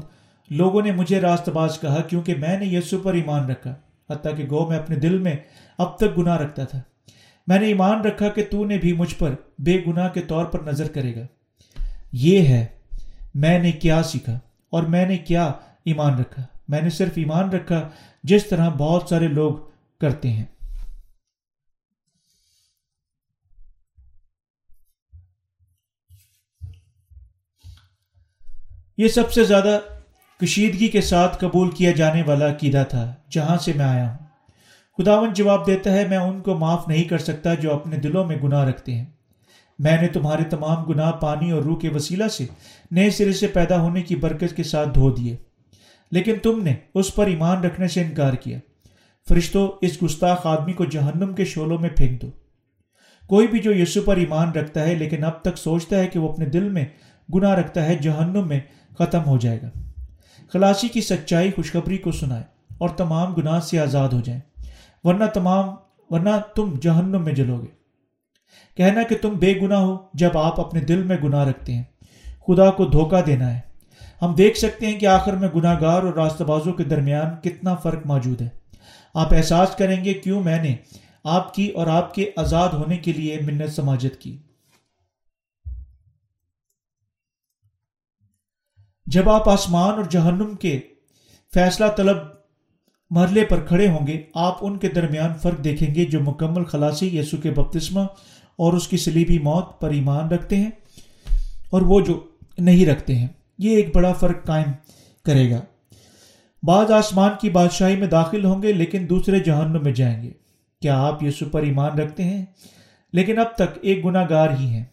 [0.50, 3.76] لوگوں نے مجھے راست باز کہا کیونکہ میں نے یسو پر ایمان رکھا،
[4.10, 5.36] حتیٰ کہ گو میں اپنے دل میں
[5.78, 6.82] اب تک گناہ رکھتا تھا۔
[7.48, 10.60] میں نے ایمان رکھا کہ تو نے بھی مجھ پر بے گناہ کے طور پر
[10.60, 11.22] نظر کرے گا۔
[12.12, 12.66] یہ ہے،
[13.36, 14.40] میں نے کیا سیکھا
[14.70, 15.52] اور میں نے کیا
[15.86, 17.90] ایمان رکھا۔ میں نے صرف ایمان رکھا
[18.24, 19.54] جس طرح بہت سارے لوگ
[20.02, 20.46] کرتے ہیں۔
[28.98, 29.80] یہ سب سے زیادہ
[30.42, 34.18] کشیدگی کے ساتھ قبول کیا جانے والا عقیدہ تھا، جہاں سے میں آیا ہوں۔
[34.98, 38.36] خداون جواب دیتا ہے، میں ان کو معاف نہیں کر سکتا جو اپنے دلوں میں
[38.44, 39.06] گناہ رکھتے ہیں۔
[39.80, 42.46] میں نے تمہارے تمام گناہ پانی اور روح کے وسیلہ سے
[42.92, 45.36] نئے سرے سے پیدا ہونے کی برکت کے ساتھ دھو دیے۔
[46.12, 48.60] لیکن تم نے اس پر ایمان رکھنے سے انکار کیا۔
[49.30, 52.32] فرشتوں اس گستاخ آدمی کو جہنم کے شولوں میں پھینک دو۔
[53.28, 56.32] کوئی بھی جو یسو پر ایمان رکھتا ہے، لیکن اب تک سوچتا ہے کہ وہ
[56.32, 56.86] اپنے دل میں
[57.36, 58.60] گناہ رکھتا ہے، جہنم میں
[59.00, 59.70] ختم ہو جائے گا۔
[60.54, 62.44] خلاصی کی سچائی خوشخبری کو سنائے
[62.78, 64.42] اور تمام گناہ سے آزاد ہو جائیں۔
[65.04, 65.70] ورنہ تمام،
[66.10, 67.68] ورنہ تم جہنم میں جلو گے
[68.78, 71.84] کہنا کہ تم بے گناہ ہو جب آپ اپنے دل میں گناہ رکھتے ہیں۔
[72.48, 73.60] خدا کو دھوکہ دینا ہے۔
[74.22, 77.76] ہم دیکھ سکتے ہیں کہ آخر میں گناہ گار اور راستہ بازوں کے درمیان کتنا
[77.76, 78.50] فرق موجود ہے۔
[79.14, 80.76] آپ احساس کریں گے کیوں میں نے
[81.24, 84.38] آپ کی اور آپ کے آزاد ہونے کے لیے منت سماجت کی۔
[89.06, 90.80] جب آپ آسمان اور جہنم کے
[91.54, 92.18] فیصلہ طلب
[93.10, 97.18] مرحلے پر کھڑے ہوں گے، آپ ان کے درمیان فرق دیکھیں گے جو مکمل خلاصی
[97.18, 98.02] یسو کے بپتسمہ
[98.56, 100.72] اور اس کی سلیبی موت پر ایمان رکھتے ہیں
[101.70, 102.24] اور وہ جو
[102.58, 103.28] نہیں رکھتے ہیں۔
[103.58, 104.72] یہ ایک بڑا فرق قائم
[105.26, 105.62] کرے گا۔
[106.64, 110.32] بعض آسمان کی بادشاہی میں داخل ہوں گے، لیکن دوسرے جہنم میں جائیں گے۔
[110.82, 112.46] کیا آپ یسو پر ایمان رکھتے ہیں؟
[113.14, 114.84] لیکن اب تک ایک گناہ گار ہی ہیں۔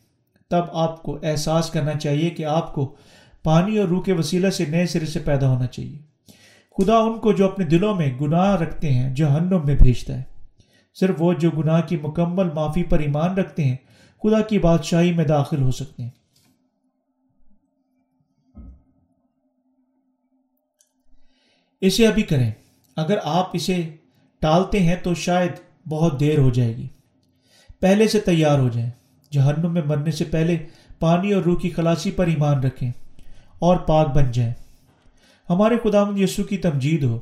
[0.51, 2.95] تب آپ کو احساس کرنا چاہیے کہ آپ کو
[3.42, 5.98] پانی اور روح کے وسیلہ سے نئے سرے سے پیدا ہونا چاہیے۔
[6.78, 10.22] خدا ان کو جو اپنے دلوں میں گناہ رکھتے ہیں، جہنم میں بھیجتا ہے۔
[10.94, 13.76] صرف وہ جو گناہ کی مکمل معافی پر ایمان رکھتے ہیں،
[14.22, 16.10] خدا کی بادشاہی میں داخل ہو سکتے ہیں۔
[21.80, 22.50] اسے ابھی کریں۔
[22.96, 23.88] اگر آپ اسے
[24.38, 25.52] ٹالتے ہیں تو شاید
[25.88, 26.88] بہت دیر ہو جائے گی۔
[27.80, 28.90] پہلے سے تیار ہو جائیں۔
[29.30, 30.56] جہنم میں مرنے سے پہلے
[30.98, 32.92] پانی اور روح کی خلاصی پر ایمان رکھیں۔
[33.61, 34.53] اور پاک بن جائیں۔
[35.51, 37.20] ہمارے خدا یسو کی تمجید ہو۔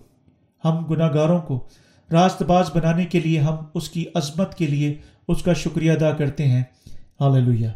[0.65, 1.69] ہم گناہ گاروں کو
[2.13, 4.95] راست باز بنانے کے لیے ہم اس کی عظمت کے لیے
[5.29, 6.63] اس کا شکریہ ادا کرتے ہیں۔
[7.21, 7.69] ہاللویہ۔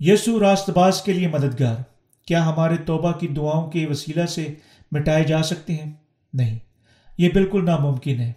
[0.00, 1.76] یسو راست باز کے لیے مددگار۔
[2.26, 4.54] کیا ہمارے توبہ کی دعاؤں کے وسیلہ سے
[4.92, 5.92] مٹائے جا سکتے ہیں؟
[6.34, 6.58] نہیں۔
[7.18, 8.32] یہ بالکل ناممکن ہے۔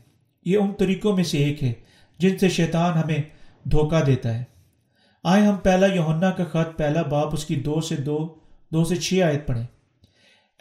[0.45, 1.73] یہ ان طریقوں میں سے ایک ہے
[2.19, 3.21] جن سے شیطان ہمیں
[3.63, 4.50] دھوکہ دیتا ہے۔
[5.23, 8.35] آئے ہم پہلا یونا کا خط، پہلا باپ، اس کی دو سے دو
[8.71, 9.65] دو سے چھ آیت پڑھیں۔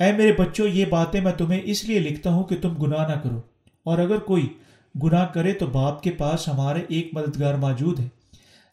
[0.00, 3.20] اے میرے بچوں، یہ باتیں میں تمہیں اس لیے لکھتا ہوں کہ تم گناہ نہ
[3.20, 3.42] کرو۔
[3.84, 4.58] اور اگر کوئی
[5.02, 8.08] گناہ کرے تو باپ کے پاس ہمارے ایک مددگار موجود ہے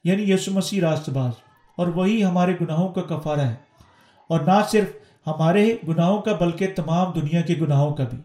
[0.03, 1.31] یعنی یسو مسیح راست باز
[1.77, 3.55] اور وہی ہمارے گناہوں کا کفارہ ہے۔
[4.29, 4.89] اور نہ صرف
[5.27, 8.17] ہمارے گناہوں کا، بلکہ تمام دنیا کے گناہوں کا بھی۔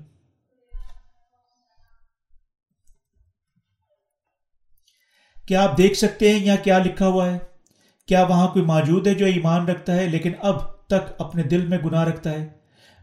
[5.47, 7.52] کیا آپ دیکھ سکتے ہیں یا کیا لکھا ہوا ہے؟
[8.09, 11.79] کیا وہاں کوئی موجود ہے جو ایمان رکھتا ہے لیکن اب تک اپنے دل میں
[11.79, 12.49] گناہ رکھتا ہے؟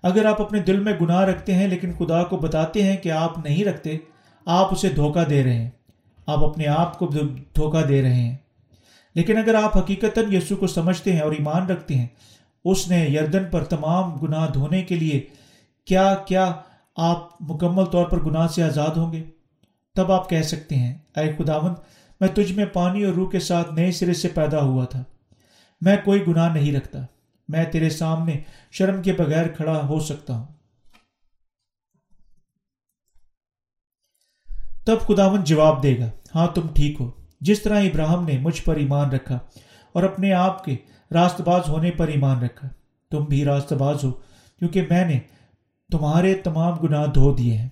[0.04, 3.38] اگر آپ اپنے دل میں گناہ رکھتے ہیں لیکن خدا کو بتاتے ہیں کہ آپ
[3.38, 3.98] نہیں رکھتے،
[4.46, 5.70] آپ اسے دھوکہ دے رہے ہیں۔
[6.26, 7.08] آپ اپنے آپ کو
[7.56, 8.36] دھوکہ دے رہے ہیں۔
[9.16, 12.08] لیکن اگر آپ حقیقت یسو کو سمجھتے ہیں اور ایمان رکھتے ہیں،
[12.66, 15.22] اس نے یردن پر تمام گناہ دھونے کے لیے
[15.86, 16.54] کیا کیا
[16.96, 19.24] آپ مکمل طور پر گناہ سے آزاد ہوں گے؟
[19.96, 21.76] تب آپ کہہ سکتے ہیں، اے خداوند
[22.20, 25.04] میں تجھ میں پانی اور روح کے ساتھ نئے سرے سے پیدا ہوا تھا۔
[25.82, 27.00] میں کوئی گناہ نہیں رکھتا۔
[27.48, 28.34] میں تیرے سامنے
[28.72, 30.48] شرم کے بغیر کھڑا ہو سکتا ہوں۔
[34.86, 38.76] تب خداون جواب دے گا ہاں تم ٹھیک ہو۔ جس طرح ابراہم نے مجھ پر
[38.76, 39.40] ایمان رکھا
[39.94, 40.76] اور اپنے آپ کے
[41.12, 42.70] راست باز ہونے پر ایمان رکھا،
[43.12, 44.12] تم بھی راست باز ہو،
[44.60, 45.20] کیونکہ میں نے
[45.92, 47.70] تمہارے تمام گناہ دھو دیے ہیں۔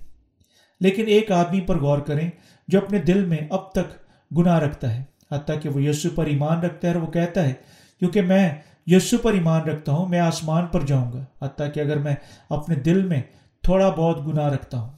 [0.79, 2.29] لیکن ایک آدمی پر غور کریں
[2.67, 6.59] جو اپنے دل میں اب تک گناہ رکھتا ہے، حتیٰ کہ وہ یسو پر ایمان
[6.59, 7.53] رکھتا ہے اور وہ کہتا ہے،
[7.99, 8.49] کیونکہ میں
[8.87, 12.15] یسو پر ایمان رکھتا ہوں، میں آسمان پر جاؤں گا، حتیٰ کہ اگر میں
[12.49, 13.21] اپنے دل میں
[13.63, 14.91] تھوڑا بہت گناہ رکھتا ہوں۔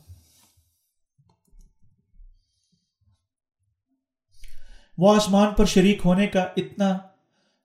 [4.97, 6.97] وہ آسمان پر شریک ہونے کا اتنا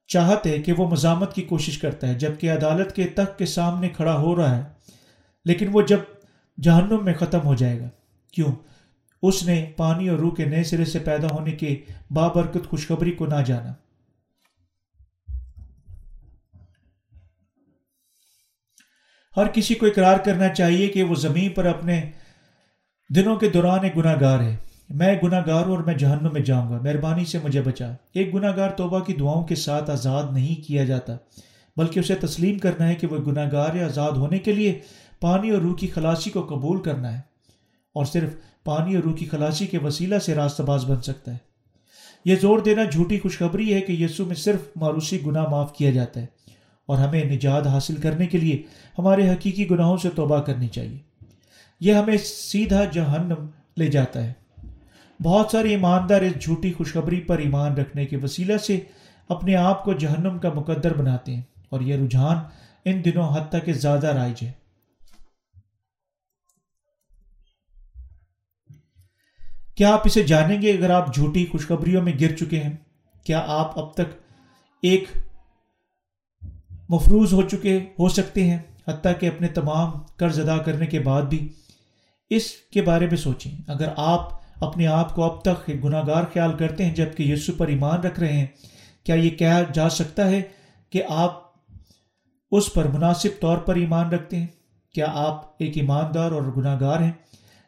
[0.06, 3.88] چاہت ہے کہ وہ مزامت کی کوشش کرتا ہے، جبکہ عدالت کے تک کے سامنے
[3.88, 4.62] کھڑا ہو رہا ہے،
[5.44, 5.98] لیکن وہ جب
[6.62, 7.88] جہنم میں ختم ہو جائے گا۔
[8.32, 8.52] کیوں؟
[9.28, 11.80] اس نے پانی اور روح کے نئے سرے سے پیدا ہونے کے
[12.10, 13.72] بابرکت خوشخبری کو نہ جانا۔
[19.36, 22.10] ہر کسی کو اقرار کرنا چاہیے کہ وہ زمین پر اپنے
[23.16, 24.56] دنوں کے دوران ایک گناہ گار ہے۔
[24.88, 28.34] میں گناہ گار ہوں اور میں جہنم میں جاؤں گا۔ مہربانی سے مجھے بچا۔ ایک
[28.34, 31.12] گناہ گار توبہ کی دعاؤں کے ساتھ آزاد نہیں کیا جاتا،
[31.76, 34.80] بلکہ اسے تسلیم کرنا ہے کہ وہ گناہ گار یا آزاد ہونے کے لیے
[35.20, 37.20] پانی اور روح کی خلاصی کو قبول کرنا ہے۔
[37.94, 38.34] اور صرف
[38.64, 41.36] پانی اور روح کی خلاصی کے وسیلہ سے راستہ باز بن سکتا ہے۔
[42.24, 46.20] یہ زور دینا جھوٹی خوشخبری ہے کہ یسو میں صرف ماروسی گناہ معاف کیا جاتا
[46.20, 46.26] ہے
[46.86, 48.62] اور ہمیں نجات حاصل کرنے کے لیے
[48.98, 50.98] ہمارے حقیقی گناہوں سے توبہ کرنی چاہیے۔
[51.80, 53.46] یہ ہمیں سیدھا جہنم
[53.76, 54.32] لے جاتا ہے۔
[55.22, 58.80] بہت سارے ایماندار اس جھوٹی خوشخبری پر ایمان رکھنے کے وسیلہ سے
[59.28, 62.36] اپنے آپ کو جہنم کا مقدر بناتے ہیں اور یہ رجحان
[62.84, 64.63] ان دنوں حد تک زیادہ رائج ہے۔
[69.74, 72.72] کیا آپ اسے جانیں گے اگر آپ جھوٹی خوشخبریوں میں گر چکے ہیں؟
[73.24, 74.14] کیا آپ اب تک
[74.82, 75.09] ایک
[76.88, 81.22] مفروض ہو چکے ہو سکتے ہیں، حتیٰ کہ اپنے تمام قرض ادا کرنے کے بعد
[81.22, 81.48] بھی؟
[82.30, 84.28] اس کے بارے میں سوچیں۔ اگر آپ
[84.64, 88.20] اپنے آپ کو اب تک گناہ گار خیال کرتے ہیں جبکہ یسو پر ایمان رکھ
[88.20, 88.46] رہے ہیں،
[89.05, 90.42] کیا یہ کہا جا سکتا ہے
[90.90, 91.42] کہ آپ
[92.51, 94.46] اس پر مناسب طور پر ایمان رکھتے ہیں؟
[94.94, 97.12] کیا آپ ایک ایماندار اور گناہ گار ہیں؟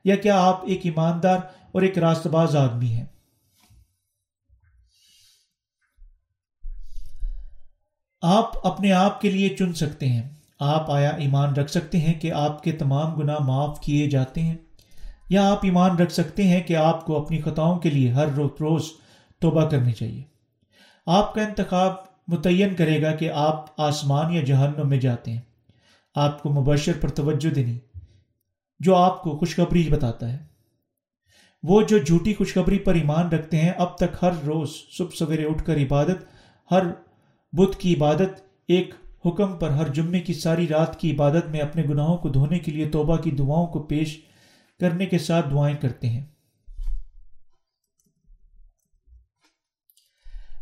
[0.05, 1.39] یا کیا آپ ایک ایماندار
[1.77, 3.05] اور ایک راست باز آدمی ہے۔
[8.23, 10.29] آپ اپنے آپ کے لیے چن سکتے ہیں۔
[10.61, 14.55] آپ آیا ایمان رکھ سکتے ہیں کہ آپ کے تمام گناہ معاف کیے جاتے ہیں۔
[15.29, 18.51] یا آپ ایمان رکھ سکتے ہیں کہ آپ کو اپنی خطاؤں کے لیے ہر روز
[18.61, 18.83] روز
[19.39, 20.23] توبہ کرنی چاہیے۔
[21.07, 21.93] آپ کا انتخاب
[22.29, 25.41] متعین کرے گا کہ آپ آسمان یا جہنم میں جاتے ہیں۔
[26.15, 27.79] آپ کو مبشر پر توجہ دینی،
[28.81, 30.56] جو آپ کو خوشخبری بتاتا ہے۔
[31.69, 35.65] وہ جو جھوٹی خوشخبری پر ایمان رکھتے ہیں، اب تک ہر روز صبح سویرے اٹھ
[35.65, 36.25] کر عبادت،
[36.71, 36.83] ہر
[37.53, 38.95] بدھ کی عبادت، ایک
[39.27, 42.73] حکم پر ہر جمعے کی ساری رات کی عبادت میں اپنے گناہوں کو دھونے کے
[42.73, 44.21] لیے توبہ کی دعاؤں کو پیش
[44.81, 46.25] کرنے کے ساتھ دعائیں کرتے ہیں۔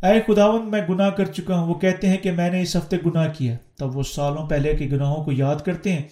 [0.03, 2.97] اے خداون میں گناہ کر چکا ہوں۔ وہ کہتے ہیں کہ میں نے اس ہفتے
[3.07, 6.03] گناہ کیا۔ تب وہ سالوں پہلے کے گناہوں کو یاد کرتے ہیں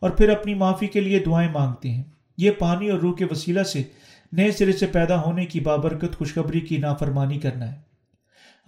[0.00, 2.02] اور پھر اپنی معافی کے لیے دعائیں مانگتے ہیں۔
[2.38, 3.82] یہ پانی اور روح کے وسیلہ سے
[4.32, 7.80] نئے سرے سے پیدا ہونے کی بابرکت، خوشخبری کی نافرمانی کرنا ہے۔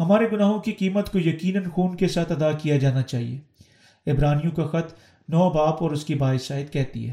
[0.00, 3.40] ہمارے گناہوں کی قیمت کو یقیناً خون کے ساتھ ادا کیا جانا چاہیے۔
[4.10, 4.94] ابرانیوں کا خط
[5.28, 7.12] نو باپ اور اس کی باعث کہتی ہے۔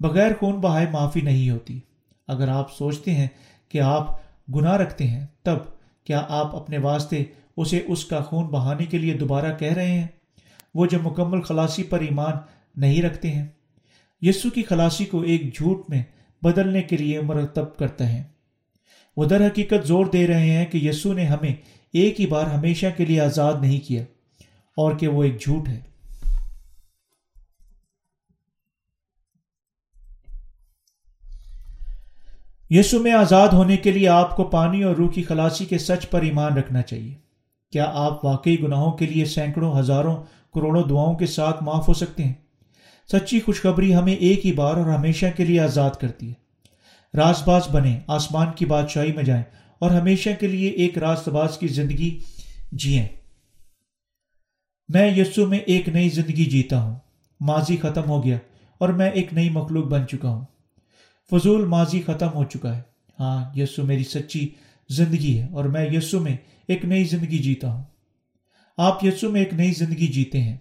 [0.00, 1.80] بغیر خون بہائے معافی نہیں ہوتی۔
[2.28, 3.28] اگر آپ سوچتے ہیں
[3.68, 4.20] کہ آپ
[4.54, 5.56] گناہ رکھتے ہیں، تب
[6.04, 7.24] کیا آپ اپنے واسطے
[7.56, 10.06] اسے اس کا خون بہانے کے لیے دوبارہ کہہ رہے ہیں؟
[10.74, 12.32] وہ جو مکمل خلاصی پر ایمان
[12.76, 13.46] نہیں رکھتے ہیں۔
[14.22, 16.02] یسو کی خلاصی کو ایک جھوٹ میں
[16.42, 18.22] بدلنے کے لیے مرتب کرتا ہے
[19.16, 21.54] وہ در حقیقت زور دے رہے ہیں کہ یسو نے ہمیں
[21.92, 24.02] ایک ہی بار ہمیشہ کے لیے آزاد نہیں کیا
[24.76, 25.80] اور کہ وہ ایک جھوٹ ہے۔
[32.70, 36.10] یسو میں آزاد ہونے کے لیے آپ کو پانی اور روح کی خلاصی کے سچ
[36.10, 37.14] پر ایمان رکھنا چاہیے۔
[37.72, 40.16] کیا آپ واقعی گناہوں کے لیے سینکڑوں ہزاروں
[40.54, 42.34] کروڑوں دعاؤں کے ساتھ معاف ہو سکتے ہیں؟
[43.12, 46.34] سچی خوشخبری ہمیں ایک ہی بار اور ہمیشہ کے لیے آزاد کرتی ہے۔
[47.16, 49.42] راس باز بنے آسمان کی بادشاہی میں جائیں
[49.78, 52.18] اور ہمیشہ کے لیے ایک راست باز کی زندگی
[52.72, 53.08] جئیں۔
[54.88, 56.98] میں یسو میں ایک نئی زندگی جیتا ہوں۔
[57.40, 58.38] ماضی ختم ہو گیا
[58.78, 60.44] اور میں ایک نئی مخلوق بن چکا ہوں۔
[61.30, 62.82] فضول ماضی ختم ہو چکا ہے۔
[63.20, 64.48] ہاں یسو میری سچی
[64.88, 66.36] زندگی ہے اور میں یسو میں
[66.68, 67.82] ایک نئی زندگی جیتا ہوں۔
[68.76, 70.56] آپ یسو میں ایک نئی زندگی جیتے ہیں۔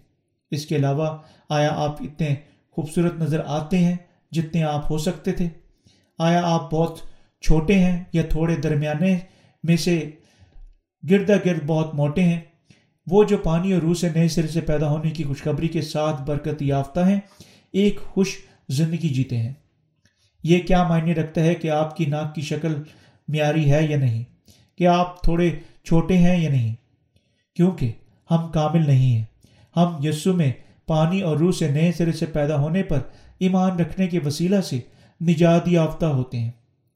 [0.52, 1.18] اس کے علاوہ
[1.50, 2.36] آیا آپ اتنے
[2.72, 3.96] خوبصورت نظر آتے ہیں
[4.32, 5.50] جتنے آپ ہو سکتے تھے۔
[6.20, 7.00] آیا آپ بہت
[7.42, 9.20] چھوٹے ہیں یا تھوڑے درمیانے
[9.64, 10.10] میں سے
[11.10, 12.42] گردا گرد بہت موٹے ہیں۔
[13.12, 16.22] وہ جو پانی اور روح سے نئے سرے سے پیدا ہونے کی خوشخبری کے ساتھ
[16.22, 17.20] برکت یافتہ ہیں،
[17.74, 18.38] ایک خوش
[18.70, 19.54] زندگی جیتے ہیں۔
[20.44, 22.84] یہ کیا معنی رکھتا ہے کہ آپ کی ناک کی شکل
[23.28, 24.24] معیاری ہے یا نہیں؟
[24.78, 25.50] کہ آپ تھوڑے
[25.84, 26.76] چھوٹے ہیں یا نہیں؟
[27.56, 27.92] کیونکہ
[28.32, 29.26] ہم کامل نہیں ہیں۔
[29.76, 30.52] ہم یسو میں
[30.88, 33.00] پانی اور روح سے نئے سرے سے پیدا ہونے پر
[33.40, 34.80] ایمان رکھنے کے وسیلہ سے
[35.22, 36.52] نجات یافتہ ہوتے ہیں۔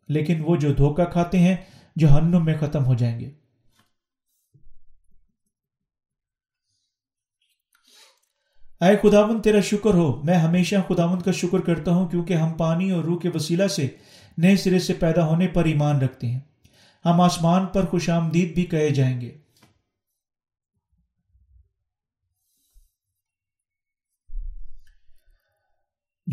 [0.09, 1.55] لیکن وہ جو دھوکہ کھاتے ہیں،
[1.99, 3.29] جہنم میں ختم ہو جائیں گے۔
[8.81, 12.91] اے خداون تیرا شکر ہو۔ میں ہمیشہ خداون کا شکر کرتا ہوں کیونکہ ہم پانی
[12.91, 13.87] اور روح کے وسیلہ سے
[14.37, 16.39] نئے سرے سے پیدا ہونے پر ایمان رکھتے ہیں۔
[17.05, 19.44] ہم آسمان پر خوش آمدید بھی کہے جائیں گے۔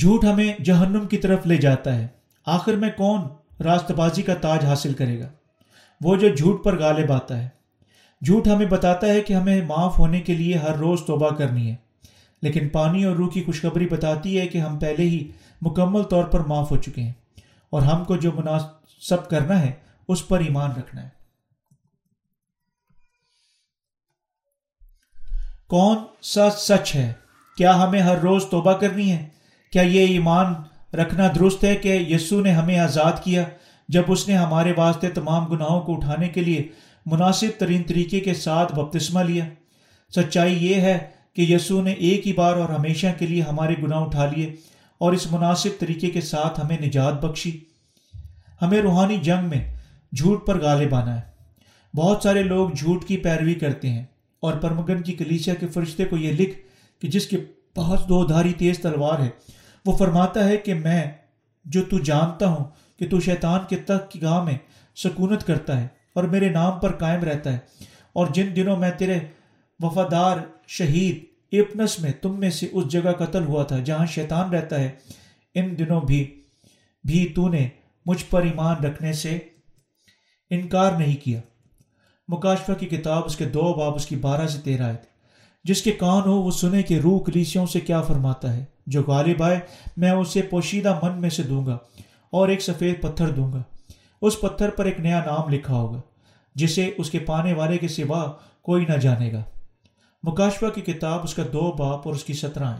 [0.00, 2.08] جھوٹ ہمیں جہنم کی طرف لے جاتا ہے۔
[2.46, 3.20] آخر میں کون
[3.62, 5.28] راست بازی کا تاج حاصل کرے گا؟
[6.00, 7.48] وہ جو جھوٹ پر غالب آتا ہے۔
[8.26, 11.76] جھوٹ ہمیں بتاتا ہے کہ ہمیں معاف ہونے کے لیے ہر روز توبہ کرنی ہے۔
[12.42, 15.30] لیکن پانی اور روح کی خوشخبری بتاتی ہے کہ ہم پہلے ہی
[15.62, 17.12] مکمل طور پر معاف ہو چکے ہیں
[17.70, 19.72] اور ہم کو جو مناسب کرنا ہے
[20.08, 21.08] اس پر ایمان رکھنا ہے۔
[25.66, 27.12] کون سا سچ ہے؟
[27.56, 29.28] کیا ہمیں ہر روز توبہ کرنی ہے؟
[29.72, 30.54] کیا یہ ایمان
[30.96, 33.44] رکھنا درست ہے کہ یسو نے ہمیں آزاد کیا
[33.88, 36.68] جب اس نے ہمارے واسطے تمام گناہوں کو اٹھانے کے لیے
[37.06, 39.44] مناسب ترین طریقے کے ساتھ بپتسمہ لیا؟
[40.16, 40.98] سچائی یہ ہے
[41.36, 44.56] کہ یسو نے ایک ہی بار اور ہمیشہ کے لیے ہمارے گناہ اٹھا لیے
[44.98, 47.58] اور اس مناسب طریقے کے ساتھ ہمیں نجات بخشی۔
[48.62, 49.76] ہمیں روحانی جنگ میں
[50.16, 51.32] جھوٹ پر غالب آنا ہے۔
[51.96, 54.04] بہت سارے لوگ جھوٹ کی پیروی کرتے ہیں
[54.40, 56.58] اور پرمگن کی کلیسیا کے فرشتے کو یہ لکھ
[57.00, 57.36] کہ جس کے
[57.74, 59.28] پاس دو دھاری تیز تلوار ہے
[59.84, 61.02] وہ فرماتا ہے کہ میں
[61.64, 62.64] جو تو جانتا ہوں
[62.98, 64.56] کہ تو شیطان کے تخت کی گاہ میں
[64.96, 67.58] سکونت کرتا ہے اور میرے نام پر قائم رہتا ہے،
[68.12, 69.18] اور جن دنوں میں تیرے
[69.80, 70.38] وفادار
[70.68, 74.90] شہید اپنس میں تم میں سے اس جگہ قتل ہوا تھا جہاں شیطان رہتا ہے،
[75.54, 76.24] ان دنوں بھی
[77.04, 77.68] بھی تو نے
[78.06, 79.38] مجھ پر ایمان رکھنے سے
[80.50, 81.40] انکار نہیں کیا۔
[82.28, 85.10] مکاشفہ کی کتاب اس کے دو باب، اس کی بارہ سے تیرہ آئے تھے
[85.64, 89.42] جس کے کان ہو وہ سنے کہ روح کلیسیوں سے کیا فرماتا ہے۔ جو غالب
[89.42, 89.60] آئے،
[89.96, 91.78] میں اسے پوشیدہ من میں سے دوں گا
[92.30, 93.62] اور ایک سفید پتھر دوں گا۔
[94.22, 96.00] اس پتھر پر ایک نیا نام لکھا ہوگا،
[96.54, 98.32] جسے اس کے پانے والے کے سوا
[98.62, 99.42] کوئی نہ جانے گا۔
[100.22, 102.76] مکاشفہ کی کتاب، اس کا دو باپ اور اس کی سترہ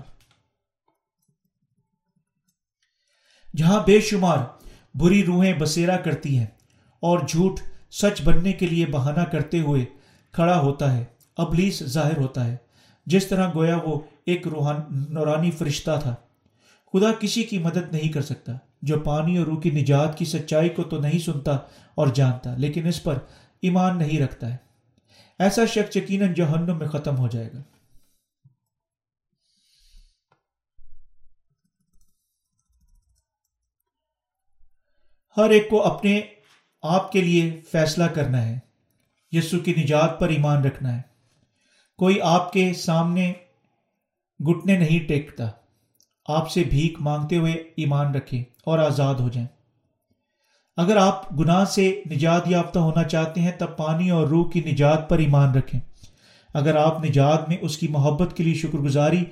[3.57, 4.39] جہاں بے شمار
[4.95, 6.47] بری روحیں بسیرا کرتی ہیں
[7.03, 7.61] اور جھوٹ
[7.91, 9.85] سچ بننے کے لیے بہانہ کرتے ہوئے
[10.33, 11.05] کھڑا ہوتا ہے،
[11.37, 12.57] ابلیس ظاہر ہوتا ہے۔
[13.07, 16.15] جس طرح گویا وہ ایک روحان، نورانی فرشتہ تھا۔
[16.93, 20.69] خدا کسی کی مدد نہیں کر سکتا۔ جو پانی اور روح کی نجات کی سچائی
[20.69, 21.59] کو تو نہیں سنتا
[21.95, 23.19] اور جانتا، لیکن اس پر
[23.63, 24.57] ایمان نہیں رکھتا ہے۔
[25.39, 27.63] ایسا شخص یقیناً جہنم میں ختم ہو جائے گا۔
[35.37, 36.21] ہر ایک کو اپنے
[36.83, 38.59] آپ کے لیے فیصلہ کرنا ہے۔
[39.33, 41.03] یسو کی نجات پر ایمان رکھنا ہے۔
[41.99, 43.33] کوئی آپ کے سامنے
[44.47, 45.49] گھٹنے نہیں ٹیکتا۔
[46.29, 49.49] آپ سے بھیک مانگتے ہوئے ایمان رکھے اور آزاد ہو جائیں۔
[50.77, 55.09] اگر آپ گناہ سے نجات یافتہ ہونا چاہتے ہیں، تب پانی اور روح کی نجات
[55.09, 55.81] پر ایمان رکھیں۔
[56.55, 59.25] اگر آپ نجات میں اس کی محبت کے لیے شکر گزاری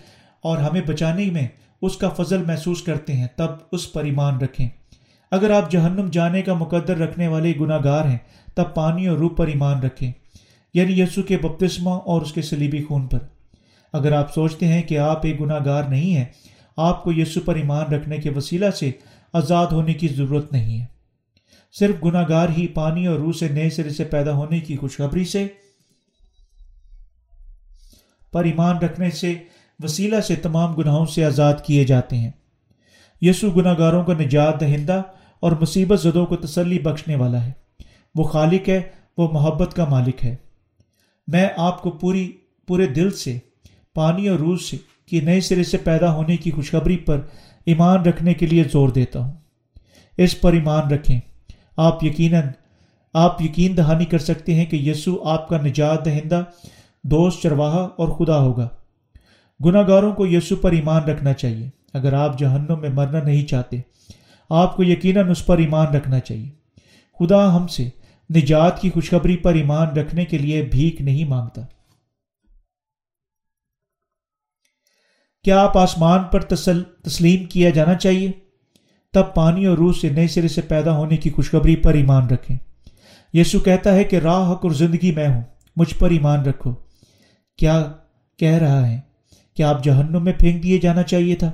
[0.42, 1.48] اور ہمیں بچانے میں
[1.82, 4.68] اس کا فضل محسوس کرتے ہیں، تب اس پر ایمان رکھیں۔
[5.30, 8.18] اگر آپ جہنم جانے کا مقدر رکھنے والے گناہ گار ہیں،
[8.54, 10.12] تب پانی اور روح پر ایمان رکھیں۔
[10.74, 13.18] یعنی یسو کے بپتسمہ اور اس کے سلیبی خون پر۔
[13.92, 16.24] اگر آپ سوچتے ہیں کہ آپ ایک گناہ گار نہیں ہیں،
[16.76, 18.90] آپ کو یسو پر ایمان رکھنے کے وسیلہ سے
[19.32, 20.86] آزاد ہونے کی ضرورت نہیں ہے۔
[21.72, 25.24] صرف گناہ گار ہی پانی اور روح سے نئے سرے سے پیدا ہونے کی خوشخبری
[25.24, 25.48] سے،
[28.32, 29.34] پر ایمان رکھنے سے
[29.82, 32.30] وسیلہ سے تمام گناہوں سے آزاد کیے جاتے ہیں۔
[33.20, 35.02] یسو گناہ گاروں کا نجات دہندہ
[35.40, 37.52] اور مصیبت زدوں کو تسلی بخشنے والا ہے۔
[38.14, 38.80] وہ خالق ہے،
[39.18, 40.36] وہ محبت کا مالک ہے۔
[41.26, 42.32] میں آپ کو پوری،
[42.66, 43.38] پورے دل سے
[43.94, 44.76] پانی اور روح سے
[45.06, 47.20] کہ نئے سرے سے پیدا ہونے کی خوشخبری پر
[47.66, 49.32] ایمان رکھنے کے لیے زور دیتا ہوں۔
[50.16, 51.20] اس پر ایمان رکھیں۔
[51.76, 52.44] آپ یقیناً،
[53.14, 56.44] آپ یقین دہانی کر سکتے ہیں کہ یسو آپ کا نجات دہندہ،
[57.04, 58.68] دوست، چرواہا اور خدا ہوگا۔
[59.64, 63.80] گناہ گاروں کو یسو پر ایمان رکھنا چاہیے۔ اگر آپ جہنم میں مرنا نہیں چاہتے،
[64.50, 66.48] آپ کو یقیناً اس پر ایمان رکھنا چاہیے۔
[67.18, 67.88] خدا ہم سے
[68.34, 71.62] نجات کی خوشخبری پر ایمان رکھنے کے لیے بھیک نہیں مانگتا۔
[75.44, 78.30] کیا آپ آسمان پر تسل، تسلیم کیا جانا چاہیے؟
[79.12, 82.56] تب پانی اور روح سے نئے سرے سے پیدا ہونے کی خوشخبری پر ایمان رکھیں۔
[83.34, 85.42] یسو کہتا ہے کہ راہ حق اور زندگی میں ہوں،
[85.76, 86.72] مجھ پر ایمان رکھو۔
[87.58, 87.92] کیا
[88.38, 89.00] کہہ رہا ہے
[89.56, 91.50] کہ آپ جہنم میں پھینک دیے جانا چاہیے تھا؟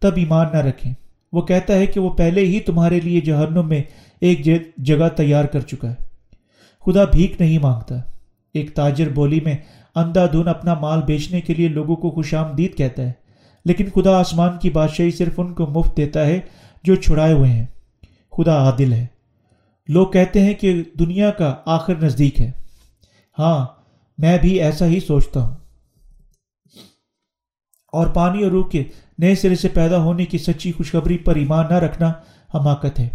[0.00, 0.94] تب ایمان نہ رکھیں۔
[1.32, 3.82] وہ کہتا ہے کہ وہ پہلے ہی تمہارے لیے جہنم میں
[4.20, 4.44] ایک
[4.76, 5.94] جگہ تیار کر چکا ہے۔
[6.86, 7.94] خدا بھیک نہیں مانگتا۔
[8.54, 9.56] ایک تاجر بولی میں
[9.94, 13.12] اندھا دھن اپنا مال بیچنے کے لیے لوگوں کو خوش آمدید کہتا ہے۔
[13.64, 16.40] لیکن خدا آسمان کی بادشاہی صرف ان کو مفت دیتا ہے
[16.84, 17.66] جو چھڑائے ہوئے ہیں۔
[18.36, 19.06] خدا عادل ہے۔
[19.88, 22.50] لوگ کہتے ہیں کہ دنیا کا آخر نزدیک ہے۔
[23.38, 23.66] ہاں
[24.18, 25.54] میں بھی ایسا ہی سوچتا ہوں۔
[27.92, 28.84] اور پانی اور روح کے
[29.18, 32.12] نئے سرے سے پیدا ہونے کی سچی خوشخبری پر ایمان نہ رکھنا
[32.54, 33.08] حماقت ہے۔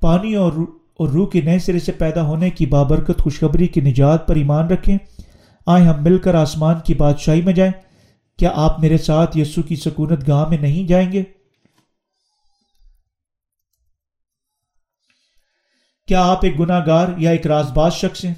[0.00, 0.52] پانی اور
[0.94, 4.66] اور روح کے نئے سرے سے پیدا ہونے کی بابرکت خوشخبری کی نجات پر ایمان
[4.66, 4.98] رکھیں۔
[5.66, 7.72] آئے ہم مل کر آسمان کی بادشاہی میں جائیں۔
[8.38, 11.22] کیا آپ میرے ساتھ یسو کی سکونت گاہ میں نہیں جائیں گے؟
[16.08, 18.34] کیا آپ ایک گناہ گار یا ایک راز باز شخص ہیں؟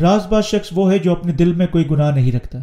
[0.00, 2.58] راز باز شخص وہ ہے جو اپنے دل میں کوئی گناہ نہیں رکھتا۔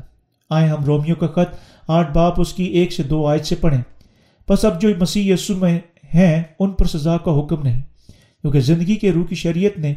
[0.49, 1.55] آئے ہم رومیو کا خط
[1.87, 3.81] آٹھ باپ اس کی ایک سے دو آیت سے پڑھیں۔
[4.49, 5.79] بس اب جو مسیح یسو میں
[6.13, 7.81] ہیں، ان پر سزا کا حکم نہیں۔
[8.41, 9.93] کیونکہ زندگی کے روح کی شریعت نے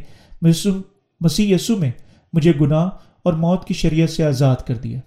[1.21, 1.91] مسیح یسو میں
[2.33, 2.89] مجھے گناہ
[3.27, 4.99] اور موت کی شریعت سے آزاد کر دیا۔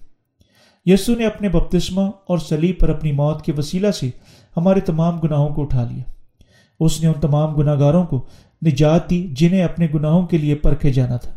[0.85, 4.11] یسو نے اپنے بپتسمہ اور سلیب پر اپنی موت کے وسیلہ سے
[4.57, 6.13] ہمارے تمام گناہوں کو اٹھا لیا۔
[6.81, 8.27] اس نے ان تمام گناہ گاروں کو
[8.67, 11.35] نجات دی جنہیں اپنے گناہوں کے لیے پرکھے جانا تھا۔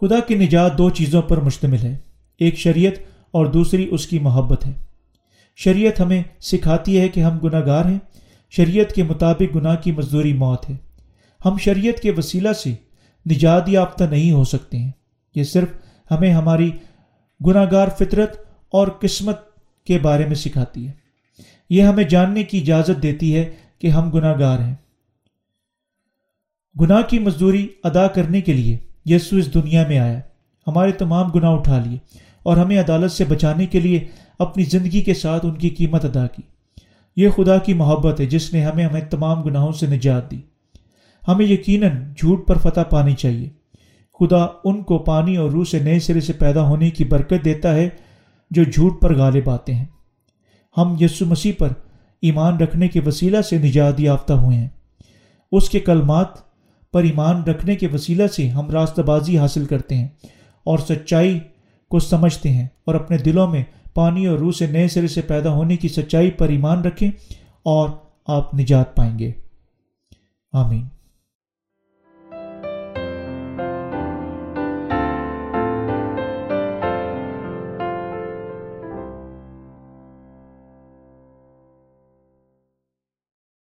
[0.00, 1.98] خدا کی نجات دو چیزوں پر مشتمل ہے،
[2.38, 2.92] ایک شریعت
[3.30, 4.72] اور دوسری اس کی محبت ہے۔
[5.56, 7.98] شریعت ہمیں سکھاتی ہے کہ ہم گناہ گار ہیں،
[8.50, 10.89] شریعت کے مطابق گناہ کی مزدوری موت ہے۔
[11.44, 12.74] ہم شریعت کے وسیلہ سے
[13.30, 14.90] نجات یافتہ نہیں ہو سکتے ہیں۔
[15.34, 15.68] یہ صرف
[16.10, 16.70] ہمیں ہماری
[17.46, 18.40] گناہ گار فطرت
[18.72, 19.38] اور قسمت
[19.84, 20.92] کے بارے میں سکھاتی ہے۔
[21.70, 24.74] یہ ہمیں جاننے کی اجازت دیتی ہے کہ ہم گناہ گار ہیں۔
[26.80, 30.20] گناہ کی مزدوری ادا کرنے کے لیے یسو اس دنیا میں آیا۔
[30.66, 31.98] ہمارے تمام گناہ اٹھا لیے
[32.42, 34.04] اور ہمیں عدالت سے بچانے کے لیے
[34.38, 36.42] اپنی زندگی کے ساتھ ان کی قیمت ادا کی۔
[37.16, 40.40] یہ خدا کی محبت ہے جس نے ہمیں ہمیں تمام گناہوں سے نجات دی۔
[41.30, 43.48] ہمیں یقیناً جھوٹ پر فتح پانی چاہیے۔
[44.20, 47.74] خدا ان کو پانی اور روح سے نئے سرے سے پیدا ہونے کی برکت دیتا
[47.74, 47.88] ہے
[48.50, 49.84] جو جھوٹ پر غالب آتے ہیں۔
[50.76, 51.68] ہم یسو مسیح پر
[52.22, 54.68] ایمان رکھنے کے وسیلہ سے نجات یافتہ ہوئے ہیں۔
[55.52, 56.26] اس کے کلمات
[56.92, 60.08] پر ایمان رکھنے کے وسیلہ سے ہم راستہ بازی حاصل کرتے ہیں
[60.64, 61.40] اور سچائی
[61.90, 65.50] کو سمجھتے ہیں اور اپنے دلوں میں پانی اور روح سے نئے سرے سے پیدا
[65.50, 67.10] ہونے کی سچائی پر ایمان رکھیں
[67.62, 67.88] اور
[68.26, 69.32] آپ نجات پائیں گے۔
[70.52, 70.99] آمین۔